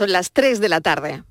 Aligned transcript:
Son 0.00 0.12
las 0.12 0.30
3 0.30 0.62
de 0.62 0.68
la 0.70 0.80
tarde. 0.80 1.24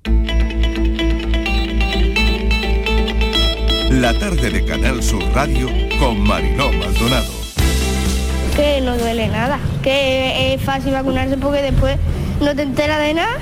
La 3.90 4.16
tarde 4.16 4.48
de 4.48 4.64
Canal 4.64 5.02
Sur 5.02 5.24
Radio 5.34 5.66
con 5.98 6.20
Mariló 6.20 6.70
Maldonado. 6.74 7.32
Que 8.54 8.80
no 8.80 8.96
duele 8.96 9.26
nada, 9.26 9.58
que 9.82 10.54
es 10.54 10.62
fácil 10.62 10.92
vacunarse 10.92 11.36
porque 11.36 11.62
después 11.62 11.96
no 12.40 12.54
te 12.54 12.62
enteras 12.62 13.00
de 13.00 13.14
nada 13.14 13.38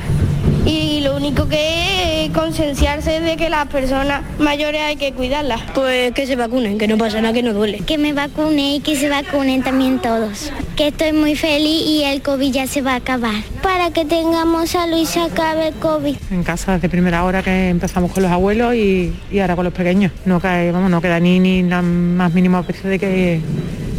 y 0.68 1.00
lo 1.00 1.16
único 1.16 1.48
que 1.48 2.26
es 2.26 2.32
concienciarse 2.32 3.20
de 3.20 3.36
que 3.36 3.48
las 3.48 3.68
personas 3.68 4.22
mayores 4.38 4.82
hay 4.82 4.96
que 4.96 5.12
cuidarlas. 5.12 5.62
Pues 5.74 6.12
que 6.12 6.26
se 6.26 6.36
vacunen, 6.36 6.76
que 6.76 6.86
no 6.86 6.98
pasa 6.98 7.20
nada, 7.22 7.32
que 7.32 7.42
no 7.42 7.54
duele. 7.54 7.78
Que 7.78 7.96
me 7.96 8.12
vacune 8.12 8.76
y 8.76 8.80
que 8.80 8.94
se 8.96 9.08
vacunen 9.08 9.62
también 9.62 9.98
todos. 9.98 10.52
Que 10.76 10.88
estoy 10.88 11.12
muy 11.12 11.36
feliz 11.36 11.82
y 11.86 12.04
el 12.04 12.20
COVID 12.20 12.52
ya 12.52 12.66
se 12.66 12.82
va 12.82 12.92
a 12.92 12.96
acabar. 12.96 13.42
Para 13.62 13.90
que 13.90 14.04
tengamos 14.04 14.70
salud 14.70 14.98
y 14.98 15.06
se 15.06 15.20
acabe 15.20 15.68
el 15.68 15.74
COVID. 15.74 16.16
En 16.30 16.42
casa 16.42 16.74
desde 16.74 16.88
primera 16.88 17.24
hora 17.24 17.42
que 17.42 17.70
empezamos 17.70 18.12
con 18.12 18.22
los 18.22 18.32
abuelos 18.32 18.74
y, 18.74 19.14
y 19.30 19.38
ahora 19.38 19.56
con 19.56 19.64
los 19.64 19.72
pequeños. 19.72 20.12
No 20.26 20.38
cae, 20.38 20.70
vamos, 20.70 20.90
no 20.90 21.00
queda 21.00 21.18
ni, 21.18 21.40
ni 21.40 21.62
la 21.62 21.80
más 21.80 22.34
mínima 22.34 22.60
especie 22.60 22.90
de 22.90 22.98
que 22.98 23.40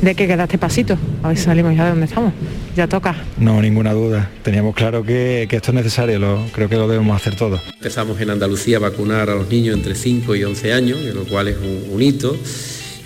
de 0.02 0.16
que 0.16 0.28
queda 0.28 0.44
este 0.44 0.58
pasito. 0.58 0.98
A 1.24 1.30
ver 1.30 1.38
si 1.38 1.44
salimos 1.44 1.76
ya 1.76 1.84
de 1.86 1.90
donde 1.90 2.06
estamos. 2.06 2.34
Ya 2.76 2.88
toca. 2.88 3.16
No, 3.38 3.62
ninguna 3.62 3.94
duda. 3.94 4.30
Teníamos 4.44 4.76
claro 4.76 5.04
que, 5.04 5.48
que 5.50 5.58
esto 5.58 5.72
es 5.72 5.76
necesario, 5.76 6.20
lo, 6.20 6.46
creo 6.52 6.70
que 6.70 6.76
lo 6.76 6.88
debemos 6.88 7.16
hacer 7.16 7.36
todos. 7.36 7.62
Empezamos 7.74 8.20
en 8.22 8.30
Andalucía 8.30 8.78
a 8.78 8.80
vacunar 8.80 9.30
a 9.30 9.36
los 9.36 9.50
niños 9.50 9.76
entre 9.76 9.96
5 9.96 10.36
y 10.36 10.44
11 10.44 10.74
años, 10.74 11.00
lo 11.14 11.24
cual 11.26 11.48
es 11.48 11.58
un, 11.58 11.94
un 11.94 12.02
hito 12.02 12.38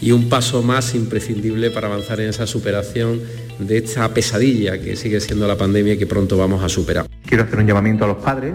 y 0.02 0.12
un 0.12 0.28
paso 0.28 0.62
más 0.62 0.96
imprescindible 0.96 1.72
para 1.72 1.88
avanzar 1.88 2.20
en 2.20 2.30
esa 2.30 2.46
superación 2.46 3.22
de 3.58 3.78
esta 3.78 4.14
pesadilla 4.14 4.80
que 4.80 4.98
sigue 4.98 5.22
siendo 5.22 5.48
la 5.48 5.56
pandemia 5.56 5.94
y 5.94 5.98
que 5.98 6.08
pronto 6.08 6.38
vamos 6.38 6.62
a 6.62 6.68
superar. 6.68 7.08
Quiero 7.26 7.44
hacer 7.44 7.60
un 7.60 7.68
llamamiento 7.68 8.04
a 8.04 8.08
los 8.08 8.18
padres 8.18 8.54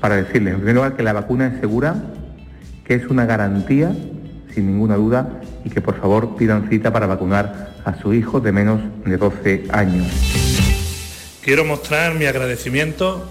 para 0.00 0.16
decirles, 0.16 0.54
en 0.54 0.60
primer 0.60 0.76
lugar, 0.76 0.96
que 0.96 1.02
la 1.02 1.12
vacuna 1.12 1.48
es 1.48 1.60
segura, 1.60 1.94
que 2.84 2.94
es 2.94 3.06
una 3.06 3.26
garantía, 3.26 3.94
sin 4.54 4.66
ninguna 4.66 4.96
duda, 4.96 5.40
y 5.64 5.70
que 5.70 5.80
por 5.80 6.00
favor 6.00 6.36
pidan 6.36 6.68
cita 6.68 6.92
para 6.92 7.06
vacunar 7.06 7.74
a 7.84 8.00
su 8.00 8.14
hijo 8.14 8.40
de 8.40 8.52
menos 8.52 8.80
de 9.04 9.16
12 9.16 9.64
años. 9.70 10.06
Quiero 11.42 11.64
mostrar 11.64 12.14
mi 12.14 12.26
agradecimiento 12.26 13.24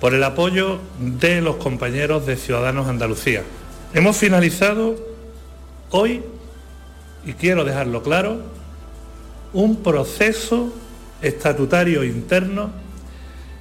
por 0.00 0.14
el 0.14 0.24
apoyo 0.24 0.80
de 0.98 1.40
los 1.40 1.56
compañeros 1.56 2.26
de 2.26 2.36
Ciudadanos 2.36 2.88
Andalucía. 2.88 3.42
Hemos 3.94 4.16
finalizado 4.16 4.96
hoy, 5.90 6.22
y 7.24 7.32
quiero 7.32 7.64
dejarlo 7.64 8.02
claro, 8.02 8.40
un 9.52 9.76
proceso 9.76 10.72
estatutario 11.22 12.04
interno 12.04 12.70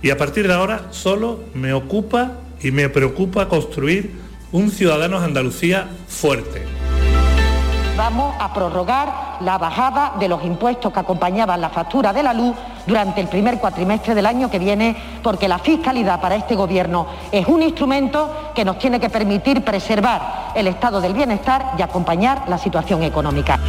y 0.01 0.09
a 0.09 0.17
partir 0.17 0.47
de 0.47 0.53
ahora 0.53 0.87
solo 0.91 1.39
me 1.53 1.73
ocupa 1.73 2.39
y 2.61 2.71
me 2.71 2.89
preocupa 2.89 3.47
construir 3.47 4.11
un 4.51 4.71
Ciudadanos 4.71 5.23
Andalucía 5.23 5.87
fuerte. 6.07 6.84
Vamos 7.97 8.35
a 8.39 8.53
prorrogar 8.53 9.37
la 9.39 9.57
bajada 9.57 10.13
de 10.19 10.27
los 10.27 10.43
impuestos 10.43 10.91
que 10.91 10.99
acompañaban 10.99 11.61
la 11.61 11.69
factura 11.69 12.11
de 12.11 12.23
la 12.23 12.33
luz 12.33 12.53
durante 12.85 13.21
el 13.21 13.29
primer 13.29 13.57
cuatrimestre 13.57 14.13
del 14.13 14.25
año 14.25 14.51
que 14.51 14.59
viene, 14.59 14.97
porque 15.23 15.47
la 15.47 15.59
fiscalidad 15.59 16.19
para 16.19 16.35
este 16.35 16.55
Gobierno 16.55 17.07
es 17.31 17.47
un 17.47 17.63
instrumento 17.63 18.51
que 18.53 18.65
nos 18.65 18.77
tiene 18.79 18.99
que 18.99 19.09
permitir 19.09 19.63
preservar 19.63 20.51
el 20.55 20.67
estado 20.67 20.99
del 20.99 21.13
bienestar 21.13 21.71
y 21.79 21.81
acompañar 21.81 22.43
la 22.49 22.57
situación 22.57 23.01
económica. 23.01 23.59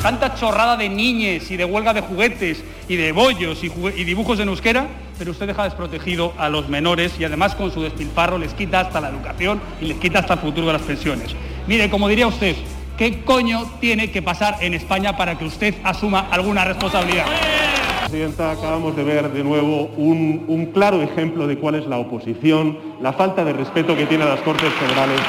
Tanta 0.00 0.36
chorrada 0.36 0.76
de 0.76 0.88
niñes 0.88 1.50
y 1.50 1.56
de 1.56 1.64
huelga 1.64 1.92
de 1.92 2.02
juguetes 2.02 2.62
y 2.86 2.94
de 2.94 3.10
bollos 3.10 3.58
y, 3.64 4.04
dibujos 4.04 4.38
en 4.38 4.48
euskera, 4.48 4.86
pero 5.18 5.32
usted 5.32 5.48
deja 5.48 5.64
desprotegido 5.64 6.32
a 6.38 6.48
los 6.48 6.68
menores 6.68 7.18
y 7.18 7.24
además 7.24 7.56
con 7.56 7.72
su 7.72 7.82
despilfarro 7.82 8.38
les 8.38 8.54
quita 8.54 8.78
hasta 8.78 9.00
la 9.00 9.08
educación 9.08 9.60
y 9.80 9.86
les 9.86 9.98
quita 9.98 10.20
hasta 10.20 10.34
el 10.34 10.40
futuro 10.40 10.68
de 10.68 10.74
las 10.74 10.82
pensiones. 10.82 11.34
Mire, 11.68 11.88
como 11.90 12.08
diría 12.08 12.26
usted, 12.26 12.56
¿qué 12.96 13.22
coño 13.24 13.70
tiene 13.78 14.10
que 14.10 14.22
pasar 14.22 14.56
en 14.62 14.72
España 14.72 15.18
para 15.18 15.36
que 15.38 15.44
usted 15.44 15.74
asuma 15.84 16.20
alguna 16.30 16.64
responsabilidad? 16.64 17.26
Presidenta, 18.00 18.52
acabamos 18.52 18.96
de 18.96 19.04
ver 19.04 19.30
de 19.30 19.44
nuevo 19.44 19.90
un, 19.98 20.46
un, 20.48 20.72
claro 20.72 21.02
ejemplo 21.02 21.46
de 21.46 21.58
cuál 21.58 21.74
es 21.74 21.86
la 21.86 21.98
oposición, 21.98 22.78
la 23.02 23.12
falta 23.12 23.44
de 23.44 23.52
respeto 23.52 23.94
que 23.94 24.06
tiene 24.06 24.24
a 24.24 24.28
las 24.28 24.40
Cortes 24.40 24.72
Federales. 24.72 25.20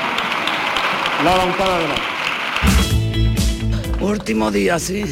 La 1.25 1.35
bancada 1.35 1.77
de 1.79 1.87
la... 1.89 1.95
Último 3.99 4.49
día, 4.49 4.79
sí. 4.79 5.03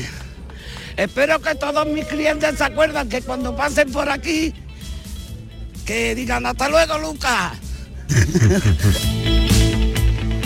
Espero 0.96 1.42
que 1.42 1.56
todos 1.56 1.86
mis 1.88 2.06
clientes 2.06 2.58
se 2.58 2.64
acuerdan 2.64 3.10
que 3.10 3.22
cuando 3.22 3.54
pasen 3.54 3.92
por 3.92 4.10
aquí, 4.10 4.54
que 5.86 6.16
digan 6.16 6.46
hasta 6.46 6.70
luego, 6.70 6.98
Lucas. 7.00 7.52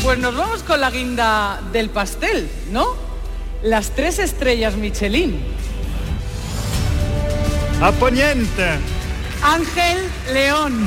Pues 0.03 0.17
nos 0.17 0.35
vamos 0.35 0.63
con 0.63 0.81
la 0.81 0.89
guinda 0.89 1.61
del 1.71 1.91
pastel, 1.91 2.49
¿no? 2.71 2.87
Las 3.61 3.91
tres 3.91 4.17
estrellas 4.17 4.75
Michelin. 4.75 5.39
A 7.81 7.91
Poniente. 7.91 8.79
Ángel 9.43 9.99
León. 10.33 10.85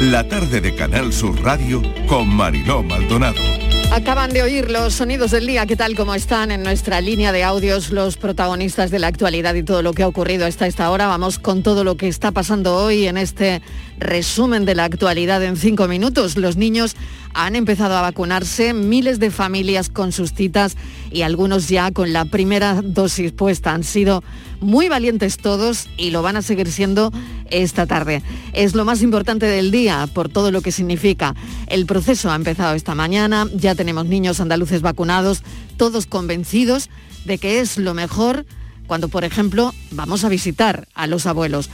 La 0.00 0.26
tarde 0.26 0.60
de 0.60 0.74
Canal 0.74 1.12
Sur 1.12 1.40
Radio 1.42 1.80
con 2.08 2.26
Mariló 2.28 2.82
Maldonado. 2.82 3.69
Acaban 3.92 4.32
de 4.32 4.42
oír 4.44 4.70
los 4.70 4.94
sonidos 4.94 5.32
del 5.32 5.48
día, 5.48 5.66
¿qué 5.66 5.74
tal 5.74 5.96
como 5.96 6.14
están 6.14 6.52
en 6.52 6.62
nuestra 6.62 7.00
línea 7.00 7.32
de 7.32 7.42
audios 7.42 7.90
los 7.90 8.16
protagonistas 8.16 8.92
de 8.92 9.00
la 9.00 9.08
actualidad 9.08 9.54
y 9.56 9.64
todo 9.64 9.82
lo 9.82 9.92
que 9.92 10.04
ha 10.04 10.08
ocurrido 10.08 10.46
hasta 10.46 10.68
esta 10.68 10.92
hora? 10.92 11.08
Vamos 11.08 11.40
con 11.40 11.64
todo 11.64 11.82
lo 11.82 11.96
que 11.96 12.06
está 12.06 12.30
pasando 12.30 12.76
hoy 12.76 13.08
en 13.08 13.16
este 13.16 13.62
resumen 14.00 14.64
de 14.64 14.74
la 14.74 14.84
actualidad 14.84 15.42
en 15.44 15.56
cinco 15.56 15.86
minutos. 15.86 16.36
Los 16.36 16.56
niños 16.56 16.96
han 17.34 17.54
empezado 17.54 17.96
a 17.96 18.00
vacunarse, 18.00 18.74
miles 18.74 19.20
de 19.20 19.30
familias 19.30 19.88
con 19.88 20.10
sus 20.10 20.32
citas 20.32 20.76
y 21.12 21.22
algunos 21.22 21.68
ya 21.68 21.92
con 21.92 22.12
la 22.12 22.24
primera 22.24 22.80
dosis 22.82 23.32
puesta. 23.32 23.72
Han 23.72 23.84
sido 23.84 24.24
muy 24.60 24.88
valientes 24.88 25.36
todos 25.36 25.88
y 25.96 26.10
lo 26.10 26.22
van 26.22 26.36
a 26.36 26.42
seguir 26.42 26.70
siendo 26.72 27.12
esta 27.50 27.86
tarde. 27.86 28.22
Es 28.52 28.74
lo 28.74 28.84
más 28.84 29.02
importante 29.02 29.46
del 29.46 29.70
día 29.70 30.08
por 30.12 30.28
todo 30.28 30.50
lo 30.50 30.60
que 30.60 30.72
significa. 30.72 31.34
El 31.68 31.86
proceso 31.86 32.30
ha 32.30 32.36
empezado 32.36 32.74
esta 32.74 32.94
mañana, 32.94 33.46
ya 33.54 33.74
tenemos 33.74 34.06
niños 34.06 34.40
andaluces 34.40 34.82
vacunados, 34.82 35.42
todos 35.76 36.06
convencidos 36.06 36.90
de 37.24 37.38
que 37.38 37.60
es 37.60 37.76
lo 37.76 37.94
mejor 37.94 38.46
cuando, 38.86 39.08
por 39.08 39.24
ejemplo, 39.24 39.72
vamos 39.92 40.24
a 40.24 40.28
visitar 40.28 40.88
a 40.94 41.06
los 41.06 41.26
abuelos. 41.26 41.70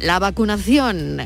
La 0.00 0.18
vacunación 0.18 1.20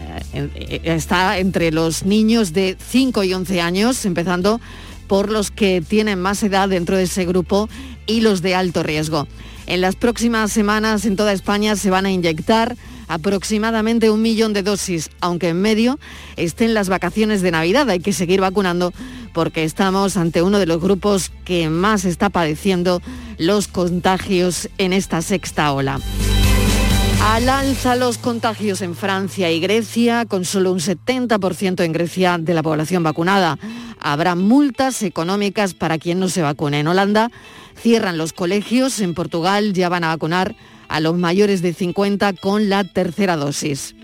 está 0.82 1.38
entre 1.38 1.70
los 1.70 2.04
niños 2.04 2.52
de 2.52 2.76
5 2.80 3.22
y 3.22 3.32
11 3.32 3.60
años, 3.60 4.04
empezando 4.04 4.60
por 5.06 5.30
los 5.30 5.50
que 5.50 5.80
tienen 5.80 6.20
más 6.20 6.42
edad 6.42 6.68
dentro 6.68 6.96
de 6.96 7.04
ese 7.04 7.24
grupo 7.24 7.68
y 8.06 8.20
los 8.20 8.42
de 8.42 8.56
alto 8.56 8.82
riesgo. 8.82 9.28
En 9.66 9.80
las 9.80 9.94
próximas 9.94 10.50
semanas 10.50 11.04
en 11.04 11.14
toda 11.14 11.32
España 11.32 11.76
se 11.76 11.90
van 11.90 12.06
a 12.06 12.10
inyectar 12.10 12.76
aproximadamente 13.06 14.10
un 14.10 14.22
millón 14.22 14.52
de 14.52 14.62
dosis, 14.62 15.10
aunque 15.20 15.50
en 15.50 15.60
medio 15.60 15.98
estén 16.36 16.74
las 16.74 16.88
vacaciones 16.88 17.42
de 17.42 17.52
Navidad. 17.52 17.88
Hay 17.88 18.00
que 18.00 18.12
seguir 18.12 18.40
vacunando 18.40 18.92
porque 19.32 19.64
estamos 19.64 20.16
ante 20.16 20.42
uno 20.42 20.58
de 20.58 20.66
los 20.66 20.80
grupos 20.80 21.30
que 21.44 21.68
más 21.68 22.04
está 22.04 22.28
padeciendo 22.28 23.02
los 23.38 23.68
contagios 23.68 24.68
en 24.78 24.92
esta 24.92 25.22
sexta 25.22 25.72
ola. 25.72 26.00
Al 27.26 27.48
alza 27.48 27.96
los 27.96 28.18
contagios 28.18 28.82
en 28.82 28.94
Francia 28.94 29.50
y 29.50 29.58
Grecia, 29.58 30.26
con 30.26 30.44
solo 30.44 30.70
un 30.70 30.78
70% 30.78 31.82
en 31.82 31.92
Grecia 31.92 32.36
de 32.38 32.54
la 32.54 32.62
población 32.62 33.02
vacunada. 33.02 33.58
Habrá 33.98 34.34
multas 34.34 35.02
económicas 35.02 35.72
para 35.72 35.98
quien 35.98 36.20
no 36.20 36.28
se 36.28 36.42
vacune. 36.42 36.80
En 36.80 36.86
Holanda 36.86 37.30
cierran 37.80 38.18
los 38.18 38.34
colegios, 38.34 39.00
en 39.00 39.14
Portugal 39.14 39.72
ya 39.72 39.88
van 39.88 40.04
a 40.04 40.08
vacunar 40.08 40.54
a 40.88 41.00
los 41.00 41.16
mayores 41.16 41.62
de 41.62 41.72
50 41.72 42.34
con 42.34 42.68
la 42.68 42.84
tercera 42.84 43.36
dosis. 43.36 43.96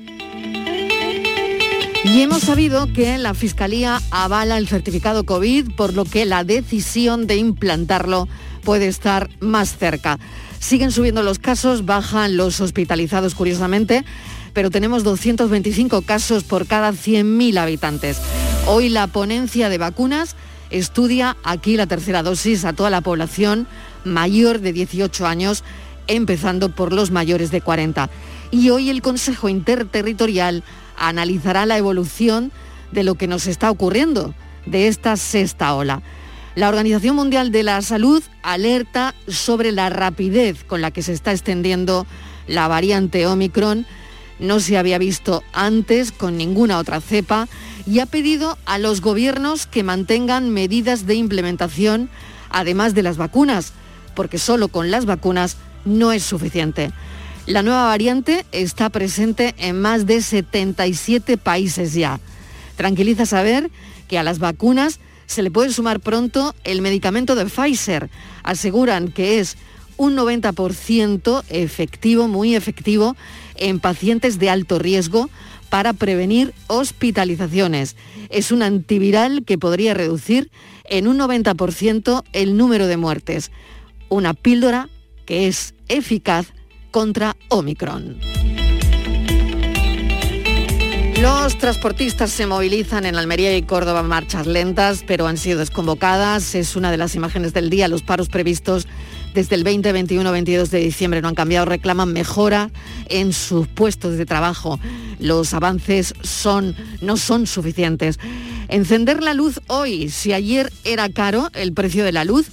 Y 2.03 2.23
hemos 2.23 2.43
sabido 2.43 2.91
que 2.93 3.19
la 3.19 3.35
Fiscalía 3.35 4.01
avala 4.11 4.57
el 4.57 4.67
certificado 4.67 5.25
COVID, 5.25 5.73
por 5.77 5.93
lo 5.93 6.07
que 6.07 6.25
la 6.25 6.43
decisión 6.43 7.27
de 7.27 7.37
implantarlo 7.37 8.27
puede 8.65 8.89
estar 8.89 9.29
más 9.41 9.77
cerca. 9.77 10.19
Siguen 10.61 10.93
subiendo 10.93 11.23
los 11.23 11.39
casos, 11.39 11.87
bajan 11.87 12.37
los 12.37 12.61
hospitalizados 12.61 13.35
curiosamente, 13.35 14.05
pero 14.53 14.71
tenemos 14.71 15.03
225 15.05 16.03
casos 16.03 16.45
por 16.45 16.67
cada 16.67 16.93
100.000 16.93 17.59
habitantes. 17.59 18.21
Hoy 18.67 18.91
la 18.91 19.07
ponencia 19.07 19.71
de 19.71 19.79
vacunas 19.79 20.37
estudia 20.69 21.39
aquí 21.45 21.79
la 21.79 21.87
tercera 21.87 22.23
dosis 22.23 22.67
a 22.67 22.75
toda 22.75 22.91
la 22.91 23.01
población 23.01 23.67
mayor 24.05 24.61
de 24.61 24.75
18 24.75 25.27
años, 25.27 25.65
empezando 26.07 26.69
por 26.69 26.93
los 26.93 27.11
mayores 27.11 27.51
de 27.51 27.63
40. 27.63 28.11
Y 28.51 28.69
hoy 28.69 28.91
el 28.91 29.01
Consejo 29.01 29.49
Interterritorial 29.49 30.63
analizará 30.99 31.65
la 31.65 31.79
evolución 31.79 32.53
de 32.93 33.03
lo 33.03 33.15
que 33.15 33.29
nos 33.29 33.47
está 33.47 33.71
ocurriendo 33.71 34.35
de 34.67 34.89
esta 34.89 35.17
sexta 35.17 35.75
ola. 35.75 36.03
La 36.57 36.69
Organización 36.69 37.15
Mundial 37.15 37.53
de 37.53 37.63
la 37.63 37.81
Salud 37.81 38.23
alerta 38.43 39.15
sobre 39.29 39.71
la 39.71 39.89
rapidez 39.89 40.65
con 40.65 40.81
la 40.81 40.91
que 40.91 41.03
se 41.03 41.13
está 41.13 41.31
extendiendo 41.31 42.07
la 42.49 42.67
variante 42.67 43.27
Omicron. 43.27 43.87
No 44.41 44.59
se 44.59 44.77
había 44.77 44.99
visto 44.99 45.45
antes 45.53 46.11
con 46.11 46.37
ninguna 46.37 46.79
otra 46.79 47.01
cepa 47.01 47.47
y 47.87 48.01
ha 48.01 48.07
pedido 48.07 48.59
a 48.67 48.79
los 48.79 49.01
gobiernos 49.01 49.67
que 49.67 49.85
mantengan 49.85 50.51
medidas 50.51 51.07
de 51.07 51.15
implementación 51.15 52.11
además 52.51 52.95
de 52.95 53.05
las 53.05 53.17
vacunas, 53.17 53.73
porque 54.17 54.39
solo 54.39 54.69
con 54.69 54.91
las 54.91 55.07
vacunas 55.07 55.57
no 55.85 56.11
es 56.11 56.25
suficiente. 56.25 56.91
La 57.47 57.63
nueva 57.63 57.85
variante 57.85 58.45
está 58.51 58.91
presente 58.91 59.55
en 59.59 59.81
más 59.81 60.05
de 60.05 60.21
77 60.21 61.37
países 61.39 61.95
ya. 61.95 62.19
Tranquiliza 62.77 63.25
saber 63.25 63.71
que 64.09 64.19
a 64.19 64.25
las 64.25 64.41
vacunas 64.41 64.99
se 65.31 65.45
le 65.45 65.53
puede 65.53 65.73
sumar 65.73 66.01
pronto 66.01 66.57
el 66.65 66.83
medicamento 66.83 67.37
de 67.37 67.47
Pfizer. 67.47 68.11
Aseguran 68.43 69.13
que 69.13 69.39
es 69.39 69.57
un 69.97 70.17
90% 70.17 71.45
efectivo, 71.51 72.27
muy 72.27 72.57
efectivo, 72.57 73.15
en 73.55 73.79
pacientes 73.79 74.41
de 74.41 74.51
alto 74.51 74.81
riesgo 74.81 75.31
para 75.69 75.93
prevenir 75.93 76.53
hospitalizaciones. 76.67 77.95
Es 78.29 78.51
un 78.51 78.63
antiviral 78.63 79.45
que 79.45 79.57
podría 79.57 79.95
reducir 79.95 80.51
en 80.85 81.07
un 81.07 81.21
90% 81.21 82.25
el 82.33 82.57
número 82.57 82.89
de 82.89 82.97
muertes. 82.97 83.53
Una 84.09 84.35
píldora 84.35 84.89
que 85.27 85.47
es 85.47 85.75
eficaz 85.87 86.49
contra 86.91 87.37
Omicron. 87.51 88.19
Los 91.21 91.59
transportistas 91.59 92.31
se 92.31 92.47
movilizan 92.47 93.05
en 93.05 93.15
Almería 93.15 93.55
y 93.55 93.61
Córdoba 93.61 94.03
marchas 94.03 94.47
lentas, 94.47 95.05
pero 95.07 95.27
han 95.27 95.37
sido 95.37 95.59
desconvocadas. 95.59 96.55
Es 96.55 96.77
una 96.77 96.91
de 96.91 96.97
las 96.97 97.15
imágenes 97.15 97.53
del 97.53 97.69
día. 97.69 97.89
Los 97.89 98.03
paros 98.03 98.31
previstos 98.31 98.87
desde 99.35 99.57
el 99.57 99.63
20, 99.63 99.93
21, 99.93 100.33
22 100.33 100.71
de 100.71 100.79
diciembre 100.79 101.21
no 101.21 101.29
han 101.29 101.35
cambiado. 101.35 101.67
Reclaman 101.67 102.15
mejora 102.15 102.71
en 103.11 103.35
sus 103.35 103.69
puestos 103.69 104.17
de 104.17 104.25
trabajo. 104.25 104.81
Los 105.19 105.53
avances 105.53 106.15
son, 106.23 106.75
no 107.03 107.19
son 107.19 107.47
suficientes. 107.47 108.19
Encender 108.69 109.23
la 109.23 109.35
luz 109.35 109.61
hoy. 109.67 110.09
Si 110.09 110.33
ayer 110.33 110.73
era 110.85 111.11
caro 111.11 111.51
el 111.53 111.75
precio 111.75 112.03
de 112.03 112.13
la 112.13 112.25
luz, 112.25 112.49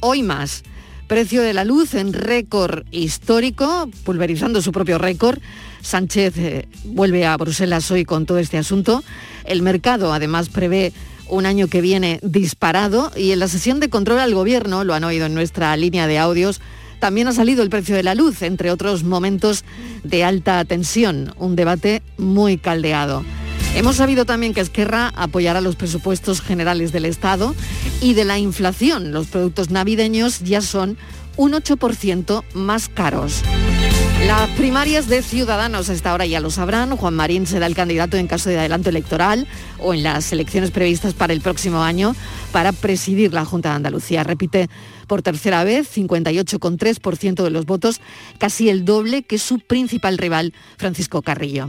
hoy 0.00 0.22
más. 0.22 0.62
Precio 1.10 1.42
de 1.42 1.52
la 1.54 1.64
luz 1.64 1.94
en 1.94 2.12
récord 2.12 2.84
histórico, 2.92 3.90
pulverizando 4.04 4.62
su 4.62 4.70
propio 4.70 4.96
récord. 4.96 5.40
Sánchez 5.80 6.38
eh, 6.38 6.68
vuelve 6.84 7.26
a 7.26 7.36
Bruselas 7.36 7.90
hoy 7.90 8.04
con 8.04 8.26
todo 8.26 8.38
este 8.38 8.58
asunto. 8.58 9.02
El 9.44 9.62
mercado 9.62 10.12
además 10.12 10.50
prevé 10.50 10.92
un 11.28 11.46
año 11.46 11.66
que 11.66 11.80
viene 11.80 12.20
disparado 12.22 13.10
y 13.16 13.32
en 13.32 13.40
la 13.40 13.48
sesión 13.48 13.80
de 13.80 13.90
control 13.90 14.20
al 14.20 14.34
gobierno, 14.34 14.84
lo 14.84 14.94
han 14.94 15.02
oído 15.02 15.26
en 15.26 15.34
nuestra 15.34 15.76
línea 15.76 16.06
de 16.06 16.20
audios, 16.20 16.60
también 17.00 17.26
ha 17.26 17.32
salido 17.32 17.64
el 17.64 17.70
precio 17.70 17.96
de 17.96 18.04
la 18.04 18.14
luz, 18.14 18.42
entre 18.42 18.70
otros 18.70 19.02
momentos 19.02 19.64
de 20.04 20.22
alta 20.22 20.64
tensión, 20.64 21.34
un 21.38 21.56
debate 21.56 22.02
muy 22.18 22.56
caldeado. 22.56 23.24
Hemos 23.74 23.96
sabido 23.96 24.24
también 24.26 24.52
que 24.52 24.60
Esquerra 24.60 25.12
apoyará 25.16 25.60
los 25.60 25.76
presupuestos 25.76 26.40
generales 26.40 26.92
del 26.92 27.04
Estado 27.04 27.54
y 28.00 28.14
de 28.14 28.24
la 28.24 28.38
inflación. 28.38 29.12
Los 29.12 29.28
productos 29.28 29.70
navideños 29.70 30.40
ya 30.40 30.60
son 30.60 30.98
un 31.36 31.52
8% 31.52 32.42
más 32.54 32.88
caros. 32.88 33.42
Las 34.26 34.50
primarias 34.50 35.08
de 35.08 35.22
Ciudadanos 35.22 35.88
a 35.88 35.94
esta 35.94 36.12
hora 36.12 36.26
ya 36.26 36.40
lo 36.40 36.50
sabrán. 36.50 36.94
Juan 36.96 37.14
Marín 37.14 37.46
será 37.46 37.66
el 37.66 37.74
candidato 37.74 38.16
en 38.16 38.26
caso 38.26 38.50
de 38.50 38.58
adelanto 38.58 38.90
electoral 38.90 39.46
o 39.78 39.94
en 39.94 40.02
las 40.02 40.30
elecciones 40.32 40.70
previstas 40.70 41.14
para 41.14 41.32
el 41.32 41.40
próximo 41.40 41.82
año 41.82 42.14
para 42.52 42.72
presidir 42.72 43.32
la 43.32 43.46
Junta 43.46 43.70
de 43.70 43.76
Andalucía. 43.76 44.22
Repite 44.22 44.68
por 45.06 45.22
tercera 45.22 45.64
vez, 45.64 45.96
58,3% 45.96 47.42
de 47.42 47.50
los 47.50 47.64
votos, 47.64 48.00
casi 48.38 48.68
el 48.68 48.84
doble 48.84 49.22
que 49.22 49.38
su 49.38 49.58
principal 49.58 50.18
rival, 50.18 50.52
Francisco 50.76 51.22
Carrillo. 51.22 51.68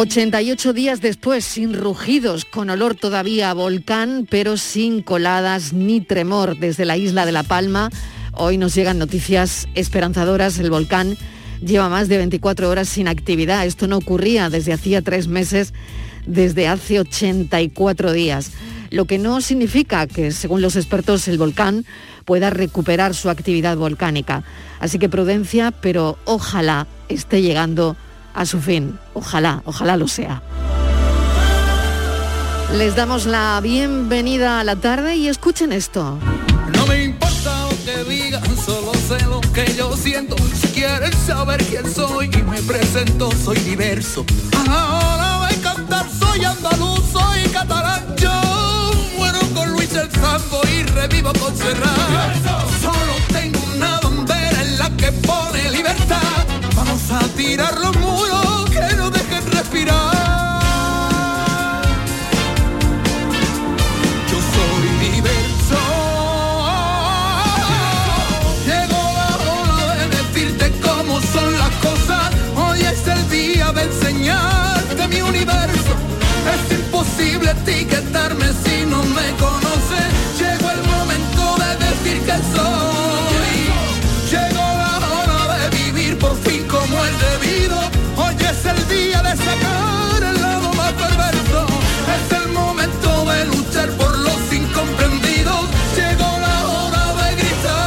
88 0.00 0.72
días 0.72 1.02
después, 1.02 1.44
sin 1.44 1.74
rugidos, 1.74 2.46
con 2.46 2.70
olor 2.70 2.94
todavía 2.94 3.50
a 3.50 3.52
volcán, 3.54 4.26
pero 4.30 4.56
sin 4.56 5.02
coladas 5.02 5.74
ni 5.74 6.00
tremor 6.00 6.56
desde 6.56 6.86
la 6.86 6.96
isla 6.96 7.26
de 7.26 7.32
La 7.32 7.42
Palma. 7.42 7.90
Hoy 8.32 8.56
nos 8.56 8.74
llegan 8.74 8.98
noticias 8.98 9.68
esperanzadoras. 9.74 10.58
El 10.58 10.70
volcán 10.70 11.18
lleva 11.60 11.90
más 11.90 12.08
de 12.08 12.16
24 12.16 12.70
horas 12.70 12.88
sin 12.88 13.08
actividad. 13.08 13.66
Esto 13.66 13.88
no 13.88 13.98
ocurría 13.98 14.48
desde 14.48 14.72
hacía 14.72 15.02
tres 15.02 15.28
meses, 15.28 15.74
desde 16.26 16.66
hace 16.66 16.98
84 17.00 18.12
días. 18.12 18.52
Lo 18.88 19.04
que 19.04 19.18
no 19.18 19.42
significa 19.42 20.06
que, 20.06 20.32
según 20.32 20.62
los 20.62 20.76
expertos, 20.76 21.28
el 21.28 21.36
volcán 21.36 21.84
pueda 22.24 22.48
recuperar 22.48 23.14
su 23.14 23.28
actividad 23.28 23.76
volcánica. 23.76 24.44
Así 24.78 24.98
que 24.98 25.10
prudencia, 25.10 25.72
pero 25.72 26.18
ojalá 26.24 26.86
esté 27.10 27.42
llegando 27.42 27.98
a 28.34 28.46
su 28.46 28.60
fin. 28.60 28.98
Ojalá, 29.14 29.62
ojalá 29.64 29.96
lo 29.96 30.08
sea. 30.08 30.42
Les 32.76 32.94
damos 32.94 33.26
la 33.26 33.60
bienvenida 33.60 34.60
a 34.60 34.64
la 34.64 34.76
tarde 34.76 35.16
y 35.16 35.26
escuchen 35.26 35.72
esto. 35.72 36.18
No 36.76 36.86
me 36.86 37.04
importa 37.04 37.66
lo 37.68 37.84
que 37.84 38.08
digan, 38.08 38.56
solo 38.56 38.92
sé 38.94 39.24
lo 39.26 39.40
que 39.40 39.74
yo 39.74 39.96
siento. 39.96 40.36
Si 40.54 40.68
quieren 40.68 41.12
saber 41.12 41.64
quién 41.64 41.92
soy 41.92 42.30
y 42.32 42.42
me 42.42 42.62
presento, 42.62 43.30
soy 43.44 43.58
diverso. 43.58 44.24
Ahora 44.68 45.38
voy 45.38 45.52
a 45.52 45.62
cantar, 45.62 46.06
soy 46.16 46.44
andaluz, 46.44 47.02
soy 47.12 47.42
catalán. 47.52 48.14
Yo 48.16 48.32
muero 49.18 49.40
con 49.52 49.72
Luis 49.72 49.92
el 49.94 50.10
Sambo 50.12 50.60
y 50.72 50.84
revivo 50.84 51.32
con 51.40 51.56
Serrat. 51.56 52.36
Solo 52.80 53.14
tengo 53.32 53.58
una 53.74 53.98
bandera 53.98 54.62
en 54.62 54.78
la 54.78 54.90
que 54.96 55.10
pone 55.10 55.70
libertad. 55.72 56.39
A 57.12 57.26
tirar 57.36 57.76
los 57.80 57.96
muros 57.96 58.70
que 58.70 58.96
no 58.96 59.10
dejen 59.10 59.50
respirar. 59.50 60.14
Yo 64.30 64.38
soy 64.54 65.10
diverso. 65.10 65.80
Llegó 68.64 69.02
la 69.18 69.30
hora 69.50 69.94
de 69.96 70.06
decirte 70.08 70.72
cómo 70.80 71.20
son 71.20 71.58
las 71.58 71.74
cosas. 71.86 72.30
Hoy 72.56 72.80
es 72.82 73.04
el 73.08 73.28
día 73.28 73.72
de 73.72 73.82
enseñarte 73.82 75.08
mi 75.08 75.20
universo. 75.20 75.94
Es 76.54 76.78
imposible 76.78 77.50
etiquetarme 77.50 77.99
si 77.99 77.99
es 88.60 88.66
el 88.66 88.88
día 88.88 89.22
de 89.22 89.36
sacar 89.36 90.22
el 90.22 90.40
lado 90.40 90.72
más 90.74 90.92
perverso. 90.92 91.66
Es 92.16 92.32
el 92.38 92.48
momento 92.52 93.24
de 93.24 93.44
luchar 93.46 93.88
por 93.90 94.18
los 94.18 94.52
incomprendidos. 94.52 95.64
Llegó 95.96 96.38
la 96.38 96.66
hora 96.66 97.14
de 97.22 97.36
gritar. 97.36 97.80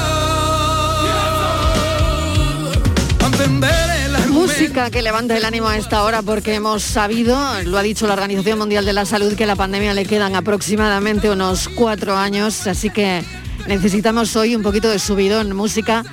Música 4.30 4.90
que 4.90 5.02
levanta 5.02 5.38
el 5.38 5.46
ánimo 5.46 5.68
a 5.68 5.78
esta 5.78 6.04
hora 6.04 6.22
porque 6.22 6.56
hemos 6.56 6.84
sabido, 6.84 7.38
lo 7.66 7.78
ha 7.78 7.84
dicho 7.84 8.08
la 8.08 8.14
Organización 8.14 8.60
Mundial 8.60 8.86
de 8.86 8.94
la 8.94 9.06
Salud, 9.06 9.36
que 9.36 9.44
a 9.44 9.48
la 9.48 9.56
pandemia 9.56 9.94
le 9.94 10.06
quedan 10.06 10.36
aproximadamente 10.36 11.30
unos 11.30 11.70
cuatro 11.70 12.16
años, 12.16 12.66
así 12.68 12.90
que 12.90 13.24
necesitamos 13.68 14.36
hoy 14.36 14.56
un 14.56 14.64
poquito 14.64 14.90
de 14.90 15.00
subidón, 15.00 15.56
música 15.56 16.04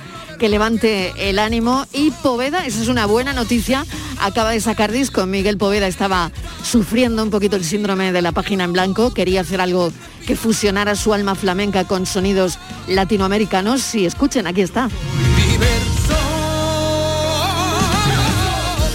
que 0.41 0.49
levante 0.49 1.13
el 1.29 1.37
ánimo. 1.37 1.85
Y 1.93 2.09
Poveda, 2.09 2.65
esa 2.65 2.81
es 2.81 2.87
una 2.87 3.05
buena 3.05 3.31
noticia, 3.31 3.85
acaba 4.19 4.49
de 4.49 4.59
sacar 4.59 4.91
disco, 4.91 5.27
Miguel 5.27 5.55
Poveda 5.55 5.85
estaba 5.85 6.31
sufriendo 6.63 7.21
un 7.21 7.29
poquito 7.29 7.57
el 7.57 7.63
síndrome 7.63 8.11
de 8.11 8.23
la 8.23 8.31
página 8.31 8.63
en 8.63 8.73
blanco, 8.73 9.13
quería 9.13 9.41
hacer 9.41 9.61
algo 9.61 9.93
que 10.25 10.35
fusionara 10.35 10.95
su 10.95 11.13
alma 11.13 11.35
flamenca 11.35 11.83
con 11.83 12.07
sonidos 12.07 12.57
latinoamericanos. 12.87 13.93
Y 13.93 14.07
escuchen, 14.07 14.47
aquí 14.47 14.61
está. 14.61 14.89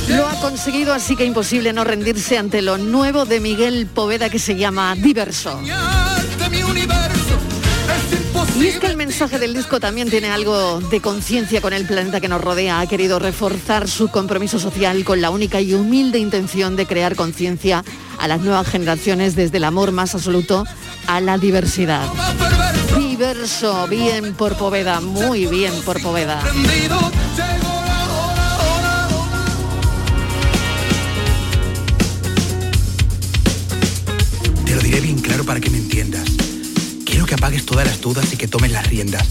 Lo 0.08 0.26
ha 0.26 0.40
conseguido, 0.40 0.94
así 0.94 1.14
que 1.14 1.24
imposible 1.24 1.72
no 1.72 1.84
rendirse 1.84 2.38
ante 2.38 2.60
lo 2.60 2.76
nuevo 2.76 3.24
de 3.24 3.38
Miguel 3.38 3.86
Poveda 3.86 4.30
que 4.30 4.40
se 4.40 4.56
llama 4.56 4.96
Diverso. 4.96 5.60
Y 8.58 8.66
es 8.66 8.78
que 8.78 8.86
el 8.86 8.96
mensaje 8.96 9.38
del 9.38 9.54
disco 9.54 9.80
también 9.80 10.08
tiene 10.08 10.30
algo 10.30 10.80
de 10.80 11.00
conciencia 11.00 11.60
con 11.60 11.72
el 11.72 11.86
planeta 11.86 12.20
que 12.20 12.28
nos 12.28 12.40
rodea. 12.40 12.80
Ha 12.80 12.86
querido 12.86 13.18
reforzar 13.18 13.88
su 13.88 14.08
compromiso 14.08 14.58
social 14.58 15.04
con 15.04 15.20
la 15.20 15.30
única 15.30 15.60
y 15.60 15.74
humilde 15.74 16.18
intención 16.18 16.74
de 16.74 16.86
crear 16.86 17.16
conciencia 17.16 17.84
a 18.18 18.28
las 18.28 18.40
nuevas 18.40 18.66
generaciones 18.66 19.36
desde 19.36 19.58
el 19.58 19.64
amor 19.64 19.92
más 19.92 20.14
absoluto 20.14 20.64
a 21.06 21.20
la 21.20 21.36
diversidad. 21.38 22.08
Diverso, 22.98 23.86
bien 23.88 24.34
por 24.34 24.56
Poveda, 24.56 25.00
muy 25.00 25.46
bien 25.46 25.72
por 25.84 26.00
Poveda. 26.00 26.42
para 35.44 35.60
que 35.60 35.70
me 35.70 35.78
entiendas. 35.78 36.45
Que 37.26 37.34
apagues 37.34 37.66
todas 37.66 37.86
las 37.86 38.00
dudas 38.00 38.32
y 38.32 38.36
que 38.36 38.46
tomes 38.46 38.70
las 38.70 38.86
riendas. 38.86 39.26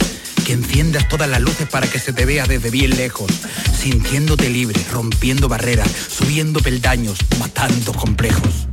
Que 0.46 0.54
enciendas 0.54 1.08
todas 1.08 1.30
las 1.30 1.42
luces 1.42 1.68
para 1.68 1.88
que 1.88 1.98
se 1.98 2.12
te 2.12 2.26
vea 2.26 2.46
desde 2.46 2.70
bien 2.70 2.98
lejos. 2.98 3.32
Sintiéndote 3.80 4.50
libre, 4.50 4.80
rompiendo 4.92 5.48
barreras, 5.48 5.90
subiendo 6.10 6.60
peldaños, 6.60 7.18
matando 7.40 7.94
complejos. 7.94 8.68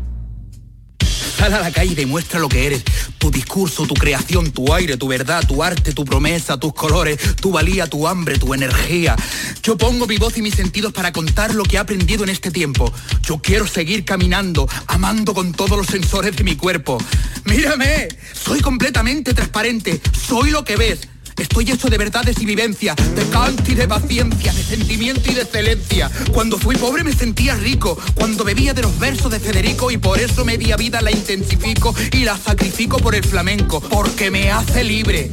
Sal 1.43 1.55
a 1.55 1.59
la 1.59 1.73
calle 1.73 1.91
y 1.91 1.95
demuestra 1.97 2.39
lo 2.39 2.49
que 2.49 2.67
eres. 2.67 2.85
Tu 3.19 3.29
discurso, 3.33 3.85
tu 3.85 3.95
creación, 3.95 4.53
tu 4.53 4.73
aire, 4.73 4.97
tu 4.97 5.09
verdad, 5.09 5.45
tu 5.45 5.61
arte, 5.65 5.93
tu 5.93 6.05
promesa, 6.05 6.57
tus 6.57 6.73
colores, 6.73 7.19
tu 7.35 7.51
valía, 7.51 7.89
tu 7.89 8.07
hambre, 8.07 8.39
tu 8.39 8.55
energía. 8.55 9.17
Yo 9.61 9.77
pongo 9.77 10.07
mi 10.07 10.19
voz 10.19 10.39
y 10.39 10.43
mis 10.43 10.55
sentidos 10.55 10.93
para 10.93 11.11
contar 11.11 11.53
lo 11.53 11.65
que 11.65 11.75
he 11.75 11.79
aprendido 11.81 12.23
en 12.23 12.31
este 12.31 12.53
tiempo. 12.53 12.93
Yo 13.23 13.39
quiero 13.39 13.67
seguir 13.67 14.05
caminando, 14.05 14.69
amando 14.87 15.35
con 15.35 15.51
todos 15.51 15.77
los 15.77 15.89
sensores 15.89 16.37
de 16.37 16.45
mi 16.45 16.55
cuerpo. 16.55 16.99
Mírame, 17.43 18.07
soy 18.35 18.61
completamente 18.61 19.35
transparente, 19.35 20.01
soy 20.13 20.51
lo 20.51 20.63
que 20.63 20.77
ves. 20.77 21.09
Estoy 21.37 21.71
hecho 21.71 21.89
de 21.89 21.99
verdades 21.99 22.41
y 22.41 22.47
vivencia, 22.47 22.95
de 22.95 23.25
canto 23.31 23.71
y 23.71 23.75
de 23.75 23.89
paciencia, 23.89 24.53
de 24.53 24.63
sentimiento 24.63 25.31
y 25.31 25.35
de 25.35 25.43
excelencia. 25.43 26.11
Cuando 26.33 26.59
fui 26.59 26.77
pobre 26.77 27.05
me 27.05 27.13
sentía 27.13 27.55
rico, 27.57 27.99
cuando 28.15 28.45
bebía 28.45 28.75
de 28.75 28.83
los 28.83 28.99
versos 28.99 29.31
de 29.31 29.41
Federico 29.41 29.91
y 29.91 29.99
por 29.99 30.19
eso 30.19 30.45
media 30.45 30.77
vida 30.77 31.01
la 31.01 31.11
intensifico 31.11 31.95
y 32.13 32.25
la 32.25 32.37
sacrifico 32.37 32.99
por 32.99 33.15
el 33.15 33.25
flamenco, 33.25 33.81
porque 33.81 34.31
me 34.31 34.51
hace 34.51 34.85
libre. 34.85 35.33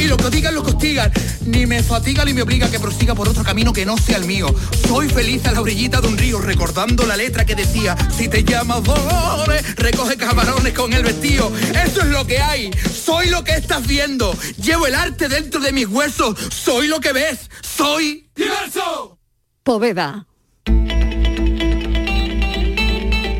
Y 0.00 0.08
lo 0.08 0.16
que 0.16 0.30
digan, 0.30 0.54
lo 0.54 0.62
hostigan, 0.62 1.12
ni 1.44 1.66
me 1.66 1.82
fatiga 1.82 2.24
ni 2.24 2.32
me 2.32 2.40
obliga 2.40 2.68
a 2.68 2.70
que 2.70 2.80
prosiga 2.80 3.14
por 3.14 3.28
otro 3.28 3.44
camino 3.44 3.70
que 3.70 3.84
no 3.84 3.98
sea 3.98 4.16
el 4.16 4.24
mío. 4.24 4.46
Soy 4.88 5.10
feliz 5.10 5.44
a 5.44 5.52
la 5.52 5.60
orillita 5.60 6.00
de 6.00 6.08
un 6.08 6.16
río, 6.16 6.40
recordando 6.40 7.04
la 7.04 7.18
letra 7.18 7.44
que 7.44 7.54
decía, 7.54 7.94
si 8.10 8.26
te 8.26 8.42
llamas 8.42 8.82
Dolores, 8.82 9.76
recoge 9.76 10.16
camarones 10.16 10.72
con 10.72 10.94
el 10.94 11.02
vestido. 11.02 11.52
Eso 11.84 12.00
es 12.00 12.06
lo 12.06 12.26
que 12.26 12.38
hay, 12.38 12.70
soy 12.94 13.28
lo 13.28 13.44
que 13.44 13.52
estás 13.52 13.86
viendo. 13.86 14.34
Llevo 14.56 14.86
el 14.86 14.94
arte 14.94 15.28
dentro 15.28 15.60
de 15.60 15.70
mis 15.70 15.86
huesos, 15.86 16.34
soy 16.50 16.88
lo 16.88 16.98
que 16.98 17.12
ves, 17.12 17.50
soy 17.60 18.30
diverso. 18.34 19.18
Poveda. 19.62 20.29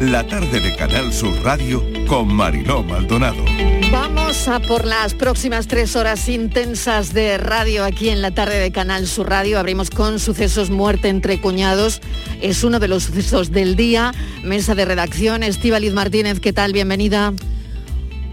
La 0.01 0.27
tarde 0.27 0.61
de 0.61 0.75
Canal 0.75 1.13
Sur 1.13 1.43
Radio 1.43 1.85
con 2.09 2.33
Mariló 2.33 2.83
Maldonado. 2.83 3.45
Vamos 3.93 4.49
a 4.49 4.59
por 4.59 4.87
las 4.87 5.13
próximas 5.13 5.67
tres 5.67 5.95
horas 5.95 6.27
intensas 6.31 7.13
de 7.13 7.37
radio 7.37 7.85
aquí 7.85 8.09
en 8.09 8.23
la 8.23 8.31
tarde 8.31 8.59
de 8.59 8.73
Canal 8.73 9.07
Sur 9.07 9.29
Radio. 9.29 9.59
Abrimos 9.59 9.91
con 9.91 10.19
sucesos 10.19 10.71
muerte 10.71 11.11
entre 11.11 11.39
cuñados. 11.39 12.01
Es 12.41 12.65
uno 12.65 12.79
de 12.79 12.89
los 12.89 13.03
sucesos 13.03 13.51
del 13.51 13.77
día. 13.77 14.13
Mesa 14.43 14.75
de 14.75 14.87
redacción. 14.87 15.43
Estíbaliz 15.43 15.93
Martínez, 15.93 16.41
¿qué 16.41 16.55
tal? 16.55 16.73
Bienvenida. 16.73 17.35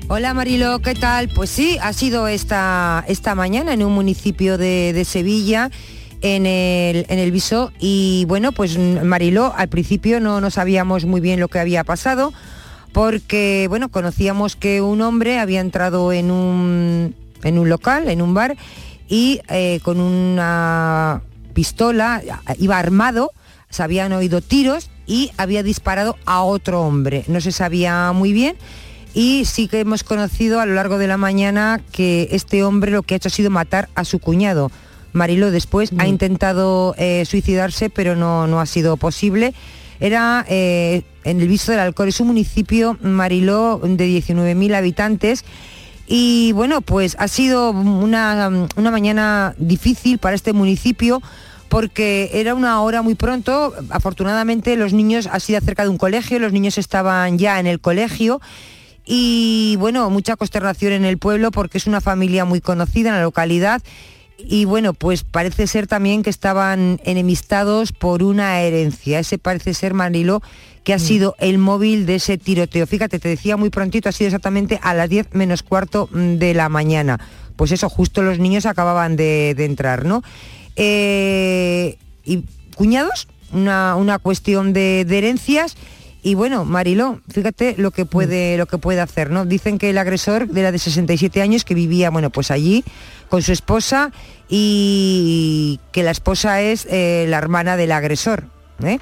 Hola 0.08 0.34
Marilo, 0.34 0.80
¿qué 0.80 0.96
tal? 0.96 1.28
Pues 1.28 1.50
sí, 1.50 1.78
ha 1.82 1.92
sido 1.92 2.30
esta, 2.30 3.04
esta 3.10 3.36
mañana 3.36 3.74
en 3.74 3.84
un 3.84 3.92
municipio 3.92 4.58
de, 4.58 4.94
de 4.94 5.04
Sevilla 5.04 5.70
en 6.22 6.46
el, 6.46 7.06
en 7.10 7.20
el 7.20 7.32
Viso 7.32 7.72
y 7.80 8.26
bueno, 8.28 8.52
pues 8.52 8.78
Mariló, 8.78 9.54
al 9.56 9.68
principio 9.70 10.20
no, 10.20 10.42
no 10.42 10.50
sabíamos 10.50 11.06
muy 11.06 11.22
bien 11.22 11.40
lo 11.40 11.48
que 11.48 11.60
había 11.60 11.84
pasado 11.84 12.34
porque 12.94 13.68
bueno, 13.70 13.90
conocíamos 13.90 14.56
que 14.56 14.82
un 14.82 15.02
hombre 15.02 15.40
había 15.40 15.60
entrado 15.60 16.12
en 16.12 16.32
un, 16.32 17.16
en 17.44 17.60
un 17.60 17.70
local, 17.70 18.10
en 18.10 18.22
un 18.22 18.34
bar 18.34 18.58
y 19.08 19.42
eh, 19.50 19.80
con 19.84 20.00
una 20.00 21.22
pistola, 21.54 22.22
iba 22.58 22.78
armado, 22.78 23.32
se 23.70 23.84
habían 23.84 24.14
oído 24.14 24.42
tiros 24.42 24.90
y 25.06 25.32
había 25.38 25.64
disparado 25.64 26.18
a 26.26 26.42
otro 26.44 26.82
hombre. 26.82 27.24
No 27.28 27.42
se 27.42 27.52
sabía 27.52 28.12
muy 28.14 28.34
bien 28.34 28.56
y 29.14 29.46
sí 29.46 29.68
que 29.68 29.80
hemos 29.80 30.04
conocido 30.04 30.60
a 30.60 30.66
lo 30.66 30.74
largo 30.74 30.98
de 30.98 31.08
la 31.08 31.18
mañana 31.18 31.82
que 31.92 32.28
este 32.32 32.64
hombre 32.64 32.92
lo 32.92 33.04
que 33.04 33.16
ha 33.16 33.18
hecho 33.18 33.30
ha 33.30 33.32
sido 33.32 33.50
matar 33.50 33.90
a 33.96 34.06
su 34.06 34.20
cuñado. 34.20 34.72
Marilo 35.18 35.52
después 35.52 35.92
ha 35.98 36.08
intentado 36.08 36.96
eh, 36.98 37.26
suicidarse, 37.26 37.90
pero 37.90 38.16
no, 38.16 38.48
no 38.48 38.62
ha 38.62 38.66
sido 38.66 38.98
posible. 38.98 39.54
Era 40.00 40.46
eh, 40.48 41.02
en 41.24 41.42
el 41.42 41.48
Viso 41.48 41.72
del 41.72 41.82
Alcor, 41.82 42.08
es 42.08 42.20
un 42.20 42.28
municipio, 42.28 42.98
Mariló, 43.02 43.80
de 43.84 44.08
19.000 44.08 44.76
habitantes. 44.76 45.44
Y 46.08 46.54
bueno, 46.54 46.82
pues 46.82 47.18
ha 47.20 47.28
sido 47.28 47.72
una, 47.72 48.50
una 48.78 48.92
mañana 48.92 49.54
difícil 49.58 50.20
para 50.20 50.36
este 50.36 50.54
municipio 50.54 51.22
porque 51.68 52.30
era 52.34 52.56
una 52.56 52.82
hora 52.82 53.02
muy 53.02 53.16
pronto. 53.16 53.74
Afortunadamente 53.90 54.78
los 54.78 54.94
niños, 54.94 55.28
ha 55.30 55.40
sido 55.40 55.60
cerca 55.60 55.84
de 55.84 55.90
un 55.90 55.98
colegio, 55.98 56.40
los 56.40 56.54
niños 56.54 56.78
estaban 56.78 57.38
ya 57.38 57.60
en 57.60 57.68
el 57.68 57.82
colegio 57.82 58.40
y 59.06 59.76
bueno, 59.80 60.10
mucha 60.10 60.36
consternación 60.36 60.92
en 60.94 61.06
el 61.06 61.18
pueblo 61.18 61.52
porque 61.52 61.78
es 61.78 61.88
una 61.88 62.02
familia 62.02 62.46
muy 62.46 62.60
conocida 62.62 63.10
en 63.10 63.16
la 63.16 63.22
localidad 63.22 63.82
y 64.38 64.66
bueno, 64.66 64.94
pues 64.94 65.24
parece 65.24 65.66
ser 65.68 65.88
también 65.88 66.22
que 66.22 66.30
estaban 66.30 67.00
enemistados 67.04 67.92
por 67.92 68.22
una 68.22 68.62
herencia. 68.62 69.20
Ese 69.20 69.38
parece 69.38 69.74
ser 69.74 69.94
Manilo 69.94 70.42
que 70.84 70.94
ha 70.94 71.00
sido 71.00 71.36
el 71.40 71.58
móvil 71.58 72.06
de 72.06 72.16
ese 72.16 72.38
tiroteo. 72.38 72.88
Fíjate, 72.88 73.20
te 73.20 73.28
decía 73.28 73.58
muy 73.58 73.70
prontito, 73.70 74.08
ha 74.08 74.14
sido 74.14 74.30
exactamente 74.30 74.80
a 74.82 74.94
las 74.94 75.10
10 75.10 75.34
menos 75.34 75.62
cuarto 75.62 76.08
mm, 76.12 76.36
de 76.36 76.54
la 76.54 76.70
mañana. 76.70 77.20
Pues 77.58 77.72
eso, 77.72 77.90
justo 77.90 78.22
los 78.22 78.40
niños 78.40 78.66
acababan 78.66 79.18
de, 79.18 79.54
de 79.58 79.66
entrar, 79.66 80.06
¿no? 80.06 80.24
Eh, 80.78 81.98
y 82.24 82.46
cuñados, 82.76 83.28
una, 83.52 83.96
una 83.96 84.20
cuestión 84.20 84.72
de, 84.72 85.04
de 85.06 85.18
herencias 85.18 85.76
y 86.28 86.36
bueno, 86.36 86.66
Mariló, 86.66 87.22
fíjate 87.30 87.76
lo 87.78 87.92
que 87.92 88.06
puede, 88.06 88.58
lo 88.58 88.66
que 88.66 88.78
puede 88.78 89.00
hacer, 89.00 89.32
¿no? 89.32 89.46
Dicen 89.46 89.78
que 89.78 89.92
el 89.92 89.98
agresor 89.98 90.50
era 90.54 90.74
de 90.74 90.78
67 90.78 91.42
años 91.42 91.64
que 91.64 91.74
vivía, 91.74 92.10
bueno, 92.10 92.32
pues 92.32 92.52
allí 92.52 92.84
con 93.30 93.42
su 93.42 93.54
esposa 93.54 94.12
y 94.50 95.80
que 95.94 96.04
la 96.04 96.12
esposa 96.12 96.62
es 96.62 96.86
eh, 96.92 97.28
la 97.30 97.38
hermana 97.38 97.78
del 97.78 97.94
agresor. 97.94 98.44
¿eh? 98.84 99.00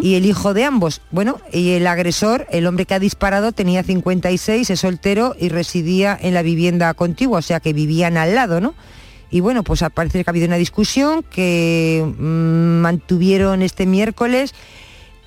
Y 0.00 0.14
el 0.14 0.24
hijo 0.24 0.54
de 0.54 0.62
ambos. 0.62 1.00
Bueno, 1.10 1.40
y 1.52 1.70
el 1.70 1.88
agresor, 1.88 2.46
el 2.52 2.68
hombre 2.68 2.86
que 2.86 2.94
ha 2.94 3.00
disparado, 3.00 3.50
tenía 3.50 3.82
56, 3.82 4.70
es 4.70 4.78
soltero 4.78 5.34
y 5.40 5.48
residía 5.48 6.16
en 6.22 6.34
la 6.34 6.42
vivienda 6.42 6.94
contigua, 6.94 7.40
o 7.40 7.42
sea 7.42 7.58
que 7.58 7.72
vivían 7.72 8.16
al 8.16 8.36
lado, 8.36 8.60
¿no? 8.60 8.76
Y 9.28 9.40
bueno, 9.40 9.64
pues 9.64 9.82
parece 9.92 10.22
que 10.22 10.30
ha 10.30 10.30
habido 10.30 10.46
una 10.46 10.54
discusión 10.54 11.24
que 11.24 12.04
mm, 12.16 12.80
mantuvieron 12.80 13.62
este 13.62 13.86
miércoles 13.86 14.54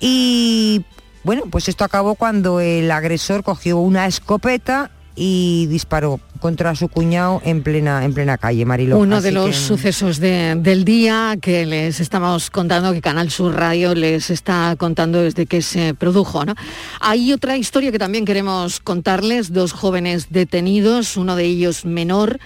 y 0.00 0.86
bueno, 1.24 1.42
pues 1.50 1.68
esto 1.68 1.84
acabó 1.84 2.14
cuando 2.14 2.60
el 2.60 2.90
agresor 2.90 3.42
cogió 3.42 3.78
una 3.78 4.06
escopeta 4.06 4.90
y 5.16 5.66
disparó 5.66 6.18
contra 6.40 6.74
su 6.74 6.88
cuñado 6.88 7.40
en 7.44 7.62
plena, 7.62 8.04
en 8.04 8.12
plena 8.12 8.36
calle, 8.36 8.64
Mariló. 8.66 8.98
Uno 8.98 9.16
Así 9.16 9.26
de 9.26 9.32
los 9.32 9.46
que- 9.46 9.52
sucesos 9.54 10.18
de- 10.18 10.56
del 10.58 10.84
día 10.84 11.36
que 11.40 11.64
les 11.64 12.00
estamos 12.00 12.50
contando, 12.50 12.92
que 12.92 13.00
Canal 13.00 13.30
Sur 13.30 13.54
Radio 13.54 13.94
les 13.94 14.28
está 14.30 14.74
contando 14.76 15.22
desde 15.22 15.46
que 15.46 15.62
se 15.62 15.94
produjo. 15.94 16.44
¿no? 16.44 16.54
Hay 17.00 17.32
otra 17.32 17.56
historia 17.56 17.92
que 17.92 17.98
también 17.98 18.24
queremos 18.24 18.80
contarles, 18.80 19.52
dos 19.52 19.72
jóvenes 19.72 20.26
detenidos, 20.30 21.16
uno 21.16 21.36
de 21.36 21.44
ellos 21.44 21.84
menor, 21.84 22.38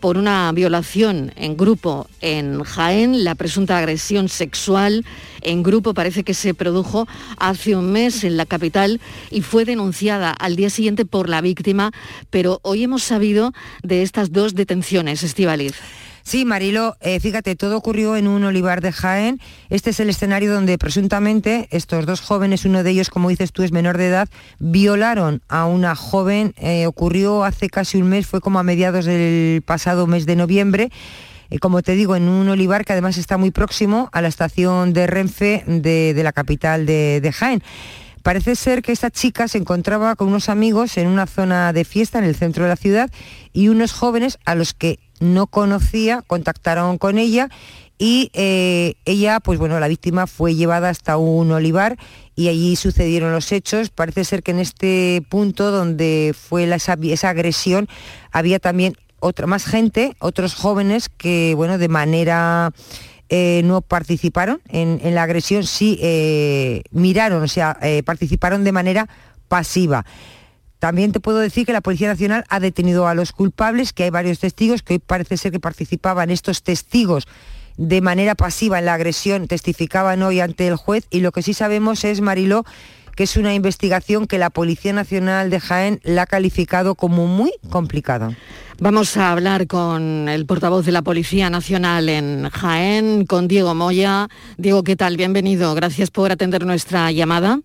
por 0.00 0.16
una 0.16 0.50
violación 0.52 1.32
en 1.36 1.56
grupo 1.56 2.06
en 2.20 2.62
Jaén, 2.62 3.24
la 3.24 3.34
presunta 3.34 3.78
agresión 3.78 4.28
sexual 4.28 5.04
en 5.42 5.62
grupo 5.62 5.94
parece 5.94 6.24
que 6.24 6.34
se 6.34 6.54
produjo 6.54 7.06
hace 7.38 7.76
un 7.76 7.90
mes 7.92 8.24
en 8.24 8.36
la 8.36 8.46
capital 8.46 9.00
y 9.30 9.42
fue 9.42 9.64
denunciada 9.64 10.30
al 10.30 10.56
día 10.56 10.70
siguiente 10.70 11.04
por 11.04 11.28
la 11.28 11.40
víctima, 11.40 11.92
pero 12.30 12.60
hoy 12.62 12.84
hemos 12.84 13.02
sabido 13.02 13.52
de 13.82 14.02
estas 14.02 14.32
dos 14.32 14.54
detenciones, 14.54 15.22
Estivaliz. 15.22 15.74
Sí, 16.28 16.44
Marilo, 16.44 16.94
eh, 17.00 17.20
fíjate, 17.20 17.56
todo 17.56 17.78
ocurrió 17.78 18.14
en 18.14 18.28
un 18.28 18.44
olivar 18.44 18.82
de 18.82 18.92
Jaén. 18.92 19.40
Este 19.70 19.88
es 19.88 19.98
el 19.98 20.10
escenario 20.10 20.52
donde 20.52 20.76
presuntamente 20.76 21.68
estos 21.70 22.04
dos 22.04 22.20
jóvenes, 22.20 22.66
uno 22.66 22.82
de 22.82 22.90
ellos, 22.90 23.08
como 23.08 23.30
dices 23.30 23.50
tú, 23.50 23.62
es 23.62 23.72
menor 23.72 23.96
de 23.96 24.08
edad, 24.08 24.28
violaron 24.58 25.40
a 25.48 25.64
una 25.64 25.96
joven. 25.96 26.52
Eh, 26.58 26.86
ocurrió 26.86 27.44
hace 27.44 27.70
casi 27.70 28.02
un 28.02 28.10
mes, 28.10 28.26
fue 28.26 28.42
como 28.42 28.58
a 28.58 28.62
mediados 28.62 29.06
del 29.06 29.62
pasado 29.62 30.06
mes 30.06 30.26
de 30.26 30.36
noviembre. 30.36 30.90
Eh, 31.48 31.60
como 31.60 31.80
te 31.80 31.92
digo, 31.92 32.14
en 32.14 32.28
un 32.28 32.46
olivar 32.50 32.84
que 32.84 32.92
además 32.92 33.16
está 33.16 33.38
muy 33.38 33.50
próximo 33.50 34.10
a 34.12 34.20
la 34.20 34.28
estación 34.28 34.92
de 34.92 35.06
Renfe 35.06 35.64
de, 35.66 36.20
la 36.22 36.34
capital 36.34 36.84
de 36.84 37.32
Jaén. 37.34 37.62
Parece 38.22 38.56
ser 38.56 38.82
que 38.82 38.92
esta 38.92 39.10
chica 39.10 39.48
se 39.48 39.56
encontraba 39.56 40.14
con 40.14 40.28
unos 40.28 40.50
amigos 40.50 40.98
en 40.98 41.06
una 41.06 41.26
zona 41.26 41.72
de 41.72 41.86
fiesta 41.86 42.18
en 42.18 42.24
el 42.24 42.34
centro 42.34 42.64
de 42.64 42.68
la 42.68 42.76
ciudad 42.76 43.10
y 43.54 43.68
unos 43.68 43.92
jóvenes 43.92 44.38
a 44.44 44.54
los 44.54 44.74
que 44.74 44.98
no 45.20 45.46
conocía 45.46 46.22
contactaron 46.26 46.98
con 46.98 47.18
ella 47.18 47.48
y 47.98 48.30
eh, 48.32 48.94
ella, 49.04 49.40
pues 49.40 49.58
bueno, 49.58 49.80
la 49.80 49.88
víctima 49.88 50.28
fue 50.28 50.54
llevada 50.54 50.88
hasta 50.88 51.16
un 51.16 51.50
olivar 51.50 51.98
y 52.36 52.48
allí 52.48 52.76
sucedieron 52.76 53.32
los 53.32 53.50
hechos. 53.50 53.90
Parece 53.90 54.24
ser 54.24 54.44
que 54.44 54.52
en 54.52 54.60
este 54.60 55.22
punto 55.28 55.72
donde 55.72 56.34
fue 56.38 56.66
la- 56.66 56.76
esa, 56.76 56.96
esa 57.02 57.30
agresión 57.30 57.88
había 58.30 58.60
también 58.60 58.94
otra 59.18 59.48
más 59.48 59.64
gente, 59.64 60.14
otros 60.20 60.54
jóvenes 60.54 61.08
que, 61.08 61.54
bueno, 61.56 61.76
de 61.76 61.88
manera 61.88 62.70
eh, 63.28 63.62
no 63.64 63.80
participaron 63.80 64.60
en, 64.68 65.14
la 65.16 65.24
agresión, 65.24 65.64
sí 65.64 65.98
eh, 66.00 66.82
miraron, 66.92 67.42
o 67.42 67.48
sea, 67.48 67.76
participaron 68.04 68.62
de 68.62 68.70
manera 68.70 69.08
pasiva. 69.48 70.06
También 70.78 71.12
te 71.12 71.20
puedo 71.20 71.38
decir 71.38 71.66
que 71.66 71.72
la 71.72 71.80
Policía 71.80 72.08
Nacional 72.08 72.44
ha 72.48 72.60
detenido 72.60 73.08
a 73.08 73.14
los 73.14 73.32
culpables, 73.32 73.92
que 73.92 74.04
hay 74.04 74.10
varios 74.10 74.38
testigos, 74.38 74.82
que 74.82 74.94
hoy 74.94 74.98
parece 75.00 75.36
ser 75.36 75.52
que 75.52 75.60
participaban 75.60 76.30
estos 76.30 76.62
testigos 76.62 77.26
de 77.78 78.00
manera 78.00 78.34
pasiva 78.34 78.78
en 78.78 78.86
la 78.86 78.94
agresión, 78.94 79.46
testificaban 79.46 80.22
hoy 80.22 80.40
ante 80.40 80.66
el 80.66 80.76
juez 80.76 81.06
y 81.10 81.20
lo 81.20 81.32
que 81.32 81.42
sí 81.42 81.54
sabemos 81.54 82.04
es, 82.04 82.20
Mariló, 82.20 82.64
que 83.14 83.24
es 83.24 83.36
una 83.36 83.54
investigación 83.54 84.26
que 84.26 84.38
la 84.38 84.50
Policía 84.50 84.92
Nacional 84.92 85.48
de 85.50 85.60
Jaén 85.60 86.00
la 86.04 86.22
ha 86.22 86.26
calificado 86.26 86.94
como 86.94 87.26
muy 87.26 87.52
complicada. 87.70 88.36
Vamos 88.80 89.16
a 89.16 89.32
hablar 89.32 89.66
con 89.66 90.28
el 90.28 90.46
portavoz 90.46 90.86
de 90.86 90.92
la 90.92 91.02
Policía 91.02 91.50
Nacional 91.50 92.08
en 92.08 92.48
Jaén, 92.48 93.26
con 93.26 93.48
Diego 93.48 93.74
Moya. 93.74 94.28
Diego, 94.56 94.84
¿qué 94.84 94.94
tal? 94.94 95.16
Bienvenido. 95.16 95.74
Gracias 95.74 96.10
por 96.10 96.30
atender 96.30 96.64
nuestra 96.64 97.10
llamada. 97.10 97.60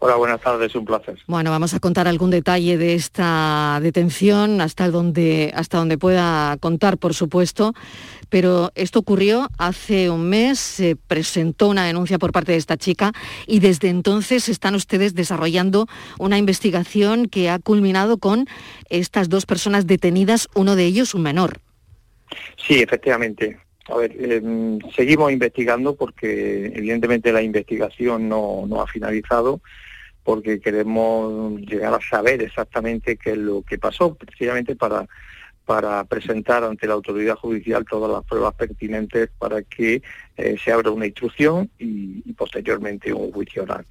Hola, 0.00 0.16
buenas 0.16 0.40
tardes, 0.40 0.74
un 0.74 0.84
placer. 0.84 1.16
Bueno, 1.26 1.50
vamos 1.50 1.72
a 1.72 1.80
contar 1.80 2.06
algún 2.06 2.30
detalle 2.30 2.76
de 2.76 2.94
esta 2.94 3.78
detención 3.82 4.60
hasta 4.60 4.90
donde, 4.90 5.50
hasta 5.54 5.78
donde 5.78 5.96
pueda 5.96 6.56
contar, 6.60 6.98
por 6.98 7.14
supuesto. 7.14 7.72
Pero 8.28 8.70
esto 8.74 8.98
ocurrió 8.98 9.48
hace 9.56 10.10
un 10.10 10.28
mes, 10.28 10.58
se 10.58 10.96
presentó 10.96 11.68
una 11.68 11.86
denuncia 11.86 12.18
por 12.18 12.32
parte 12.32 12.52
de 12.52 12.58
esta 12.58 12.76
chica 12.76 13.12
y 13.46 13.60
desde 13.60 13.88
entonces 13.88 14.48
están 14.48 14.74
ustedes 14.74 15.14
desarrollando 15.14 15.86
una 16.18 16.36
investigación 16.36 17.26
que 17.26 17.48
ha 17.48 17.58
culminado 17.58 18.18
con 18.18 18.46
estas 18.90 19.28
dos 19.28 19.46
personas 19.46 19.86
detenidas, 19.86 20.48
uno 20.54 20.76
de 20.76 20.84
ellos 20.84 21.14
un 21.14 21.22
menor. 21.22 21.60
Sí, 22.56 22.80
efectivamente. 22.82 23.58
A 23.88 23.96
ver, 23.96 24.16
em, 24.18 24.78
seguimos 24.96 25.30
investigando 25.30 25.94
porque 25.94 26.72
evidentemente 26.74 27.32
la 27.32 27.42
investigación 27.42 28.28
no, 28.28 28.64
no 28.66 28.80
ha 28.80 28.86
finalizado 28.86 29.60
porque 30.24 30.58
queremos 30.58 31.60
llegar 31.60 31.94
a 31.94 32.00
saber 32.00 32.42
exactamente 32.42 33.16
qué 33.16 33.32
es 33.32 33.38
lo 33.38 33.62
que 33.62 33.78
pasó, 33.78 34.14
precisamente 34.14 34.74
para, 34.74 35.06
para 35.64 36.04
presentar 36.04 36.64
ante 36.64 36.86
la 36.86 36.94
autoridad 36.94 37.36
judicial 37.36 37.84
todas 37.88 38.10
las 38.10 38.24
pruebas 38.24 38.54
pertinentes 38.54 39.30
para 39.38 39.62
que 39.62 40.02
eh, 40.36 40.56
se 40.62 40.72
abra 40.72 40.90
una 40.90 41.06
instrucción 41.06 41.70
y, 41.78 42.32
posteriormente 42.32 43.12
un 43.12 43.30
juicio 43.30 43.62
oral. 43.62 43.86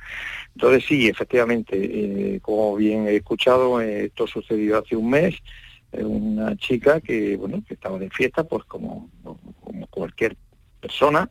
Entonces 0.55 0.83
sí, 0.85 1.07
efectivamente, 1.07 1.75
eh, 1.75 2.39
como 2.41 2.75
bien 2.75 3.07
he 3.07 3.15
escuchado, 3.15 3.79
eh, 3.79 4.05
esto 4.05 4.27
sucedió 4.27 4.79
hace 4.79 4.95
un 4.95 5.09
mes, 5.09 5.35
una 5.93 6.57
chica 6.57 6.99
que, 6.99 7.37
bueno, 7.37 7.63
que 7.67 7.75
estaba 7.75 7.99
de 7.99 8.09
fiesta, 8.09 8.43
pues 8.43 8.63
como, 8.65 9.09
como 9.23 9.87
cualquier 9.87 10.35
persona, 10.81 11.29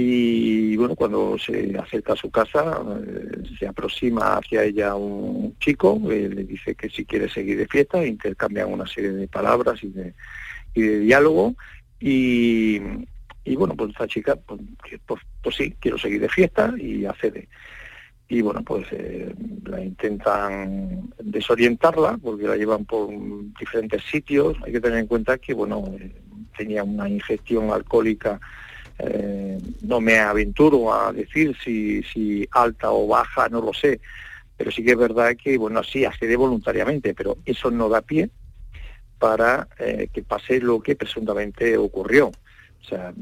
y 0.00 0.76
bueno, 0.76 0.94
cuando 0.94 1.36
se 1.38 1.76
acerca 1.76 2.12
a 2.12 2.16
su 2.16 2.30
casa, 2.30 2.80
eh, 3.04 3.42
se 3.58 3.66
aproxima 3.66 4.36
hacia 4.36 4.62
ella 4.62 4.94
un 4.94 5.58
chico, 5.58 6.00
eh, 6.08 6.28
le 6.28 6.44
dice 6.44 6.76
que 6.76 6.88
si 6.88 7.04
quiere 7.04 7.28
seguir 7.28 7.58
de 7.58 7.66
fiesta, 7.66 8.06
intercambian 8.06 8.72
una 8.72 8.86
serie 8.86 9.10
de 9.10 9.26
palabras 9.26 9.82
y 9.82 9.88
de, 9.88 10.14
y 10.72 10.82
de 10.82 11.00
diálogo, 11.00 11.56
y, 11.98 12.78
bueno, 13.56 13.74
pues 13.74 13.90
esta 13.90 14.06
chica, 14.06 14.36
pues, 14.36 14.60
pues, 15.04 15.20
pues, 15.42 15.56
sí, 15.56 15.74
quiero 15.80 15.98
seguir 15.98 16.20
de 16.20 16.28
fiesta 16.28 16.72
y 16.78 17.04
accede. 17.04 17.48
Y 18.28 18.40
bueno, 18.40 18.62
pues 18.62 18.86
eh, 18.92 19.34
la 19.64 19.80
intentan 19.80 21.10
desorientarla 21.18 22.18
porque 22.22 22.46
la 22.46 22.56
llevan 22.56 22.84
por 22.84 23.08
diferentes 23.58 24.04
sitios. 24.04 24.56
Hay 24.64 24.70
que 24.70 24.80
tener 24.80 25.00
en 25.00 25.08
cuenta 25.08 25.38
que, 25.38 25.54
bueno, 25.54 25.92
tenía 26.56 26.84
una 26.84 27.08
ingestión 27.08 27.72
alcohólica 27.72 28.38
eh, 28.98 29.58
no 29.82 30.00
me 30.00 30.18
aventuro 30.18 30.92
a 30.92 31.12
decir 31.12 31.56
si, 31.62 32.02
si 32.02 32.48
alta 32.50 32.90
o 32.90 33.06
baja, 33.06 33.48
no 33.48 33.60
lo 33.60 33.72
sé, 33.72 34.00
pero 34.56 34.72
sí 34.72 34.84
que 34.84 34.92
es 34.92 34.98
verdad 34.98 35.36
que, 35.36 35.56
bueno, 35.56 35.82
sí, 35.84 36.04
accede 36.04 36.36
voluntariamente, 36.36 37.14
pero 37.14 37.38
eso 37.44 37.70
no 37.70 37.88
da 37.88 38.02
pie 38.02 38.30
para 39.18 39.68
eh, 39.78 40.08
que 40.12 40.22
pase 40.22 40.60
lo 40.60 40.80
que 40.80 40.96
presuntamente 40.96 41.76
ocurrió. 41.76 42.28
O 42.28 42.84
sea, 42.88 43.12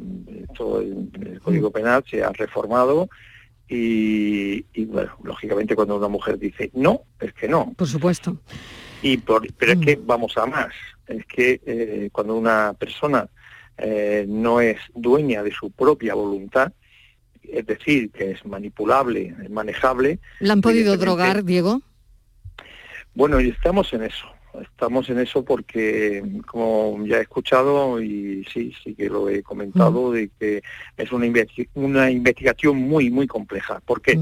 esto, 0.43 0.81
el, 0.81 1.41
Código 1.43 1.71
Penal 1.71 2.05
se 2.09 2.23
ha 2.23 2.31
reformado 2.31 3.09
y, 3.69 4.63
bueno, 4.85 5.13
lógicamente 5.25 5.75
cuando 5.75 5.97
una 5.97 6.09
mujer 6.09 6.39
dice 6.39 6.71
no, 6.73 7.03
es 7.21 7.33
que 7.33 7.49
no. 7.49 7.73
Por 7.77 7.87
supuesto. 7.87 8.39
Y 9.03 9.19
por, 9.19 9.47
pero 9.55 9.73
es 9.73 9.79
que 9.81 9.99
vamos 10.01 10.37
a 10.39 10.47
más. 10.47 10.73
Es 11.07 11.25
que 11.27 11.61
eh, 11.67 12.09
cuando 12.13 12.37
una 12.37 12.75
persona 12.79 13.29
eh, 13.79 14.25
no 14.29 14.61
es 14.61 14.79
dueña 14.95 15.43
de 15.43 15.53
su 15.53 15.71
propia 15.71 16.15
voluntad, 16.15 16.73
es 17.43 17.67
decir, 17.67 18.11
que 18.11 18.33
es 18.33 18.45
manipulable, 18.45 19.35
es 19.43 19.51
manejable. 19.51 20.19
¿La 20.41 20.55
han 20.55 20.61
podido 20.61 20.97
drogar, 20.97 21.45
Diego? 21.45 21.83
Bueno, 23.15 23.41
y 23.41 23.51
estamos 23.51 23.93
en 23.93 24.03
eso. 24.03 24.27
Estamos 24.61 25.11
en 25.11 25.19
eso 25.19 25.45
porque, 25.45 26.23
como 26.47 27.05
ya 27.07 27.19
he 27.19 27.23
escuchado 27.23 28.01
y 28.01 28.45
sí, 28.53 28.73
sí 28.83 28.95
que 28.95 29.09
lo 29.09 29.29
he 29.29 29.43
comentado, 29.43 30.13
de 30.13 30.31
que 30.39 30.63
es 30.97 31.13
una, 31.13 31.27
una 31.75 32.11
investigación 32.11 32.79
muy, 32.79 33.11
muy 33.11 33.27
compleja. 33.27 33.81
¿Por 33.85 34.01
qué? 34.01 34.19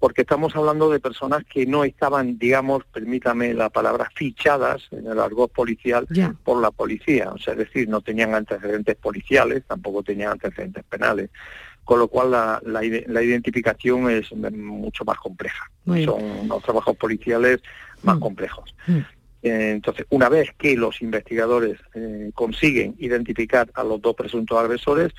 Porque 0.00 0.22
estamos 0.22 0.56
hablando 0.56 0.90
de 0.90 0.98
personas 0.98 1.44
que 1.44 1.66
no 1.66 1.84
estaban, 1.84 2.38
digamos, 2.38 2.84
permítame 2.86 3.52
la 3.52 3.68
palabra, 3.68 4.10
fichadas 4.14 4.88
en 4.92 5.06
el 5.06 5.20
argot 5.20 5.52
policial 5.52 6.08
por 6.42 6.60
la 6.60 6.70
policía, 6.70 7.30
o 7.30 7.38
sea, 7.38 7.52
es 7.52 7.58
decir, 7.58 7.86
no 7.86 8.00
tenían 8.00 8.34
antecedentes 8.34 8.96
policiales, 8.96 9.62
tampoco 9.66 10.02
tenían 10.02 10.32
antecedentes 10.32 10.84
penales, 10.84 11.28
con 11.84 11.98
lo 11.98 12.08
cual 12.08 12.30
la, 12.30 12.62
la, 12.64 13.22
identificación 13.22 14.10
es 14.10 14.32
mucho 14.32 15.04
más 15.04 15.18
compleja. 15.18 15.70
Son 15.84 16.48
los 16.48 16.62
trabajos 16.62 16.96
policiales 16.96 17.60
más 18.02 18.16
mm. 18.16 18.20
complejos. 18.20 18.74
Mm. 18.86 18.98
Eh, 19.42 19.70
entonces, 19.72 20.06
una 20.08 20.30
vez 20.30 20.50
que 20.56 20.76
los 20.76 21.02
investigadores 21.02 21.78
eh, 21.94 22.30
consiguen 22.34 22.94
identificar 22.98 23.70
a 23.74 23.84
los 23.84 24.00
dos 24.00 24.14
presuntos 24.14 24.58
agresores, 24.58 25.12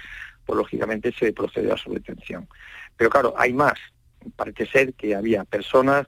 pues 0.43 0.57
lógicamente 0.57 1.11
se 1.11 1.33
procede 1.33 1.71
a 1.71 1.77
su 1.77 1.93
detención. 1.93 2.47
Pero 2.97 3.11
claro, 3.11 3.35
hay 3.37 3.53
más 3.53 3.77
parece 4.35 4.65
ser 4.65 4.93
que 4.93 5.15
había 5.15 5.43
personas 5.43 6.07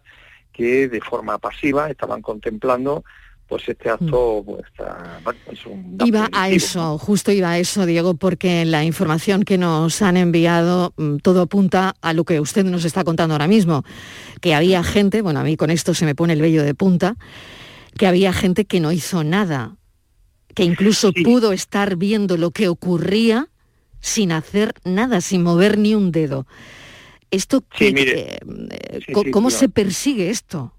que 0.52 0.88
de 0.88 1.02
forma 1.02 1.38
pasiva 1.40 1.90
estaban 1.90 2.22
contemplando 2.22 3.04
pues 3.48 3.68
este 3.68 3.90
acto 3.90 4.44
mm. 4.46 5.24
pues, 5.24 5.38
es 5.52 5.66
un 5.66 5.98
iba 6.06 6.30
a 6.32 6.50
eso 6.50 6.98
justo 6.98 7.32
iba 7.32 7.52
a 7.52 7.60
eso 7.60 7.86
Diego 7.86 8.14
porque 8.14 8.66
la 8.66 8.84
información 8.84 9.44
que 9.44 9.58
nos 9.58 10.02
han 10.02 10.18
enviado 10.18 10.94
mm, 10.98 11.18
todo 11.18 11.42
apunta 11.42 11.96
a 12.02 12.14
lo 12.14 12.24
que 12.24 12.40
usted 12.40 12.64
nos 12.64 12.86
está 12.86 13.04
contando 13.04 13.34
ahora 13.34 13.48
mismo 13.48 13.84
que 14.42 14.56
había 14.56 14.84
gente 14.84 15.22
bueno 15.22 15.42
a 15.42 15.44
mí 15.44 15.58
con 15.58 15.70
esto 15.70 15.94
se 15.94 16.06
me 16.06 16.16
pone 16.16 16.34
el 16.34 16.42
vello 16.42 16.64
de 16.64 16.74
punta 16.74 17.16
que 17.98 18.08
había 18.08 18.34
gente 18.34 18.66
que 18.66 18.80
no 18.80 18.92
hizo 18.92 19.24
nada 19.24 19.76
que 20.56 20.64
incluso 20.64 21.12
pudo 21.24 21.52
estar 21.52 21.96
viendo 21.96 22.38
lo 22.38 22.52
que 22.52 22.70
ocurría 22.70 23.50
sin 24.00 24.32
hacer 24.32 24.74
nada 24.84 25.20
sin 25.20 25.44
mover 25.44 25.78
ni 25.78 25.96
un 25.96 26.12
dedo 26.12 26.48
¿Esto 27.34 27.64
eh, 27.80 28.38
¿Cómo 29.32 29.50
se 29.50 29.68
persigue 29.68 30.30
esto? 30.30 30.72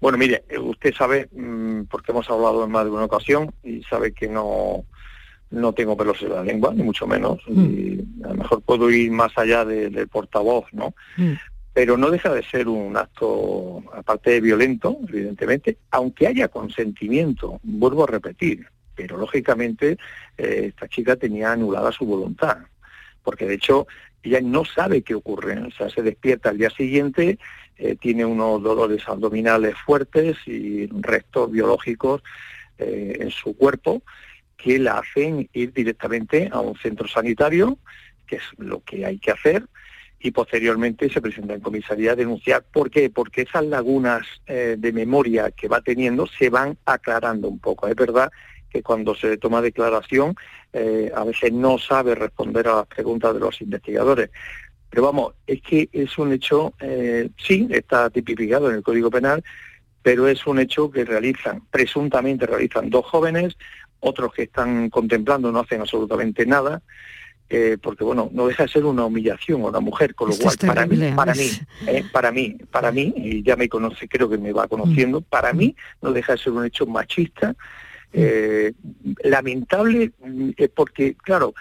Bueno, 0.00 0.18
mire, 0.18 0.42
usted 0.60 0.92
sabe, 0.92 1.28
mm, 1.30 1.82
porque 1.82 2.10
hemos 2.10 2.28
hablado 2.28 2.64
en 2.64 2.70
más 2.72 2.84
de 2.84 2.90
una 2.90 3.04
ocasión, 3.04 3.54
y 3.62 3.80
sabe 3.84 4.12
que 4.12 4.26
no, 4.26 4.84
no 5.52 5.72
tengo 5.72 5.96
pelos 5.96 6.20
en 6.22 6.30
la 6.30 6.42
lengua, 6.42 6.74
ni 6.74 6.82
mucho 6.82 7.06
menos, 7.06 7.38
mm. 7.46 7.64
y 7.64 8.24
a 8.24 8.28
lo 8.30 8.34
mejor 8.34 8.62
puedo 8.62 8.90
ir 8.90 9.12
más 9.12 9.30
allá 9.38 9.64
del 9.64 10.08
portavoz, 10.08 10.64
¿no? 10.72 10.94
Mm. 11.16 11.34
Pero 11.72 11.96
no 11.96 12.10
deja 12.10 12.34
de 12.34 12.42
ser 12.42 12.66
un 12.66 12.96
acto, 12.96 13.84
aparte 13.94 14.32
de 14.32 14.40
violento, 14.40 14.98
evidentemente, 15.08 15.78
aunque 15.92 16.26
haya 16.26 16.48
consentimiento, 16.48 17.60
vuelvo 17.62 18.02
a 18.02 18.08
repetir, 18.08 18.66
pero 18.96 19.16
lógicamente 19.16 19.96
eh, 20.36 20.64
esta 20.70 20.88
chica 20.88 21.14
tenía 21.14 21.52
anulada 21.52 21.92
su 21.92 22.04
voluntad, 22.04 22.58
porque 23.22 23.46
de 23.46 23.54
hecho 23.54 23.86
ella 24.22 24.40
no 24.40 24.64
sabe 24.64 25.02
qué 25.02 25.14
ocurre, 25.14 25.58
o 25.60 25.70
sea, 25.70 25.90
se 25.90 26.02
despierta 26.02 26.50
al 26.50 26.58
día 26.58 26.70
siguiente, 26.70 27.38
eh, 27.76 27.96
tiene 28.00 28.24
unos 28.24 28.62
dolores 28.62 29.02
abdominales 29.08 29.74
fuertes 29.84 30.36
y 30.46 30.86
restos 30.86 31.50
biológicos 31.50 32.22
eh, 32.78 33.16
en 33.20 33.30
su 33.30 33.56
cuerpo 33.56 34.02
que 34.56 34.78
la 34.78 34.98
hacen 34.98 35.48
ir 35.52 35.72
directamente 35.72 36.48
a 36.52 36.60
un 36.60 36.76
centro 36.76 37.08
sanitario, 37.08 37.78
que 38.26 38.36
es 38.36 38.42
lo 38.58 38.80
que 38.84 39.04
hay 39.04 39.18
que 39.18 39.32
hacer, 39.32 39.66
y 40.20 40.30
posteriormente 40.30 41.10
se 41.10 41.20
presenta 41.20 41.54
en 41.54 41.60
comisaría 41.60 42.12
a 42.12 42.16
denunciar. 42.16 42.64
¿Por 42.72 42.90
qué? 42.90 43.10
Porque 43.10 43.42
esas 43.42 43.64
lagunas 43.64 44.24
eh, 44.46 44.76
de 44.78 44.92
memoria 44.92 45.50
que 45.50 45.66
va 45.66 45.80
teniendo 45.80 46.28
se 46.28 46.48
van 46.48 46.78
aclarando 46.86 47.48
un 47.48 47.58
poco. 47.58 47.88
Es 47.88 47.96
verdad 47.96 48.30
que 48.72 48.82
cuando 48.82 49.14
se 49.14 49.36
toma 49.36 49.60
declaración 49.60 50.34
eh, 50.72 51.12
a 51.14 51.24
veces 51.24 51.52
no 51.52 51.78
sabe 51.78 52.14
responder 52.14 52.68
a 52.68 52.76
las 52.76 52.86
preguntas 52.86 53.34
de 53.34 53.40
los 53.40 53.60
investigadores. 53.60 54.30
Pero 54.88 55.04
vamos, 55.04 55.34
es 55.46 55.60
que 55.62 55.88
es 55.92 56.18
un 56.18 56.32
hecho, 56.32 56.74
eh, 56.80 57.30
sí, 57.36 57.66
está 57.70 58.10
tipificado 58.10 58.70
en 58.70 58.76
el 58.76 58.82
Código 58.82 59.10
Penal, 59.10 59.42
pero 60.02 60.28
es 60.28 60.46
un 60.46 60.58
hecho 60.58 60.90
que 60.90 61.04
realizan, 61.04 61.62
presuntamente 61.70 62.46
realizan 62.46 62.90
dos 62.90 63.06
jóvenes, 63.06 63.56
otros 64.00 64.32
que 64.34 64.42
están 64.42 64.90
contemplando 64.90 65.52
no 65.52 65.60
hacen 65.60 65.80
absolutamente 65.80 66.44
nada, 66.44 66.82
eh, 67.48 67.76
porque 67.80 68.02
bueno, 68.02 68.30
no 68.32 68.46
deja 68.46 68.64
de 68.64 68.70
ser 68.70 68.84
una 68.84 69.04
humillación 69.04 69.62
a 69.62 69.66
una 69.66 69.80
mujer, 69.80 70.14
con 70.14 70.28
lo 70.28 70.34
Esto 70.34 70.44
cual 70.44 70.56
para 70.74 70.86
mí, 70.86 70.98
para 71.14 71.34
mí, 71.34 71.50
eh, 71.86 72.04
para 72.10 72.32
mí, 72.32 72.56
para 72.70 72.90
mí, 72.92 73.12
y 73.16 73.42
ya 73.42 73.56
me 73.56 73.68
conoce, 73.68 74.08
creo 74.08 74.28
que 74.28 74.38
me 74.38 74.52
va 74.52 74.68
conociendo, 74.68 75.20
Mm. 75.20 75.24
para 75.24 75.52
mí 75.52 75.76
no 76.00 76.12
deja 76.12 76.32
de 76.32 76.38
ser 76.38 76.52
un 76.52 76.64
hecho 76.64 76.86
machista, 76.86 77.54
eh, 78.12 78.72
lamentable, 79.24 80.12
eh, 80.56 80.68
porque 80.68 81.14
claro, 81.14 81.54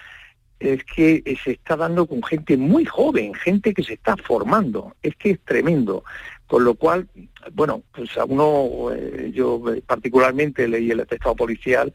es 0.59 0.83
que 0.83 1.23
se 1.43 1.51
está 1.51 1.75
dando 1.75 2.05
con 2.05 2.21
gente 2.23 2.55
muy 2.55 2.85
joven, 2.85 3.33
gente 3.33 3.73
que 3.73 3.83
se 3.83 3.93
está 3.93 4.15
formando, 4.17 4.95
es 5.01 5.15
que 5.15 5.31
es 5.31 5.39
tremendo. 5.41 6.03
Con 6.45 6.65
lo 6.65 6.75
cual, 6.75 7.07
bueno, 7.53 7.81
pues 7.93 8.17
a 8.17 8.25
uno, 8.25 8.91
eh, 8.93 9.31
yo 9.33 9.63
particularmente 9.85 10.67
leí 10.67 10.91
el 10.91 10.99
atestado 10.99 11.35
policial 11.35 11.93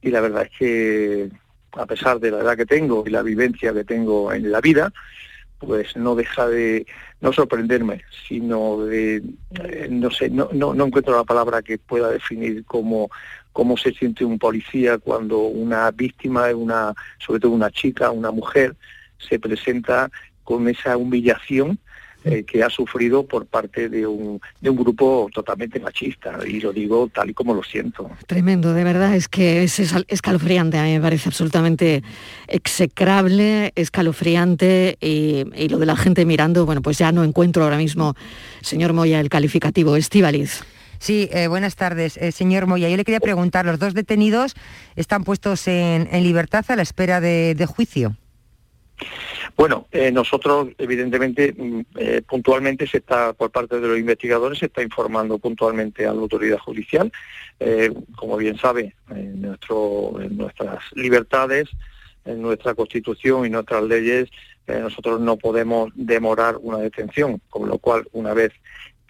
y 0.00 0.10
la 0.10 0.20
verdad 0.20 0.42
es 0.50 0.58
que 0.58 1.30
a 1.72 1.86
pesar 1.86 2.18
de 2.18 2.32
la 2.32 2.40
edad 2.40 2.56
que 2.56 2.66
tengo 2.66 3.04
y 3.06 3.10
la 3.10 3.22
vivencia 3.22 3.72
que 3.72 3.84
tengo 3.84 4.32
en 4.32 4.50
la 4.50 4.60
vida, 4.60 4.92
pues 5.58 5.96
no 5.96 6.14
deja 6.14 6.48
de 6.48 6.86
no 7.20 7.32
sorprenderme, 7.32 8.02
sino 8.26 8.84
de, 8.84 9.22
eh, 9.62 9.86
no 9.88 10.10
sé, 10.10 10.28
no, 10.28 10.48
no, 10.52 10.74
no 10.74 10.86
encuentro 10.86 11.16
la 11.16 11.24
palabra 11.24 11.62
que 11.62 11.78
pueda 11.78 12.10
definir 12.10 12.64
cómo, 12.64 13.08
cómo 13.52 13.76
se 13.76 13.92
siente 13.92 14.24
un 14.24 14.38
policía 14.38 14.98
cuando 14.98 15.38
una 15.38 15.90
víctima, 15.90 16.46
sobre 17.18 17.40
todo 17.40 17.52
una 17.52 17.70
chica, 17.70 18.10
una 18.10 18.30
mujer, 18.30 18.76
se 19.18 19.38
presenta 19.38 20.10
con 20.44 20.68
esa 20.68 20.96
humillación 20.96 21.78
eh, 22.24 22.44
que 22.44 22.62
ha 22.62 22.70
sufrido 22.70 23.26
por 23.26 23.46
parte 23.46 23.88
de 23.88 24.06
un, 24.06 24.40
grupo 24.60 25.28
totalmente 25.34 25.80
machista, 25.80 26.38
y 26.46 26.60
lo 26.60 26.72
digo 26.72 27.10
tal 27.12 27.30
y 27.30 27.34
como 27.34 27.52
lo 27.52 27.64
siento. 27.64 28.08
Tremendo, 28.28 28.74
de 28.74 28.84
verdad, 28.84 29.16
es 29.16 29.26
que 29.26 29.64
es 29.64 29.80
escalofriante, 30.06 30.78
a 30.78 30.84
mí 30.84 30.92
me 30.92 31.00
parece 31.00 31.28
absolutamente 31.28 32.04
execrable, 32.46 33.72
escalofriante 33.74 34.98
y, 35.00 35.44
y 35.56 35.68
lo 35.68 35.78
de 35.78 35.86
la 35.86 35.96
gente 35.96 36.24
mirando, 36.24 36.64
bueno, 36.64 36.80
pues 36.80 36.96
ya 36.96 37.10
no 37.10 37.24
encuentro 37.24 37.64
ahora 37.64 37.76
mismo, 37.76 38.14
señor 38.60 38.92
Moya, 38.92 39.18
el 39.18 39.28
calificativo. 39.28 39.96
Estíbaliz. 39.96 40.62
Sí, 41.02 41.28
eh, 41.32 41.48
buenas 41.48 41.74
tardes, 41.74 42.16
eh, 42.16 42.30
señor 42.30 42.68
Moya. 42.68 42.88
Yo 42.88 42.96
le 42.96 43.04
quería 43.04 43.18
preguntar, 43.18 43.64
los 43.64 43.80
dos 43.80 43.92
detenidos 43.92 44.54
están 44.94 45.24
puestos 45.24 45.66
en, 45.66 46.08
en 46.12 46.22
libertad 46.22 46.64
a 46.68 46.76
la 46.76 46.82
espera 46.82 47.20
de, 47.20 47.66
juicio. 47.66 48.14
Bueno, 49.56 49.88
eh, 49.90 50.12
nosotros 50.12 50.68
evidentemente 50.78 51.54
mm, 51.58 51.80
eh, 51.96 52.22
puntualmente 52.24 52.86
se 52.86 52.98
está 52.98 53.32
por 53.32 53.50
parte 53.50 53.80
de 53.80 53.88
los 53.88 53.98
investigadores 53.98 54.60
se 54.60 54.66
está 54.66 54.80
informando 54.80 55.40
puntualmente 55.40 56.06
a 56.06 56.14
la 56.14 56.20
autoridad 56.20 56.58
judicial. 56.58 57.10
Eh, 57.58 57.92
como 58.14 58.36
bien 58.36 58.56
sabe, 58.56 58.94
en, 59.10 59.42
nuestro, 59.42 60.20
en 60.20 60.36
nuestras 60.36 60.84
libertades, 60.94 61.68
en 62.24 62.40
nuestra 62.40 62.74
constitución 62.74 63.44
y 63.44 63.50
nuestras 63.50 63.82
leyes, 63.82 64.30
nosotros 64.68 65.20
no 65.20 65.36
podemos 65.36 65.90
demorar 65.96 66.56
una 66.60 66.78
detención, 66.78 67.42
con 67.50 67.68
lo 67.68 67.78
cual 67.78 68.06
una 68.12 68.32
vez 68.32 68.52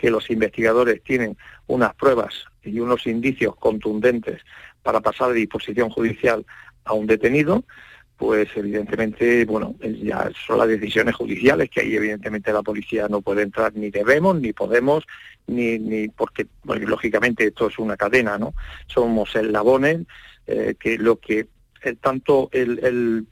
que 0.03 0.11
los 0.11 0.29
investigadores 0.31 1.01
tienen 1.05 1.37
unas 1.69 1.95
pruebas 1.95 2.45
y 2.65 2.81
unos 2.81 3.07
indicios 3.07 3.55
contundentes 3.55 4.41
para 4.83 5.01
pasar 5.01 5.29
de 5.29 5.37
disposición 5.37 5.91
judicial 5.91 6.45
a 6.85 6.93
un 6.93 7.07
detenido, 7.07 7.63
pues 8.17 8.49
evidentemente, 8.57 9.45
bueno, 9.45 9.77
eh, 9.81 9.97
ya 10.03 10.29
son 10.45 10.59
las 10.59 10.67
decisiones 10.67 11.15
judiciales 11.15 11.71
que 11.71 11.83
ahí 11.83 11.95
evidentemente 11.95 12.53
la 12.53 12.63
policía 12.65 13.07
no 13.09 13.21
puede 13.21 13.43
entrar 13.43 13.75
ni 13.77 13.91
debemos, 13.91 14.41
ni 14.41 14.53
podemos, 14.53 15.05
ni, 15.47 15.79
ni 15.79 16.09
porque, 16.09 16.49
lógicamente 16.65 17.47
esto 17.47 17.69
es 17.69 17.79
una 17.79 17.97
cadena, 17.97 18.39
¿no? 18.39 18.55
Somos 18.89 19.37
eslabones 19.37 20.01
eh, 20.49 20.75
que 20.81 20.99
lo 20.99 21.21
que 21.21 21.47
eh, 21.85 21.95
tanto 22.01 22.49
el- 22.53 23.25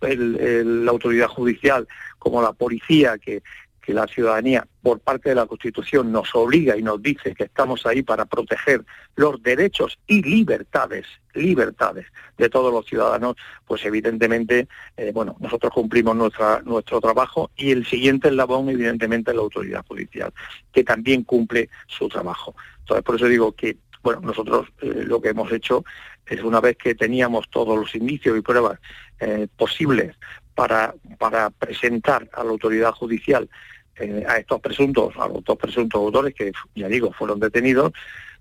la 0.85 0.91
autoridad 0.93 1.27
judicial 1.27 1.89
como 2.21 2.41
la 2.43 2.53
policía 2.53 3.19
que 3.19 3.43
que 3.91 3.95
la 3.95 4.07
ciudadanía 4.07 4.65
por 4.83 5.01
parte 5.01 5.31
de 5.31 5.35
la 5.35 5.47
Constitución 5.47 6.13
nos 6.13 6.33
obliga 6.37 6.77
y 6.77 6.83
nos 6.83 7.03
dice 7.03 7.35
que 7.35 7.43
estamos 7.43 7.85
ahí 7.87 8.03
para 8.03 8.25
proteger 8.25 8.85
los 9.17 9.43
derechos 9.43 9.99
y 10.07 10.23
libertades, 10.23 11.07
libertades 11.35 12.07
de 12.39 12.49
todos 12.49 12.73
los 12.73 12.87
ciudadanos, 12.87 13.35
pues 13.67 13.85
evidentemente, 13.85 14.69
eh, 14.97 15.11
bueno, 15.13 15.37
nosotros 15.41 15.73
cumplimos 15.73 16.15
nuestra, 16.15 16.63
nuestro 16.63 17.01
trabajo 17.01 17.51
y 17.57 17.73
el 17.73 17.85
siguiente 17.85 18.29
eslabón, 18.29 18.69
evidentemente, 18.69 19.33
es 19.33 19.37
la 19.37 19.43
autoridad 19.43 19.85
judicial, 19.89 20.33
que 20.73 20.85
también 20.85 21.25
cumple 21.25 21.69
su 21.89 22.09
trabajo. 22.09 22.55
Entonces, 22.79 23.03
por 23.03 23.17
eso 23.17 23.27
digo 23.27 23.51
que, 23.51 23.77
bueno, 24.05 24.21
nosotros 24.21 24.69
eh, 24.83 25.03
lo 25.05 25.21
que 25.21 25.31
hemos 25.31 25.51
hecho 25.51 25.85
es 26.27 26.45
una 26.45 26.61
vez 26.61 26.77
que 26.77 26.95
teníamos 26.95 27.51
todos 27.51 27.77
los 27.77 27.93
indicios 27.97 28.39
y 28.39 28.41
pruebas 28.41 28.79
eh, 29.19 29.49
posibles 29.57 30.15
para, 30.55 30.95
para 31.19 31.49
presentar 31.49 32.29
a 32.35 32.45
la 32.45 32.51
autoridad 32.51 32.93
judicial 32.93 33.49
eh, 33.97 34.25
a 34.29 34.39
estos 34.39 34.61
presuntos, 34.61 35.15
a 35.19 35.29
los 35.29 35.45
dos 35.45 35.59
presuntos 35.59 35.99
autores 36.01 36.35
que, 36.35 36.53
ya 36.75 36.89
digo, 36.89 37.13
fueron 37.13 37.39
detenidos, 37.41 37.93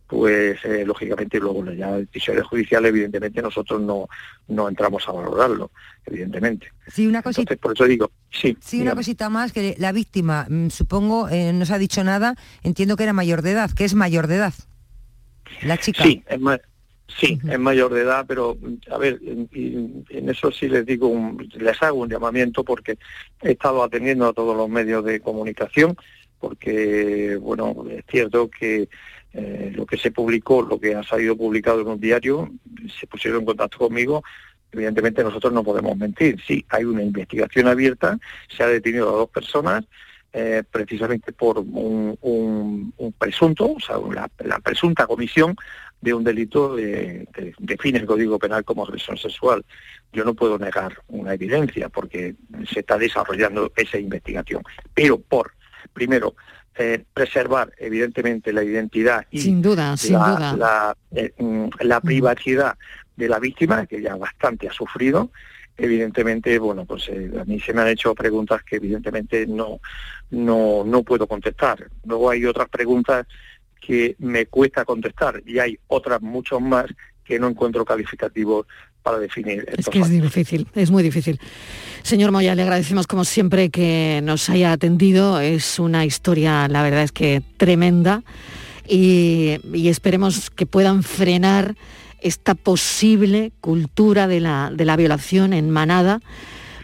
pues 0.08 0.58
eh, 0.66 0.84
lógicamente 0.86 1.40
luego 1.40 1.64
ya 1.72 1.92
decisiones 1.98 2.44
judiciales, 2.46 2.90
evidentemente 2.90 3.42
nosotros 3.44 3.80
no, 3.80 4.08
no 4.48 4.68
entramos 4.68 5.08
a 5.08 5.12
valorarlo, 5.12 5.70
evidentemente. 6.06 6.72
Sí, 6.88 7.06
una 7.06 7.22
cosita. 7.22 7.54
Entonces, 7.54 7.62
por 7.62 7.74
eso 7.74 7.86
digo, 7.86 8.12
sí. 8.32 8.58
Sí, 8.60 8.82
una 8.82 8.96
cosita 8.96 9.30
más, 9.30 9.52
que 9.54 9.76
la 9.78 9.92
víctima, 9.92 10.48
mm, 10.50 10.70
supongo, 10.70 11.30
eh, 11.30 11.54
no 11.54 11.64
se 11.66 11.74
ha 11.76 11.78
dicho 11.78 12.04
nada, 12.04 12.36
entiendo 12.64 12.98
que 12.98 13.04
era 13.04 13.14
mayor 13.14 13.44
de 13.44 13.52
edad, 13.52 13.70
que 13.72 13.86
es 13.86 13.94
mayor 13.94 14.26
de 14.26 14.38
edad. 14.38 14.54
La 15.62 15.78
chica. 15.78 16.04
Sí, 16.04 16.24
es, 16.28 16.40
ma- 16.40 16.60
sí, 17.18 17.40
es 17.50 17.60
mayor 17.60 17.94
de 17.94 18.02
edad, 18.02 18.26
pero 18.28 18.58
a 18.92 18.98
ver, 18.98 19.20
en, 19.26 19.50
en- 19.54 20.06
en 20.10 20.30
eso 20.30 20.52
sí 20.52 20.68
les 20.68 20.86
digo, 20.86 21.08
un- 21.08 21.50
les 21.58 21.82
hago 21.82 22.00
un 22.00 22.10
llamamiento 22.10 22.64
porque 22.64 22.98
he 23.42 23.52
estado 23.52 23.84
atendiendo 23.84 24.28
a 24.28 24.34
todos 24.34 24.56
los 24.56 24.70
medios 24.70 25.04
de 25.06 25.20
comunicación, 25.20 25.96
porque 26.40 27.38
bueno, 27.42 27.86
es 27.90 28.04
cierto 28.10 28.50
que 28.50 28.90
eh, 29.34 29.72
lo 29.76 29.86
que 29.86 29.98
se 29.98 30.12
publicó, 30.12 30.62
lo 30.64 30.80
que 30.80 30.96
ha 30.96 31.04
salido 31.04 31.36
publicado 31.38 31.82
en 31.82 31.88
un 31.88 32.00
diario, 32.00 32.50
se 33.00 33.06
pusieron 33.08 33.42
en 33.42 33.46
contacto 33.46 33.78
conmigo. 33.78 34.24
Evidentemente 34.72 35.24
nosotros 35.24 35.52
no 35.54 35.64
podemos 35.64 35.96
mentir. 35.98 36.40
Sí, 36.48 36.66
hay 36.70 36.84
una 36.86 37.04
investigación 37.04 37.68
abierta, 37.68 38.18
se 38.56 38.64
ha 38.64 38.68
detenido 38.68 39.10
a 39.10 39.14
dos 39.14 39.30
personas, 39.30 39.84
eh, 40.32 40.64
precisamente 40.72 41.32
por 41.32 41.58
un, 41.60 42.18
un- 42.22 42.94
un 42.98 43.12
presunto, 43.14 43.74
o 43.74 43.80
sea, 43.80 43.98
la, 44.14 44.30
la 44.40 44.60
presunta 44.60 45.08
comisión 45.08 45.56
de 46.02 46.14
un 46.14 46.24
delito 46.24 46.76
de- 46.76 47.28
que 47.34 47.54
define 47.60 48.00
el 48.00 48.06
Código 48.06 48.40
Penal 48.40 48.64
como 48.64 48.84
agresión 48.84 49.18
sexual. 49.18 49.66
Yo 50.14 50.24
no 50.24 50.34
puedo 50.34 50.58
negar 50.58 51.02
una 51.08 51.34
evidencia 51.34 51.90
porque 51.90 52.36
se 52.72 52.80
está 52.80 52.98
desarrollando 52.98 53.72
esa 53.76 53.98
investigación, 54.00 54.64
pero 54.94 55.20
por, 55.20 55.52
primero, 55.94 56.36
eh, 56.76 57.04
preservar 57.14 57.74
evidentemente 57.78 58.54
la 58.54 58.64
identidad 58.64 59.26
y 59.30 59.40
Sin 59.42 59.62
duda, 59.62 59.98
sin 59.98 60.14
la, 60.14 60.30
duda. 60.30 60.56
la, 60.58 60.98
eh, 61.12 61.34
mm, 61.38 61.68
la 61.82 62.00
privacidad 62.00 62.78
de 63.18 63.28
la 63.28 63.40
víctima, 63.40 63.86
que 63.86 64.02
ya 64.02 64.16
bastante 64.16 64.70
ha 64.70 64.72
sufrido, 64.72 65.30
evidentemente, 65.78 66.58
bueno, 66.60 66.86
pues 66.86 67.10
eh, 67.10 67.32
a 67.40 67.44
mí 67.46 67.60
se 67.60 67.74
me 67.74 67.82
han 67.82 67.90
hecho 67.90 68.16
preguntas 68.16 68.64
que 68.64 68.78
evidentemente 68.78 69.46
no, 69.48 69.80
no, 70.32 70.84
no 70.86 71.04
puedo 71.04 71.28
contestar. 71.28 71.90
Luego 72.06 72.30
hay 72.30 72.46
otras 72.46 72.70
preguntas 72.70 73.26
que 73.80 74.16
me 74.20 74.46
cuesta 74.46 74.86
contestar 74.86 75.42
y 75.46 75.60
hay 75.60 75.80
otras 75.88 76.22
muchas 76.22 76.62
más 76.62 76.86
que 77.24 77.40
no 77.40 77.48
encuentro 77.48 77.86
calificativos 77.86 78.66
para 79.04 79.20
definir 79.20 79.66
Es 79.78 79.88
que 79.88 80.00
es 80.00 80.10
difícil, 80.10 80.68
es 80.76 80.92
muy 80.92 81.04
difícil. 81.04 81.40
Señor 82.04 82.32
Moya, 82.32 82.56
le 82.56 82.64
agradecemos 82.64 83.08
como 83.08 83.24
siempre 83.24 83.70
que 83.70 84.20
nos 84.24 84.50
haya 84.50 84.72
atendido. 84.72 85.40
Es 85.40 85.80
una 85.80 86.06
historia, 86.06 86.68
la 86.68 86.84
verdad 86.84 87.04
es 87.04 87.12
que 87.12 87.42
tremenda. 87.58 88.24
Y, 88.88 89.60
y 89.74 89.90
esperemos 89.90 90.50
que 90.50 90.66
puedan 90.66 91.04
frenar 91.04 91.76
esta 92.22 92.56
posible 92.56 93.52
cultura 93.62 94.28
de 94.28 94.40
la, 94.40 94.72
de 94.74 94.86
la 94.86 94.96
violación 94.96 95.54
en 95.54 95.70
manada, 95.70 96.22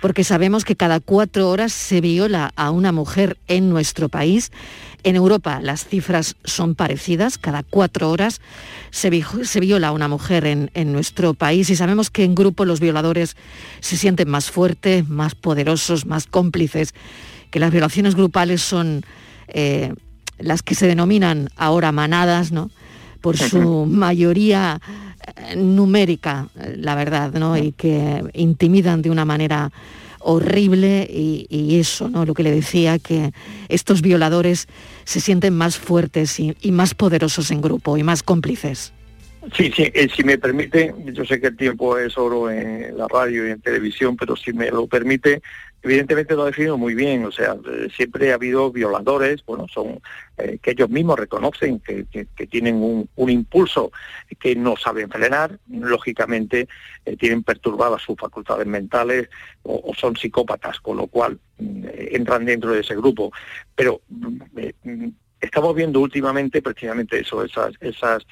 porque 0.05 0.23
sabemos 0.23 0.65
que 0.65 0.75
cada 0.75 0.99
cuatro 0.99 1.49
horas 1.49 1.73
se 1.73 1.99
viola 1.99 2.53
a 2.55 2.69
una 2.69 2.91
mujer 2.91 3.39
en 3.47 3.71
nuestro 3.71 4.07
país. 4.07 4.51
En 5.01 5.15
Europa 5.15 5.59
las 5.63 5.87
cifras 5.87 6.35
son 6.43 6.75
parecidas, 6.75 7.39
cada 7.39 7.63
cuatro 7.63 8.11
horas 8.11 8.39
se, 8.91 9.09
vi- 9.09 9.23
se 9.45 9.59
viola 9.59 9.87
a 9.87 9.91
una 9.93 10.07
mujer 10.07 10.45
en, 10.45 10.69
en 10.75 10.93
nuestro 10.93 11.33
país 11.33 11.71
y 11.71 11.75
sabemos 11.75 12.11
que 12.11 12.23
en 12.23 12.35
grupo 12.35 12.65
los 12.65 12.79
violadores 12.79 13.35
se 13.79 13.97
sienten 13.97 14.29
más 14.29 14.51
fuertes, 14.51 15.09
más 15.09 15.33
poderosos, 15.33 16.05
más 16.05 16.27
cómplices, 16.27 16.93
que 17.49 17.59
las 17.59 17.71
violaciones 17.71 18.13
grupales 18.13 18.61
son 18.61 19.01
eh, 19.47 19.91
las 20.37 20.61
que 20.61 20.75
se 20.75 20.85
denominan 20.85 21.49
ahora 21.55 21.91
manadas, 21.91 22.51
¿no? 22.51 22.69
por 23.21 23.37
su 23.37 23.87
mayoría 23.87 24.79
numérica, 25.55 26.49
la 26.75 26.95
verdad, 26.95 27.33
¿no? 27.33 27.57
Y 27.57 27.71
que 27.71 28.23
intimidan 28.33 29.01
de 29.01 29.09
una 29.09 29.25
manera 29.25 29.71
horrible 30.19 31.07
y, 31.09 31.45
y 31.49 31.79
eso, 31.79 32.09
¿no? 32.09 32.25
Lo 32.25 32.33
que 32.33 32.43
le 32.43 32.51
decía, 32.51 32.97
que 32.97 33.31
estos 33.69 34.01
violadores 34.01 34.67
se 35.03 35.19
sienten 35.19 35.55
más 35.55 35.77
fuertes 35.77 36.39
y, 36.39 36.55
y 36.61 36.71
más 36.71 36.95
poderosos 36.95 37.51
en 37.51 37.61
grupo 37.61 37.97
y 37.97 38.03
más 38.03 38.23
cómplices. 38.23 38.94
Sí, 39.53 39.71
sí, 39.71 39.91
eh, 39.93 40.07
si 40.13 40.23
me 40.23 40.37
permite, 40.37 40.93
yo 41.13 41.23
sé 41.25 41.39
que 41.39 41.47
el 41.47 41.57
tiempo 41.57 41.97
es 41.97 42.17
oro 42.17 42.49
en 42.49 42.97
la 42.97 43.07
radio 43.07 43.47
y 43.47 43.51
en 43.51 43.61
televisión, 43.61 44.15
pero 44.17 44.35
si 44.35 44.53
me 44.53 44.71
lo 44.71 44.87
permite, 44.87 45.41
evidentemente 45.83 46.35
lo 46.35 46.43
ha 46.43 46.47
definido 46.47 46.77
muy 46.77 46.95
bien, 46.95 47.25
o 47.25 47.31
sea, 47.31 47.55
eh, 47.71 47.87
siempre 47.95 48.31
ha 48.31 48.35
habido 48.35 48.71
violadores, 48.71 49.45
bueno, 49.45 49.67
son 49.67 49.99
eh, 50.37 50.57
que 50.61 50.71
ellos 50.71 50.89
mismos 50.89 51.19
reconocen 51.19 51.79
que, 51.79 52.05
tienen 52.47 52.75
un, 53.15 53.29
impulso 53.29 53.91
que 54.39 54.55
no 54.55 54.77
saben 54.77 55.09
frenar, 55.09 55.59
lógicamente 55.69 56.67
tienen 57.19 57.43
perturbadas 57.43 58.01
sus 58.01 58.15
facultades 58.17 58.65
mentales 58.65 59.29
o, 59.63 59.91
son 59.95 60.15
psicópatas, 60.15 60.79
con 60.79 60.97
lo 60.97 61.07
cual 61.07 61.39
mm, 61.59 61.85
entran 62.11 62.45
dentro 62.45 62.71
de 62.71 62.81
ese 62.81 62.95
grupo. 62.95 63.31
Pero 63.75 64.01
mm, 64.09 65.09
estamos 65.39 65.75
viendo 65.75 65.99
últimamente 65.99 66.61
precisamente 66.61 67.19
eso, 67.19 67.43
esas, 67.43 67.73
esas 67.79 68.25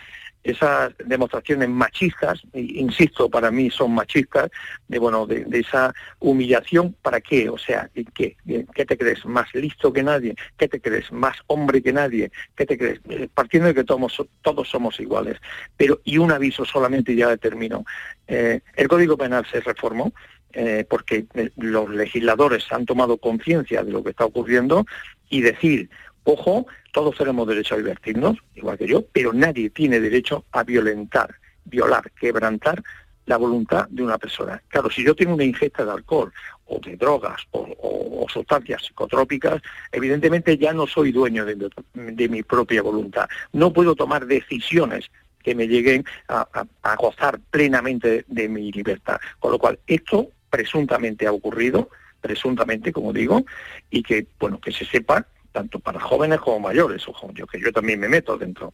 esas 0.44 0.94
demostraciones 1.06 1.70
machistas, 1.70 2.42
insisto, 2.54 3.30
para 3.30 3.50
mí 3.50 3.70
son 3.70 3.94
machistas, 3.94 4.50
de 4.88 5.00
bueno, 5.00 5.26
de, 5.26 5.46
esa 5.54 5.94
humillación, 6.20 6.96
¿para 7.02 7.22
qué? 7.22 7.50
O 7.50 7.58
sea, 7.58 7.90
¿qué? 8.14 8.36
¿qué 8.46 8.86
te 8.86 8.98
crees? 8.98 9.26
¿Más 9.26 9.54
listo 9.54 9.94
que 9.94 10.04
nadie? 10.04 10.36
¿Qué 10.58 10.68
te 10.68 10.82
crees? 10.82 11.12
¿Más 11.12 11.38
hombre 11.48 11.82
que 11.82 11.94
nadie? 11.94 12.32
¿Qué 12.56 12.66
te 12.66 12.78
crees? 12.78 13.00
Eh, 13.10 13.30
partiendo 13.34 13.68
de 13.68 13.74
que 13.74 13.84
todos, 13.84 14.22
todos 14.42 14.70
somos 14.70 15.00
iguales. 15.00 15.38
Pero, 15.78 16.02
y 16.04 16.18
un 16.18 16.32
aviso 16.32 16.66
solamente 16.66 17.16
ya 17.16 17.36
termino. 17.38 17.86
Eh, 18.28 18.62
el 18.76 18.88
Código 18.88 19.18
Penal 19.18 19.46
se 19.50 19.62
reformó, 19.62 20.14
eh, 20.54 20.86
porque 20.88 21.26
los 21.58 21.90
legisladores 21.90 22.66
han 22.72 22.86
tomado 22.86 23.18
conciencia 23.18 23.84
de 23.84 23.92
lo 23.92 24.04
que 24.04 24.12
está 24.12 24.26
ocurriendo 24.26 24.86
y 25.30 25.42
decir, 25.42 25.90
ojo, 26.24 26.68
todos 26.92 27.18
tenemos 27.18 27.48
derecho 27.48 27.76
a 27.76 27.78
divertirnos, 27.78 28.38
igual 28.56 28.78
que 28.78 28.88
yo, 28.88 29.06
pero 29.12 29.34
nadie 29.34 29.70
tiene 29.70 30.00
derecho 30.00 30.46
a 30.52 30.64
violentar, 30.64 31.36
violar, 31.66 32.12
quebrantar 32.12 32.84
la 33.26 33.38
voluntad 33.38 33.88
de 33.90 34.04
una 34.04 34.18
persona. 34.18 34.62
Claro, 34.68 34.90
si 34.90 35.04
yo 35.04 35.16
tengo 35.16 35.34
una 35.34 35.44
ingesta 35.44 35.86
de 35.86 35.92
alcohol 35.92 36.32
o 36.66 36.80
de 36.80 36.96
drogas 36.98 37.42
o, 37.52 38.26
sustancias 38.32 38.84
psicotrópicas, 38.84 39.62
evidentemente 39.92 40.58
ya 40.58 40.74
no 40.74 40.88
soy 40.88 41.12
dueño 41.12 41.46
de, 41.46 42.30
mi 42.30 42.42
propia 42.42 42.82
voluntad. 42.82 43.28
No 43.52 43.72
puedo 43.72 43.96
tomar 43.96 44.26
decisiones 44.26 45.12
que 45.44 45.54
me 45.54 45.68
lleguen 45.68 46.04
a, 46.30 46.66
gozar 46.96 47.40
plenamente 47.52 48.26
de 48.28 48.50
mi 48.50 48.72
libertad. 48.72 49.20
Con 49.40 49.52
lo 49.52 49.60
cual, 49.60 49.78
esto 49.86 50.30
presuntamente 50.50 51.28
ha 51.28 51.32
ocurrido, 51.32 51.90
presuntamente, 52.22 52.92
como 52.92 53.14
digo, 53.14 53.46
y 53.92 54.02
que, 54.02 54.26
bueno, 54.40 54.60
que 54.60 54.72
se 54.72 54.86
sepa 54.86 55.28
tanto 55.54 55.80
para 55.80 56.02
jóvenes 56.02 56.42
como 56.42 56.60
mayores, 56.60 57.08
ojo, 57.08 57.32
yo 57.34 57.48
que 57.48 57.62
yo 57.62 57.72
también 57.72 58.02
me 58.02 58.10
meto 58.10 58.38
dentro 58.38 58.74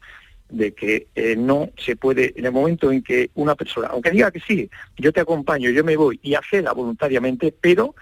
de 0.50 0.74
que 0.74 1.08
eh, 1.13 1.36
no 1.36 1.70
se 1.78 1.96
puede, 1.96 2.34
en 2.36 2.46
el 2.46 2.52
momento 2.52 2.92
en 2.92 3.04
que 3.04 3.30
una 3.36 3.54
persona, 3.54 3.89
aunque 3.89 4.10
diga 4.10 4.32
que 4.32 4.39
sí, 4.39 4.68
yo 4.98 5.13
te 5.13 5.20
acompaño, 5.20 5.70
yo 5.70 5.84
me 5.84 5.96
voy 5.96 6.20
y 6.24 6.34
acceda 6.34 6.74
voluntariamente, 6.74 7.54
pero 7.62 7.94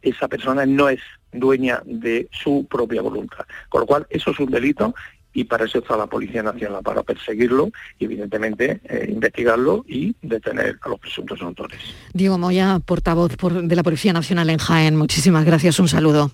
esa 0.00 0.28
persona 0.28 0.64
no 0.64 0.88
es 0.88 1.00
dueña 1.32 1.82
de 1.84 2.28
su 2.30 2.66
propia 2.70 3.02
voluntad. 3.02 3.44
Con 3.68 3.82
lo 3.82 3.86
cual, 3.86 4.06
eso 4.08 4.30
es 4.30 4.38
un 4.38 4.50
delito 4.50 4.94
y 5.34 5.44
para 5.44 5.64
eso 5.64 5.78
está 5.78 5.96
la 5.96 6.06
Policía 6.06 6.42
Nacional, 6.42 6.82
para 6.82 7.02
perseguirlo 7.02 7.70
y 7.98 8.04
evidentemente 8.04 8.80
eh, 8.84 9.08
investigarlo 9.10 9.84
y 9.88 10.14
detener 10.22 10.78
a 10.80 10.88
los 10.88 11.00
presuntos 11.00 11.42
autores. 11.42 11.80
Diego 12.12 12.38
Moya, 12.38 12.78
portavoz 12.78 13.36
de 13.36 13.76
la 13.76 13.82
Policía 13.82 14.12
Nacional 14.12 14.48
en 14.48 14.58
Jaén, 14.58 14.96
muchísimas 14.96 15.44
gracias, 15.44 15.80
un 15.80 15.88
saludo. 15.88 16.30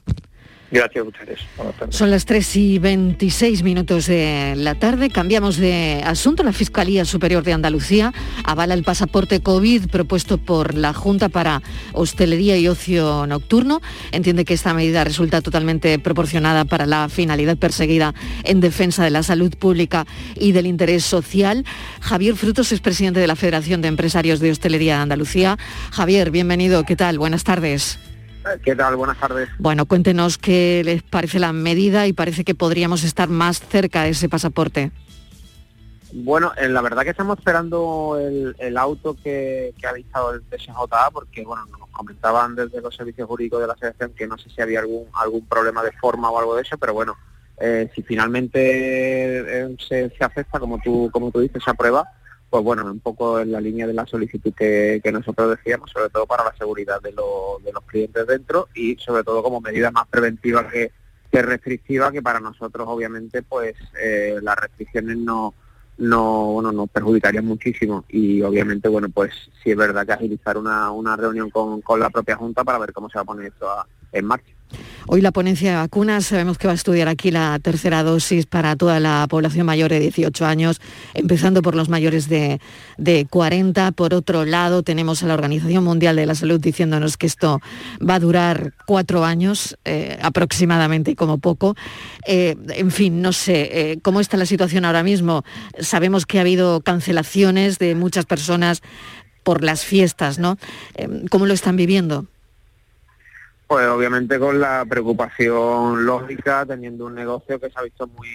Gracias 0.70 1.04
ustedes. 1.04 1.40
Son 1.88 2.11
las 2.11 2.24
3 2.26 2.56
y 2.56 2.78
26 2.78 3.64
minutos 3.64 4.06
de 4.06 4.54
la 4.56 4.76
tarde. 4.76 5.11
Cambiamos 5.11 5.56
de 5.56 6.00
asunto. 6.04 6.44
La 6.44 6.52
Fiscalía 6.52 7.04
Superior 7.04 7.42
de 7.42 7.52
Andalucía 7.52 8.12
avala 8.44 8.74
el 8.74 8.85
pasaporte 8.85 9.40
COVID 9.40 9.88
propuesto 9.88 10.38
por 10.38 10.74
la 10.74 10.92
Junta 10.92 11.28
para 11.28 11.61
hostelería 11.92 12.56
y 12.56 12.68
ocio 12.68 13.26
nocturno. 13.26 13.80
Entiende 14.12 14.44
que 14.44 14.54
esta 14.54 14.72
medida 14.72 15.02
resulta 15.02 15.40
totalmente 15.40 15.98
proporcionada 15.98 16.64
para 16.64 16.87
la 16.87 17.09
finalidad 17.09 17.56
perseguida 17.56 18.14
en 18.44 18.61
defensa 18.61 19.02
de 19.02 19.11
la 19.11 19.24
salud 19.24 19.52
pública 19.56 20.06
y 20.37 20.52
del 20.52 20.66
interés 20.66 21.04
social. 21.04 21.64
Javier 22.00 22.37
Frutos 22.37 22.70
es 22.70 22.80
presidente 22.80 23.18
de 23.18 23.26
la 23.26 23.35
Federación 23.37 23.83
de 23.83 23.88
Empresarios 23.88 24.38
de 24.38 24.52
Hostelería 24.52 24.96
de 24.96 25.02
Andalucía. 25.02 25.59
Javier, 25.90 26.30
bienvenido. 26.30 26.85
¿Qué 26.85 26.94
tal? 26.94 27.18
Buenas 27.18 27.42
tardes. 27.42 27.98
¿Qué 28.64 28.74
tal? 28.74 28.96
Buenas 28.96 29.18
tardes. 29.18 29.48
Bueno, 29.59 29.87
cuéntenos 29.87 30.38
qué 30.38 30.83
les 30.85 31.03
parece 31.03 31.38
la 31.38 31.53
medida 31.53 32.07
y 32.07 32.12
parece 32.12 32.44
que 32.44 32.55
podríamos 32.55 33.05
estar 33.05 33.29
más 33.29 33.61
cerca 33.61 34.03
de 34.03 34.11
ese 34.11 34.29
pasaporte. 34.29 34.90
Bueno, 36.12 36.53
eh, 36.57 36.68
la 36.68 36.81
verdad 36.81 37.03
que 37.03 37.11
estamos 37.11 37.38
esperando 37.38 38.18
el, 38.18 38.76
auto 38.76 39.16
que, 39.22 39.72
ha 39.88 39.92
dictado 39.92 40.35
el 40.35 40.42
TSJA 40.42 41.11
porque, 41.12 41.44
bueno, 41.44 41.66
nos 41.66 41.88
comentaban 41.90 42.57
desde 42.57 42.81
los 42.81 42.96
servicios 42.96 43.29
jurídicos 43.29 43.61
de 43.61 43.66
la 43.68 43.74
asociación 43.74 44.12
que 44.14 44.26
no 44.26 44.37
sé 44.37 44.50
si 44.50 44.61
había 44.61 44.81
algún 44.81 45.07
algún 45.12 45.46
problema 45.46 45.83
de 45.85 45.92
forma 45.92 46.31
o 46.31 46.38
algo 46.38 46.57
de 46.57 46.62
eso, 46.62 46.76
pero 46.79 46.94
bueno, 46.94 47.16
eh, 47.61 47.90
si 47.94 48.03
finalmente 48.03 48.61
eh, 48.61 49.76
se, 49.87 50.11
se, 50.11 50.24
acepta, 50.24 50.59
como 50.59 50.79
tú, 50.79 51.11
como 51.12 51.31
tú 51.31 51.40
dices, 51.40 51.62
se 51.62 51.70
aprueba, 51.70 52.11
pues 52.50 52.64
bueno, 52.64 52.84
un 52.84 52.98
poco 52.98 53.38
en 53.38 53.52
la 53.52 53.60
línea 53.60 53.86
de 53.86 53.94
la 53.94 54.06
solicitud 54.06 54.52
que, 54.52 55.00
nosotros 55.12 55.56
decíamos, 55.56 55.90
sobre 55.90 56.10
todo 56.10 56.26
para 56.26 56.44
la 56.44 56.54
seguridad 56.56 57.00
de, 57.00 57.12
los 57.12 57.84
clientes 57.86 58.26
dentro 58.26 58.68
y 58.74 58.96
sobre 58.96 59.22
todo 59.22 59.42
como 59.42 59.60
medida 59.60 59.92
más 59.92 60.08
preventiva 60.08 60.68
que, 60.68 60.90
restrictiva, 61.32 62.10
que 62.10 62.22
para 62.22 62.40
nosotros 62.40 62.88
obviamente 62.88 63.42
pues 63.42 63.76
eh, 64.02 64.40
las 64.42 64.56
restricciones 64.56 65.16
no, 65.16 65.54
no, 65.96 66.46
bueno, 66.54 66.72
nos 66.72 66.90
perjudicarían 66.90 67.46
muchísimo 67.46 68.04
y 68.08 68.42
obviamente 68.42 68.88
bueno 68.88 69.08
pues 69.08 69.32
sí 69.62 69.70
es 69.70 69.76
verdad 69.76 70.04
que 70.04 70.12
agilizar 70.12 70.58
una, 70.58 70.90
una 70.90 71.14
reunión 71.14 71.48
con, 71.50 71.82
con 71.82 72.00
la 72.00 72.10
propia 72.10 72.34
Junta 72.34 72.64
para 72.64 72.78
ver 72.78 72.92
cómo 72.92 73.08
se 73.08 73.18
va 73.18 73.22
a 73.22 73.26
poner 73.26 73.46
esto 73.46 73.68
en 74.10 74.24
marcha. 74.24 74.60
Hoy 75.12 75.22
la 75.22 75.33
ponencia 75.33 75.70
de 75.70 75.76
vacunas, 75.76 76.26
sabemos 76.26 76.56
que 76.56 76.68
va 76.68 76.72
a 76.72 76.76
estudiar 76.76 77.09
aquí 77.09 77.33
la 77.33 77.59
tercera 77.59 78.04
dosis 78.04 78.46
para 78.46 78.76
toda 78.76 79.00
la 79.00 79.26
población 79.28 79.66
mayor 79.66 79.90
de 79.90 79.98
18 79.98 80.46
años, 80.46 80.80
empezando 81.14 81.62
por 81.62 81.74
los 81.74 81.88
mayores 81.88 82.28
de, 82.28 82.61
40. 83.28 83.92
Por 83.92 84.14
otro 84.14 84.44
lado, 84.44 84.83
tenemos 84.85 85.22
a 85.22 85.26
la 85.26 85.35
Organización 85.35 85.83
Mundial 85.83 86.14
de 86.14 86.26
la 86.26 86.37
Salud 86.37 86.61
diciéndonos 86.61 87.16
que 87.16 87.26
esto 87.26 87.61
va 88.09 88.14
a 88.14 88.20
durar 88.20 88.74
cuatro 88.87 89.24
años 89.24 89.76
eh, 89.85 90.16
aproximadamente, 90.22 91.16
como 91.16 91.38
poco. 91.38 91.74
Eh, 92.26 92.56
en 92.76 92.92
fin, 92.92 93.20
no 93.20 93.33
sé 93.33 93.68
eh, 93.72 93.98
cómo 94.02 94.20
está 94.20 94.37
la 94.37 94.46
situación 94.46 94.85
ahora 94.85 95.02
mismo. 95.02 95.42
Sabemos 95.80 96.24
que 96.24 96.38
ha 96.38 96.42
habido 96.42 96.83
cancelaciones 96.83 97.78
de 97.78 97.96
muchas 97.96 98.26
personas 98.26 98.83
por 99.42 99.64
las 99.64 99.85
fiestas, 99.85 100.38
¿no? 100.38 100.56
¿Cómo 101.30 101.46
lo 101.46 101.54
están 101.54 101.76
viviendo? 101.76 102.26
Pues 103.70 103.87
obviamente 103.87 104.37
con 104.40 104.59
la 104.59 104.85
preocupación 104.85 106.04
lógica, 106.04 106.66
teniendo 106.66 107.06
un 107.06 107.14
negocio 107.14 107.61
que 107.61 107.70
se 107.70 107.78
ha 107.78 107.83
visto 107.83 108.04
muy 108.09 108.28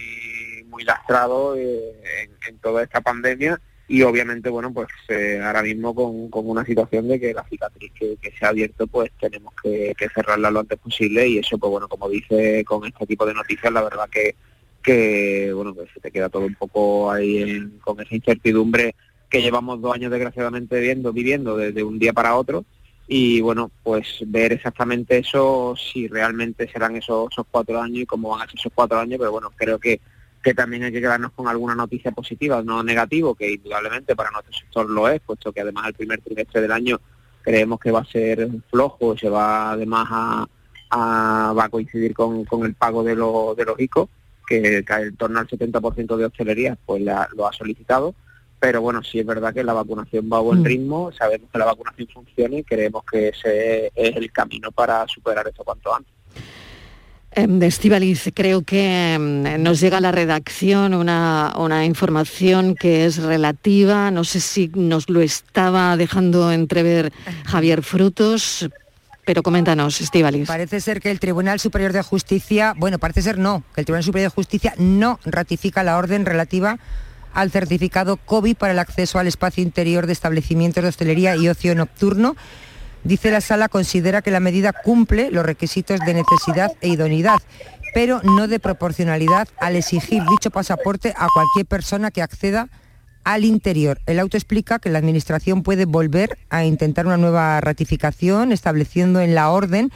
muy 0.70 0.86
lastrado 0.86 1.58
eh, 1.58 2.30
en, 2.48 2.58
toda 2.60 2.84
esta 2.84 3.02
pandemia 3.02 3.60
y 3.86 4.02
obviamente 4.04 4.50
bueno 4.50 4.72
pues 4.72 4.88
eh, 5.10 5.42
ahora 5.44 5.62
mismo 5.62 5.94
con, 5.94 6.30
una 6.48 6.64
situación 6.64 7.10
de 7.10 7.20
que 7.20 7.34
la 7.34 7.44
cicatriz 7.50 7.92
que, 7.92 8.18
se 8.40 8.46
ha 8.46 8.48
abierto 8.48 8.88
pues 8.88 9.12
tenemos 9.20 9.54
que, 9.62 9.94
cerrarla 10.14 10.52
lo 10.52 10.62
antes 10.62 10.80
posible 10.80 11.28
y 11.28 11.40
eso 11.40 11.58
pues 11.58 11.70
bueno 11.70 11.90
como 11.90 12.08
dice 12.08 12.64
con 12.64 12.86
este 12.86 13.06
tipo 13.06 13.26
de 13.26 13.34
noticias 13.34 13.74
la 13.74 13.84
verdad 13.84 14.08
que 14.10 14.36
que 14.82 15.52
bueno 15.54 15.76
pues 15.76 15.90
se 15.94 16.00
te 16.00 16.12
queda 16.12 16.30
todo 16.30 16.46
un 16.46 16.56
poco 16.56 17.12
ahí 17.12 17.62
con 17.84 18.00
esa 18.00 18.16
incertidumbre 18.16 18.96
que 19.30 19.42
llevamos 19.42 19.82
dos 19.82 19.96
años 19.96 20.12
desgraciadamente 20.12 20.80
viendo 20.80 21.12
viviendo 21.12 21.58
desde 21.58 21.84
un 21.84 22.00
día 22.00 22.14
para 22.14 22.38
otro 22.38 22.64
y 23.08 23.42
bueno, 23.42 23.70
pues 23.84 24.20
ver 24.26 24.54
exactamente 24.54 25.20
eso, 25.20 25.76
si 25.78 26.08
realmente 26.08 26.68
serán 26.72 26.96
esos, 26.96 27.30
esos 27.32 27.46
cuatro 27.50 27.80
años 27.80 28.00
y 28.00 28.06
cómo 28.06 28.30
van 28.30 28.42
a 28.42 28.46
ser 28.48 28.60
esos 28.60 28.72
cuatro 28.74 29.00
años, 29.00 29.20
pero 29.20 29.32
bueno, 29.32 29.52
creo 29.56 29.80
que, 29.80 30.02
que 30.42 30.54
también 30.54 30.84
hay 30.84 30.92
que 30.92 31.02
quedarnos 31.02 31.32
con 31.34 31.48
alguna 31.48 31.76
noticia 31.76 32.12
positiva, 32.12 32.64
no 32.64 32.84
negativo, 32.84 33.36
que 33.36 33.54
indudablemente 33.54 34.16
para 34.16 34.32
nuestro 34.32 34.54
sector 34.54 34.90
lo 34.90 35.08
es, 35.08 35.22
puesto 35.22 35.52
que 35.52 35.62
además 35.62 35.88
el 35.88 35.94
primer 35.94 36.22
trimestre 36.22 36.62
del 36.62 36.72
año 36.72 37.00
creemos 37.44 37.80
que 37.80 37.92
va 37.92 38.00
a 38.00 38.06
ser 38.06 38.50
flojo, 38.72 39.16
se 39.16 39.30
va 39.30 39.72
además 39.72 40.08
a, 40.10 40.48
a 40.90 41.70
coincidir 41.70 42.16
con, 42.16 42.44
con 42.46 42.66
el 42.66 42.74
pago 42.74 43.04
de, 43.04 43.16
lo, 43.16 43.54
de 43.56 43.66
los 43.66 43.80
ICO, 43.80 44.10
que, 44.48 44.84
que 44.84 44.94
en 44.94 45.16
torno 45.16 45.40
al 45.40 45.48
70% 45.48 46.18
de 46.18 46.26
hostelería 46.26 46.78
pues 46.86 47.04
lo 47.04 47.48
ha 47.48 47.54
solicitado 47.54 48.16
pero 48.66 48.82
bueno, 48.82 49.04
sí 49.04 49.20
es 49.20 49.26
verdad 49.28 49.54
que 49.54 49.64
la 49.64 49.74
vacunación 49.74 50.28
va 50.28 50.38
a 50.38 50.40
buen 50.40 50.62
mm. 50.62 50.66
ritmo, 50.66 51.12
sabemos 51.12 51.52
que 51.54 51.60
la 51.60 51.66
vacunación 51.66 52.08
funciona 52.12 52.58
y 52.58 52.64
creemos 52.64 53.04
que 53.04 53.28
ese 53.28 53.92
es 53.94 54.16
el 54.16 54.32
camino 54.32 54.72
para 54.72 55.06
superar 55.08 55.48
esto 55.48 55.64
cuanto 55.64 55.94
antes. 55.94 56.12
Em, 57.30 57.62
Estivaliz, 57.62 58.32
creo 58.34 58.64
que 58.64 59.14
em, 59.14 59.62
nos 59.62 59.80
llega 59.80 60.00
a 60.00 60.02
la 60.02 60.12
redacción 60.12 60.96
una, 60.96 61.86
información 61.86 62.74
que 62.74 63.06
es 63.06 63.22
relativa, 63.22 64.10
no 64.10 64.24
sé 64.24 64.40
si 64.40 64.72
nos 64.74 65.12
lo 65.12 65.22
estaba 65.22 65.96
dejando 65.96 66.52
entrever 66.52 67.14
Javier 67.46 67.84
Frutos, 67.84 68.68
pero 69.26 69.44
coméntanos, 69.44 70.02
Estivaliz. 70.02 70.48
Parece 70.48 70.82
ser 70.82 71.02
que 71.02 71.12
el 71.12 71.20
Tribunal 71.20 71.60
Superior 71.60 71.94
de 71.94 72.02
Justicia, 72.02 72.74
bueno, 72.76 72.98
parece 72.98 73.22
ser 73.22 73.38
no, 73.38 73.62
que 73.76 73.82
el 73.82 73.86
Tribunal 73.86 74.04
Superior 74.04 74.32
de 74.32 74.36
Justicia 74.36 74.74
no 74.80 75.20
ratifica 75.24 75.84
la 75.84 76.00
orden 76.00 76.26
relativa 76.26 76.80
al 77.36 77.52
certificado 77.52 78.18
COVID 78.18 78.56
para 78.56 78.74
el 78.74 78.80
acceso 78.80 79.20
al 79.20 79.28
espacio 79.28 79.62
interior 79.62 80.08
de 80.08 80.14
establecimientos 80.14 80.82
de 80.82 80.90
hostelería 80.90 81.36
y 81.36 81.48
ocio 81.50 81.76
nocturno. 81.76 82.36
Dice 83.04 83.30
la 83.30 83.42
sala, 83.42 83.70
considera 83.70 84.24
que 84.24 84.32
la 84.32 84.40
medida 84.40 84.74
cumple 84.74 85.30
los 85.30 85.46
requisitos 85.46 86.00
de 86.00 86.16
necesidad 86.16 86.72
e 86.82 86.88
idoneidad, 86.88 87.40
pero 87.94 88.22
no 88.24 88.48
de 88.48 88.60
proporcionalidad 88.60 89.48
al 89.60 89.76
exigir 89.76 90.24
dicho 90.24 90.50
pasaporte 90.50 91.14
a 91.16 91.28
cualquier 91.32 91.68
persona 91.68 92.10
que 92.10 92.24
acceda 92.24 92.70
al 93.26 93.44
interior. 93.44 94.00
El 94.06 94.20
auto 94.20 94.38
explica 94.38 94.80
que 94.80 94.90
la 94.90 95.00
Administración 95.00 95.62
puede 95.62 95.86
volver 95.86 96.38
a 96.50 96.64
intentar 96.64 97.06
una 97.06 97.18
nueva 97.18 97.60
ratificación, 97.60 98.52
estableciendo 98.52 99.20
en 99.20 99.36
la 99.36 99.50
orden 99.50 99.92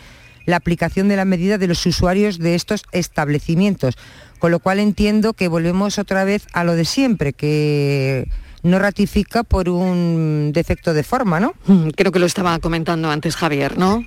la 0.50 0.58
aplicación 0.58 1.08
de 1.08 1.16
la 1.16 1.26
medida 1.26 1.58
de 1.58 1.68
los 1.68 1.86
usuarios 1.86 2.40
de 2.40 2.56
estos 2.56 2.84
establecimientos. 2.92 3.96
Con 4.40 4.52
lo 4.52 4.60
cual 4.60 4.80
entiendo 4.80 5.34
que 5.34 5.48
volvemos 5.48 6.00
otra 6.00 6.24
vez 6.24 6.48
a 6.54 6.64
lo 6.64 6.74
de 6.76 6.86
siempre, 6.86 7.34
que 7.34 8.28
no 8.64 8.80
ratifica 8.80 9.44
por 9.44 9.70
un 9.70 10.52
defecto 10.54 10.94
de 10.94 11.04
forma, 11.04 11.40
¿no? 11.40 11.54
Mm, 11.68 11.90
Creo 11.90 12.12
que 12.12 12.20
lo 12.20 12.26
estaba 12.26 12.58
comentando 12.60 13.10
antes 13.12 13.36
Javier, 13.36 13.78
¿no? 13.78 14.04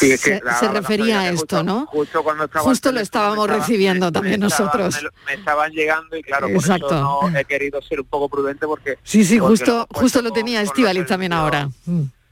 Sí, 0.00 0.10
es 0.10 0.22
que 0.22 0.40
se, 0.58 0.68
refería 0.68 1.20
a 1.20 1.28
esto, 1.28 1.38
justo- 1.58 1.62
¿no? 1.62 1.86
Justo 1.86 2.24
cuando 2.24 2.44
estaba 2.46 2.64
Justo 2.64 2.88
el 2.88 2.96
lo 2.96 3.00
estábamos 3.00 3.48
recibiendo 3.48 4.06
me- 4.06 4.12
también 4.12 4.40
me 4.40 4.46
estaba- 4.46 4.70
nosotros. 4.72 5.12
Me, 5.26 5.34
estaban 5.34 5.70
llegando 5.70 6.16
y 6.16 6.22
claro, 6.22 6.48
Exacto. 6.48 6.88
por 6.88 6.96
eso 6.96 7.30
no 7.30 7.38
he 7.38 7.44
querido 7.44 7.80
ser 7.82 8.00
un 8.00 8.06
poco 8.06 8.28
prudente 8.28 8.66
porque... 8.66 8.96
Sí, 9.04 9.24
sí, 9.24 9.38
porque 9.38 9.50
justo, 9.58 9.86
justo 9.92 10.22
lo 10.22 10.32
tenía 10.32 10.62
Estivaliz 10.62 11.06
también 11.06 11.32
ahora. 11.32 11.68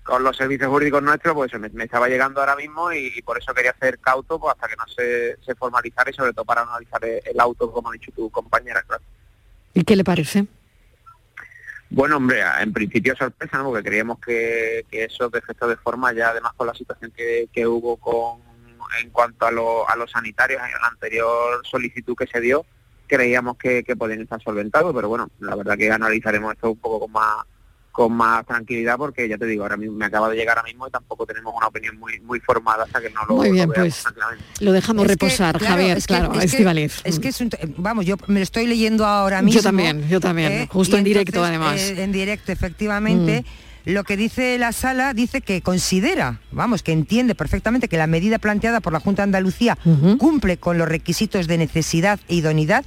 Con 0.06 0.22
los 0.22 0.36
servicios 0.36 0.68
jurídicos 0.70 1.02
nuestros, 1.02 1.34
pues 1.34 1.52
me, 1.58 1.68
me 1.70 1.84
estaba 1.84 2.08
llegando 2.08 2.40
ahora 2.40 2.54
mismo 2.56 2.92
y, 2.92 3.12
y 3.16 3.22
por 3.22 3.38
eso 3.38 3.52
quería 3.52 3.74
ser 3.80 3.98
cauto 3.98 4.38
pues, 4.38 4.54
hasta 4.54 4.68
que 4.68 4.76
no 4.76 4.84
se, 4.86 5.36
se 5.44 5.54
formalizara 5.56 6.10
y 6.10 6.14
sobre 6.14 6.32
todo 6.32 6.44
para 6.44 6.62
analizar 6.62 7.04
el, 7.04 7.20
el 7.24 7.40
auto, 7.40 7.72
como 7.72 7.90
ha 7.90 7.92
dicho 7.92 8.12
tu 8.14 8.30
compañera, 8.30 8.82
claro. 8.82 9.02
¿Y 9.74 9.82
qué 9.84 9.96
le 9.96 10.04
parece? 10.04 10.46
Bueno, 11.90 12.16
hombre, 12.16 12.42
en 12.60 12.72
principio 12.72 13.14
sorpresa, 13.16 13.58
¿no? 13.58 13.64
Porque 13.64 13.88
creíamos 13.88 14.18
que, 14.20 14.84
que 14.90 15.04
esos 15.04 15.30
defectos 15.30 15.68
de 15.68 15.76
forma, 15.76 16.12
ya 16.12 16.30
además 16.30 16.52
con 16.56 16.66
la 16.66 16.74
situación 16.74 17.12
que, 17.16 17.48
que 17.52 17.66
hubo 17.66 17.96
con 17.96 18.40
en 19.02 19.10
cuanto 19.10 19.46
a, 19.46 19.50
lo- 19.50 19.88
a 19.88 19.96
los 19.96 20.10
sanitarios 20.12 20.62
en 20.62 20.70
la 20.80 20.88
anterior 20.88 21.60
solicitud 21.68 22.14
que 22.16 22.26
se 22.28 22.40
dio, 22.40 22.64
creíamos 23.08 23.56
que, 23.58 23.82
que 23.84 23.96
podían 23.96 24.20
estar 24.22 24.40
solventados, 24.42 24.94
pero 24.94 25.08
bueno, 25.08 25.28
la 25.40 25.56
verdad 25.56 25.76
que 25.76 25.90
analizaremos 25.90 26.54
esto 26.54 26.70
un 26.70 26.78
poco 26.78 27.00
con 27.00 27.12
más 27.12 27.44
con 27.96 28.12
más 28.12 28.44
tranquilidad 28.44 28.98
porque 28.98 29.26
ya 29.26 29.38
te 29.38 29.46
digo, 29.46 29.62
ahora 29.62 29.78
mismo 29.78 29.96
me 29.96 30.04
acaba 30.04 30.28
de 30.28 30.36
llegar 30.36 30.58
ahora 30.58 30.68
mismo 30.68 30.86
y 30.86 30.90
tampoco 30.90 31.24
tenemos 31.24 31.54
una 31.56 31.68
opinión 31.68 31.98
muy 31.98 32.20
muy 32.20 32.40
formada 32.40 32.84
hasta 32.84 33.00
que 33.00 33.08
no 33.08 33.24
lo, 33.26 33.36
Muy 33.36 33.50
bien, 33.52 33.68
lo 33.68 33.72
veamos 33.72 33.94
pues 33.94 34.02
tranquilamente. 34.02 34.44
lo 34.60 34.72
dejamos 34.72 35.02
Es 35.02 35.08
que, 35.08 35.12
reposar, 35.14 35.58
claro, 35.58 35.74
Javier, 35.76 35.96
es 35.96 36.06
que- 36.06 36.14
claro, 36.14 36.32
es 36.34 36.52
que-. 36.54 37.08
Es 37.08 37.18
que 37.18 37.28
es 37.28 37.40
un, 37.40 37.50
vamos, 37.78 38.04
yo 38.04 38.16
me 38.26 38.40
lo 38.40 38.42
estoy 38.42 38.66
leyendo 38.66 39.06
ahora 39.06 39.40
mismo. 39.40 39.58
Yo 39.60 39.62
también, 39.62 40.06
yo 40.08 40.20
también, 40.20 40.52
¿eh? 40.52 40.68
justo 40.70 40.98
en 40.98 41.04
directo 41.04 41.42
además. 41.42 41.80
eh, 41.80 42.02
en 42.04 42.12
directo, 42.12 42.52
efectivamente. 42.52 43.44
Lo 43.86 44.02
que 44.04 44.16
dice 44.18 44.58
la 44.58 44.72
sala 44.72 45.14
dice 45.14 45.40
que 45.40 45.62
considera, 45.62 46.40
vamos, 46.50 46.82
que 46.82 46.92
entiende 46.92 47.34
perfectamente 47.34 47.88
que 47.88 47.96
la 47.96 48.06
medida 48.08 48.38
planteada 48.38 48.80
por 48.80 48.92
la 48.92 49.00
Junta 49.00 49.22
de 49.22 49.28
Andalucía 49.28 49.78
cumple 50.18 50.58
con 50.58 50.76
los 50.76 50.88
requisitos 50.88 51.46
de 51.46 51.56
necesidad 51.56 52.20
e 52.28 52.34
idoneidad, 52.34 52.84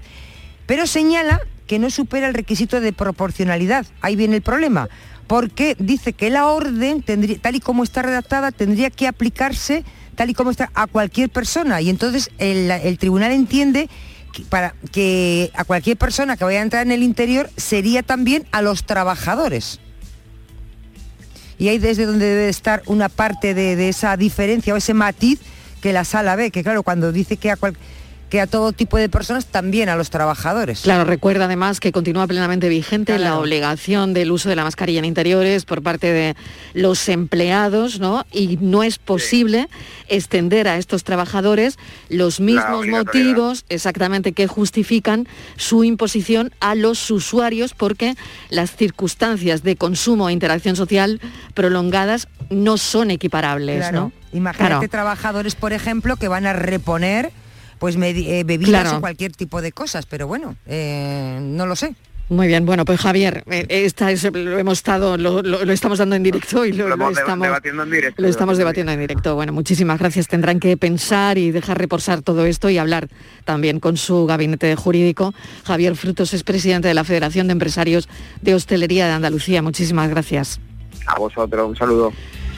pero 0.68 0.86
señala 0.86 1.42
que 1.70 1.78
no 1.78 1.92
supera 1.92 2.28
el 2.28 2.34
requisito 2.34 2.82
de 2.82 2.92
proporcionalidad. 2.94 3.86
Ahí 4.02 4.16
viene 4.16 4.38
el 4.38 4.42
problema, 4.42 4.90
porque 5.28 5.76
dice 5.78 6.14
que 6.14 6.32
la 6.32 6.48
orden, 6.48 7.04
tal 7.04 7.56
y 7.56 7.60
como 7.60 7.84
está 7.84 8.02
redactada, 8.02 8.52
tendría 8.52 8.90
que 8.90 9.08
aplicarse 9.08 9.84
tal 10.16 10.32
y 10.32 10.34
como 10.34 10.50
está 10.50 10.72
a 10.74 10.88
cualquier 10.88 11.30
persona. 11.30 11.80
Y 11.80 11.92
entonces 11.92 12.32
el, 12.40 12.72
el 12.72 12.98
tribunal 12.98 13.32
entiende 13.34 13.88
que, 14.34 14.42
para, 14.46 14.74
que 14.92 15.52
a 15.54 15.64
cualquier 15.64 15.96
persona 15.96 16.38
que 16.38 16.44
vaya 16.44 16.58
a 16.58 16.64
entrar 16.64 16.88
en 16.88 16.92
el 16.92 17.04
interior 17.04 17.52
sería 17.56 18.02
también 18.02 18.48
a 18.52 18.64
los 18.64 18.86
trabajadores. 18.88 19.80
Y 21.60 21.68
ahí 21.68 21.78
desde 21.78 22.08
donde 22.08 22.26
debe 22.26 22.50
estar 22.50 22.82
una 22.88 23.10
parte 23.10 23.54
de, 23.54 23.76
de 23.76 23.90
esa 23.90 24.18
diferencia 24.18 24.74
o 24.74 24.78
ese 24.78 24.96
matiz 24.96 25.40
que 25.82 25.94
la 25.94 26.04
sala 26.04 26.36
ve, 26.36 26.50
que 26.50 26.64
claro, 26.64 26.82
cuando 26.82 27.12
dice 27.12 27.38
que 27.38 27.52
a, 27.52 27.58
cual- 27.58 27.78
que 28.30 28.40
a 28.42 28.48
todo 28.48 28.72
tipo 28.74 28.98
de 28.98 29.10
personas, 29.10 29.46
también 29.48 29.90
a 29.90 29.96
los 29.96 30.10
trabajadores. 30.10 30.82
Claro, 30.82 31.04
recuerda 31.04 31.46
además 31.46 31.80
que 31.80 31.92
continúa 31.92 32.28
plenamente 32.28 32.70
vigente 32.70 33.18
la 33.18 33.38
obligación 33.40 34.14
del 34.14 34.32
uso 34.32 34.50
de 34.50 34.56
la 34.56 34.64
mascarilla 34.64 35.00
en 35.00 35.06
interiores 35.06 35.66
por 35.66 35.82
parte 35.82 36.12
de 36.12 36.36
los 36.74 37.10
empleados, 37.10 38.00
¿no? 38.00 38.26
Y 38.32 38.58
no 38.62 38.84
es 38.84 39.00
posible 39.00 39.68
extender 40.08 40.68
a 40.68 40.78
estos 40.78 41.04
trabajadores 41.04 41.78
los 42.10 42.40
mismos 42.40 42.86
motivos 42.88 43.66
exactamente 43.70 44.34
que 44.34 44.48
justifican 44.48 45.28
su 45.58 45.84
imposición 45.84 46.52
a 46.60 46.76
los 46.76 47.10
usuarios 47.12 47.74
porque 47.74 48.16
las 48.50 48.76
circunstancias 48.76 49.64
de 49.64 49.76
consumo 49.76 50.30
e 50.30 50.34
interacción 50.34 50.76
social 50.76 51.20
prolongadas 51.54 52.28
no 52.50 52.78
son 52.78 53.12
equiparables, 53.12 53.78
Claro. 53.80 54.00
¿no? 54.00 54.12
Imagínate 54.32 54.70
Claro. 54.76 54.90
trabajadores, 54.90 55.56
por 55.56 55.74
ejemplo, 55.74 56.16
que 56.18 56.28
van 56.28 56.46
a 56.46 56.54
reponer 56.54 57.32
pues 57.80 57.96
eh, 57.96 58.44
bebidas 58.46 58.70
Claro. 58.84 58.98
o 58.98 59.00
cualquier 59.02 59.32
tipo 59.32 59.62
de 59.62 59.72
cosas, 59.72 60.06
pero 60.06 60.28
bueno, 60.28 60.56
eh, 60.68 61.40
no 61.42 61.66
lo 61.66 61.76
sé. 61.76 61.96
Muy 62.32 62.46
bien, 62.46 62.64
bueno, 62.64 62.86
pues 62.86 63.00
Javier, 63.00 63.44
eh, 63.50 63.66
esta 63.70 64.12
es, 64.12 64.24
lo 64.32 64.60
hemos 64.60 64.78
estado, 64.78 65.18
lo, 65.18 65.42
lo- 65.42 65.66
lo 65.66 65.74
estamos 65.74 65.98
dando 65.98 66.16
en 66.16 66.22
directo 66.22 66.64
y 66.64 66.74
lo, 66.74 66.88
estamos 66.88 67.42
debatiendo 67.42 67.82
en 67.82 67.90
directo. 67.90 68.22
Lo 68.22 68.28
estamos 68.28 68.58
debatiendo 68.60 68.92
en 68.92 69.00
directo. 69.00 69.34
Bueno, 69.34 69.52
muchísimas 69.52 69.98
gracias. 69.98 70.28
Tendrán 70.28 70.60
que 70.60 70.78
pensar 70.78 71.40
y 71.40 71.50
dejar 71.50 71.80
reposar 71.80 72.22
todo 72.22 72.46
esto 72.46 72.70
y 72.70 72.78
hablar 72.78 73.08
también 73.46 73.80
con 73.80 73.98
su 73.98 74.28
gabinete 74.28 74.76
jurídico. 74.76 75.34
Javier 75.64 75.96
Frutos 75.96 76.36
es 76.36 76.44
presidente 76.44 76.88
de 76.88 76.94
la 76.94 77.04
Federación 77.04 77.48
de 77.48 77.54
Empresarios 77.54 78.08
de 78.44 78.54
Hostelería 78.54 79.08
de 79.08 79.14
Andalucía. 79.14 79.64
Muchísimas 79.64 80.08
gracias. 80.12 80.60
A 81.08 81.18
vosotros, 81.18 81.68
un 81.68 81.76
saludo. 81.76 82.14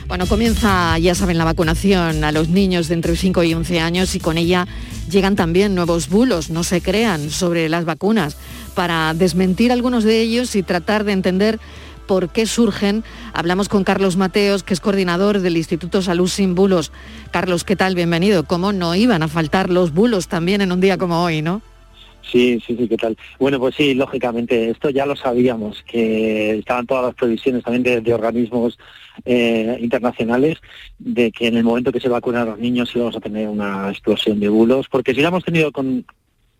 Bueno, 0.07 0.27
comienza, 0.27 0.97
ya 0.97 1.15
saben, 1.15 1.37
la 1.37 1.45
vacunación 1.45 2.23
a 2.23 2.31
los 2.31 2.49
niños 2.49 2.87
de 2.87 2.95
entre 2.95 3.15
5 3.15 3.43
y 3.43 3.53
11 3.53 3.79
años 3.79 4.15
y 4.15 4.19
con 4.19 4.37
ella 4.37 4.67
llegan 5.09 5.35
también 5.35 5.73
nuevos 5.75 6.09
bulos, 6.09 6.49
no 6.49 6.63
se 6.63 6.81
crean, 6.81 7.29
sobre 7.29 7.69
las 7.69 7.85
vacunas. 7.85 8.35
Para 8.75 9.13
desmentir 9.13 9.71
algunos 9.71 10.03
de 10.03 10.19
ellos 10.19 10.55
y 10.55 10.63
tratar 10.63 11.03
de 11.03 11.13
entender 11.13 11.59
por 12.07 12.29
qué 12.29 12.45
surgen, 12.45 13.05
hablamos 13.33 13.69
con 13.69 13.85
Carlos 13.85 14.17
Mateos, 14.17 14.63
que 14.63 14.73
es 14.73 14.81
coordinador 14.81 15.39
del 15.39 15.55
Instituto 15.55 16.01
Salud 16.01 16.27
Sin 16.27 16.55
Bulos. 16.55 16.91
Carlos, 17.31 17.63
¿qué 17.63 17.77
tal? 17.77 17.95
Bienvenido. 17.95 18.43
¿Cómo 18.43 18.73
no 18.73 18.95
iban 18.95 19.23
a 19.23 19.29
faltar 19.29 19.69
los 19.69 19.93
bulos 19.93 20.27
también 20.27 20.59
en 20.59 20.73
un 20.73 20.81
día 20.81 20.97
como 20.97 21.23
hoy, 21.23 21.41
no? 21.41 21.61
Sí, 22.21 22.61
sí, 22.65 22.75
sí, 22.77 22.87
¿qué 22.87 22.97
tal? 22.97 23.17
Bueno, 23.39 23.59
pues 23.59 23.75
sí, 23.75 23.93
lógicamente, 23.93 24.69
esto 24.69 24.89
ya 24.89 25.05
lo 25.05 25.15
sabíamos, 25.15 25.83
que 25.83 26.59
estaban 26.59 26.85
todas 26.85 27.05
las 27.05 27.15
previsiones 27.15 27.63
también 27.63 27.83
de, 27.83 28.01
de 28.01 28.13
organismos 28.13 28.77
eh, 29.25 29.77
internacionales 29.81 30.57
de 30.99 31.31
que 31.31 31.47
en 31.47 31.57
el 31.57 31.63
momento 31.63 31.91
que 31.91 31.99
se 31.99 32.09
vacunan 32.09 32.43
a 32.43 32.51
los 32.51 32.59
niños 32.59 32.95
íbamos 32.95 33.15
a 33.15 33.19
tener 33.19 33.49
una 33.49 33.89
explosión 33.89 34.39
de 34.39 34.49
bulos, 34.49 34.87
porque 34.89 35.13
si 35.13 35.21
la 35.21 35.29
hemos 35.29 35.43
tenido 35.43 35.71
con 35.71 36.05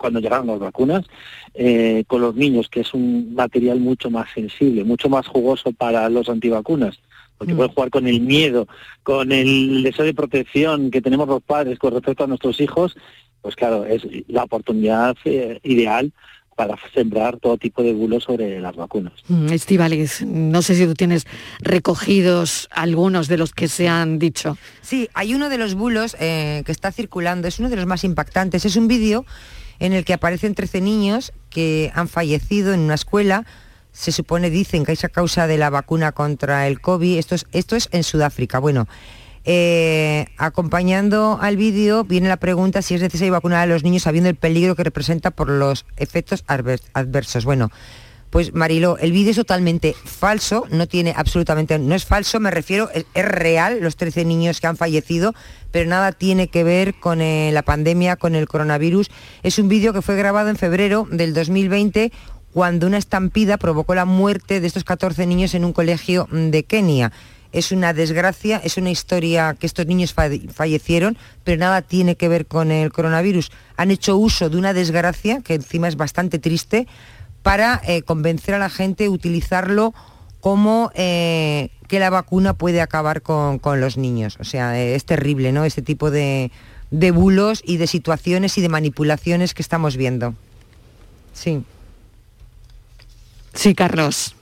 cuando 0.02 0.19
llegaron 0.19 0.47
las 0.47 0.60
vacunas, 0.60 1.06
eh, 1.54 2.04
con 2.08 2.21
los 2.21 2.36
niños, 2.36 2.67
que 2.69 2.80
es 2.80 2.93
un 2.95 3.36
material 3.36 3.80
mucho 3.80 4.10
más 4.10 4.28
sensible, 4.34 4.84
mucho 4.84 5.10
más 5.10 5.28
jugoso 5.28 5.71
para 5.74 6.10
los 6.10 6.28
antivacunas, 6.28 7.00
porque 7.38 7.54
pueden 7.54 7.71
jugar 7.71 7.91
con 7.91 8.08
el 8.08 8.19
miedo, 8.19 8.67
con 9.04 9.32
el 9.32 9.84
deseo 9.84 10.06
de 10.06 10.15
protección 10.15 10.89
que 10.89 11.02
tenemos 11.02 11.28
los 11.28 11.43
padres 11.43 11.78
con 11.78 11.93
respecto 11.93 12.24
a 12.24 12.28
nuestros 12.28 12.60
hijos, 12.60 12.97
pues 13.41 13.56
claro, 13.56 13.86
es 13.86 14.04
la 14.27 14.43
oportunidad 14.43 15.15
eh, 15.25 15.60
ideal 15.63 16.13
para 16.56 16.75
sembrar 16.93 17.38
todo 17.38 17.58
tipo 17.58 17.82
de 17.82 17.93
bulos 17.93 18.25
sobre 18.25 18.60
las 18.60 18.75
vacunas. 18.75 19.13
Mm, 19.27 19.51
Estíbaliz, 19.51 20.23
no 20.23 20.62
sé 20.62 20.75
si 20.75 20.86
tú 20.86 20.93
tienes 20.93 21.25
recogidos 21.60 22.67
algunos 22.71 23.27
de 23.27 23.38
los 23.38 23.51
que 23.54 23.67
se 23.67 23.88
han 23.88 24.19
dicho. 24.19 24.58
Sí, 24.82 25.10
hay 25.13 25.34
uno 25.34 25.49
de 25.49 25.58
los 25.58 25.73
bulos 25.73 26.15
eh, 26.19 26.62
que 26.65 26.71
está 26.71 26.91
circulando, 26.91 27.47
es 27.47 27.60
uno 27.60 27.69
de 27.69 27.77
los 27.77 27.88
más 27.88 28.04
impactantes. 28.04 28.65
Es 28.65 28.75
un 28.75 28.88
vídeo 28.88 29.25
en 29.80 29.93
el 29.93 30.06
que 30.06 30.13
aparecen 30.13 30.54
13 30.54 30.82
niños 30.82 31.34
que 31.49 31.91
han 31.95 32.08
fallecido 32.08 32.73
en 32.73 32.82
una 32.82 32.95
escuela. 32.95 33.45
Se 33.91 34.12
supone, 34.12 34.49
dicen 34.51 34.86
que 34.86 34.91
es 34.91 35.04
a 35.04 35.10
causa 35.10 35.47
de 35.47 35.58
la 35.58 35.69
vacuna 35.69 36.12
contra 36.12 36.67
el 36.67 36.80
COVID. 36.80 37.17
Esto 37.17 37.36
es, 37.36 37.47
esto 37.51 37.75
es 37.75 37.89
en 37.91 38.04
Sudáfrica. 38.04 38.60
Bueno, 38.60 38.88
eh, 39.45 40.25
acompañando 40.38 41.39
al 41.41 41.58
vídeo 41.58 42.04
viene 42.04 42.27
la 42.30 42.38
pregunta 42.38 42.82
si 42.82 42.96
es 42.96 43.02
necesario 43.02 43.33
vacunar 43.33 43.60
a 43.62 43.65
los 43.65 43.83
niños 43.83 44.04
sabiendo 44.04 44.29
el 44.29 44.35
peligro 44.35 44.75
que 44.75 44.83
representa 44.83 45.31
por 45.31 45.50
los 45.50 45.85
efectos 45.98 46.46
adver- 46.48 46.81
adversos. 46.94 47.46
Bueno, 47.46 47.71
pues 48.29 48.54
Marilo, 48.54 48.98
el 49.00 49.12
vídeo 49.12 49.31
es 49.31 49.35
totalmente 49.37 49.94
falso, 50.06 50.65
no 50.71 50.87
tiene 50.87 51.13
absolutamente, 51.17 51.77
no 51.79 51.94
es 51.96 52.06
falso, 52.06 52.39
me 52.39 52.50
refiero, 52.50 52.89
es, 52.94 53.06
real, 53.13 53.79
los 53.81 53.98
13 53.98 54.23
niños 54.23 54.62
que 54.62 54.67
han 54.67 54.77
fallecido, 54.77 55.33
pero 55.71 55.89
nada 55.89 56.13
tiene 56.13 56.48
que 56.48 56.63
ver 56.63 56.94
con 56.94 57.19
eh, 57.19 57.52
la 57.52 57.62
pandemia, 57.62 58.15
con 58.15 58.35
el 58.35 58.48
coronavirus. 58.48 59.10
Es 59.44 59.60
un 59.60 59.67
vídeo 59.67 59.92
que 59.92 60.02
fue 60.02 60.15
grabado 60.15 60.50
en 60.50 60.56
febrero 60.56 61.08
del 61.12 61.33
2020 61.33 62.13
cuando 62.54 62.87
una 62.87 62.98
estampida 62.98 63.58
provocó 63.58 63.96
la 63.96 64.06
muerte 64.06 64.62
de 64.62 64.67
estos 64.67 64.83
14 64.85 65.25
niños 65.25 65.54
en 65.54 65.65
un 65.65 65.73
colegio 65.73 66.27
de 66.31 66.63
Kenia. 66.63 67.12
Es 67.52 67.71
una 67.71 67.93
desgracia, 67.93 68.62
es 68.63 68.77
una 68.77 68.91
historia 68.91 69.56
que 69.60 69.65
estos 69.67 69.85
niños 69.85 70.13
fa- 70.13 70.29
fallecieron, 70.54 71.17
pero 71.43 71.60
nada 71.60 71.81
tiene 71.81 72.15
que 72.15 72.29
ver 72.29 72.45
con 72.45 72.71
el 72.71 72.91
coronavirus. 72.91 73.52
Han 73.77 73.91
hecho 73.91 74.15
uso 74.17 74.49
de 74.49 74.58
una 74.58 74.73
desgracia, 74.73 75.41
que 75.41 75.56
encima 75.56 75.87
es 75.87 75.95
bastante 75.97 76.39
triste, 76.39 76.87
para 77.43 77.81
eh, 77.85 78.04
convencer 78.04 78.54
a 78.56 78.60
la 78.60 78.69
gente, 78.69 79.10
utilizarlo 79.10 79.93
como 80.39 80.91
eh, 80.95 81.69
que 81.87 81.99
la 81.99 82.10
vacuna 82.10 82.54
puede 82.54 82.81
acabar 82.81 83.21
con, 83.21 83.60
con 83.60 83.81
los 83.81 83.97
niños. 83.97 84.37
O 84.39 84.43
sea, 84.43 84.79
eh, 84.79 84.95
es 84.95 85.06
terrible, 85.06 85.52
¿no? 85.52 85.65
Este 85.65 85.81
tipo 85.81 86.10
de, 86.10 86.52
de 86.89 87.12
bulos 87.12 87.62
y 87.65 87.77
de 87.77 87.87
situaciones 87.87 88.58
y 88.58 88.62
de 88.62 88.69
manipulaciones 88.69 89.54
que 89.54 89.62
estamos 89.62 89.97
viendo. 89.97 90.35
Sí. 91.33 91.63
Sí, 93.54 93.75
Carlos. 93.75 94.35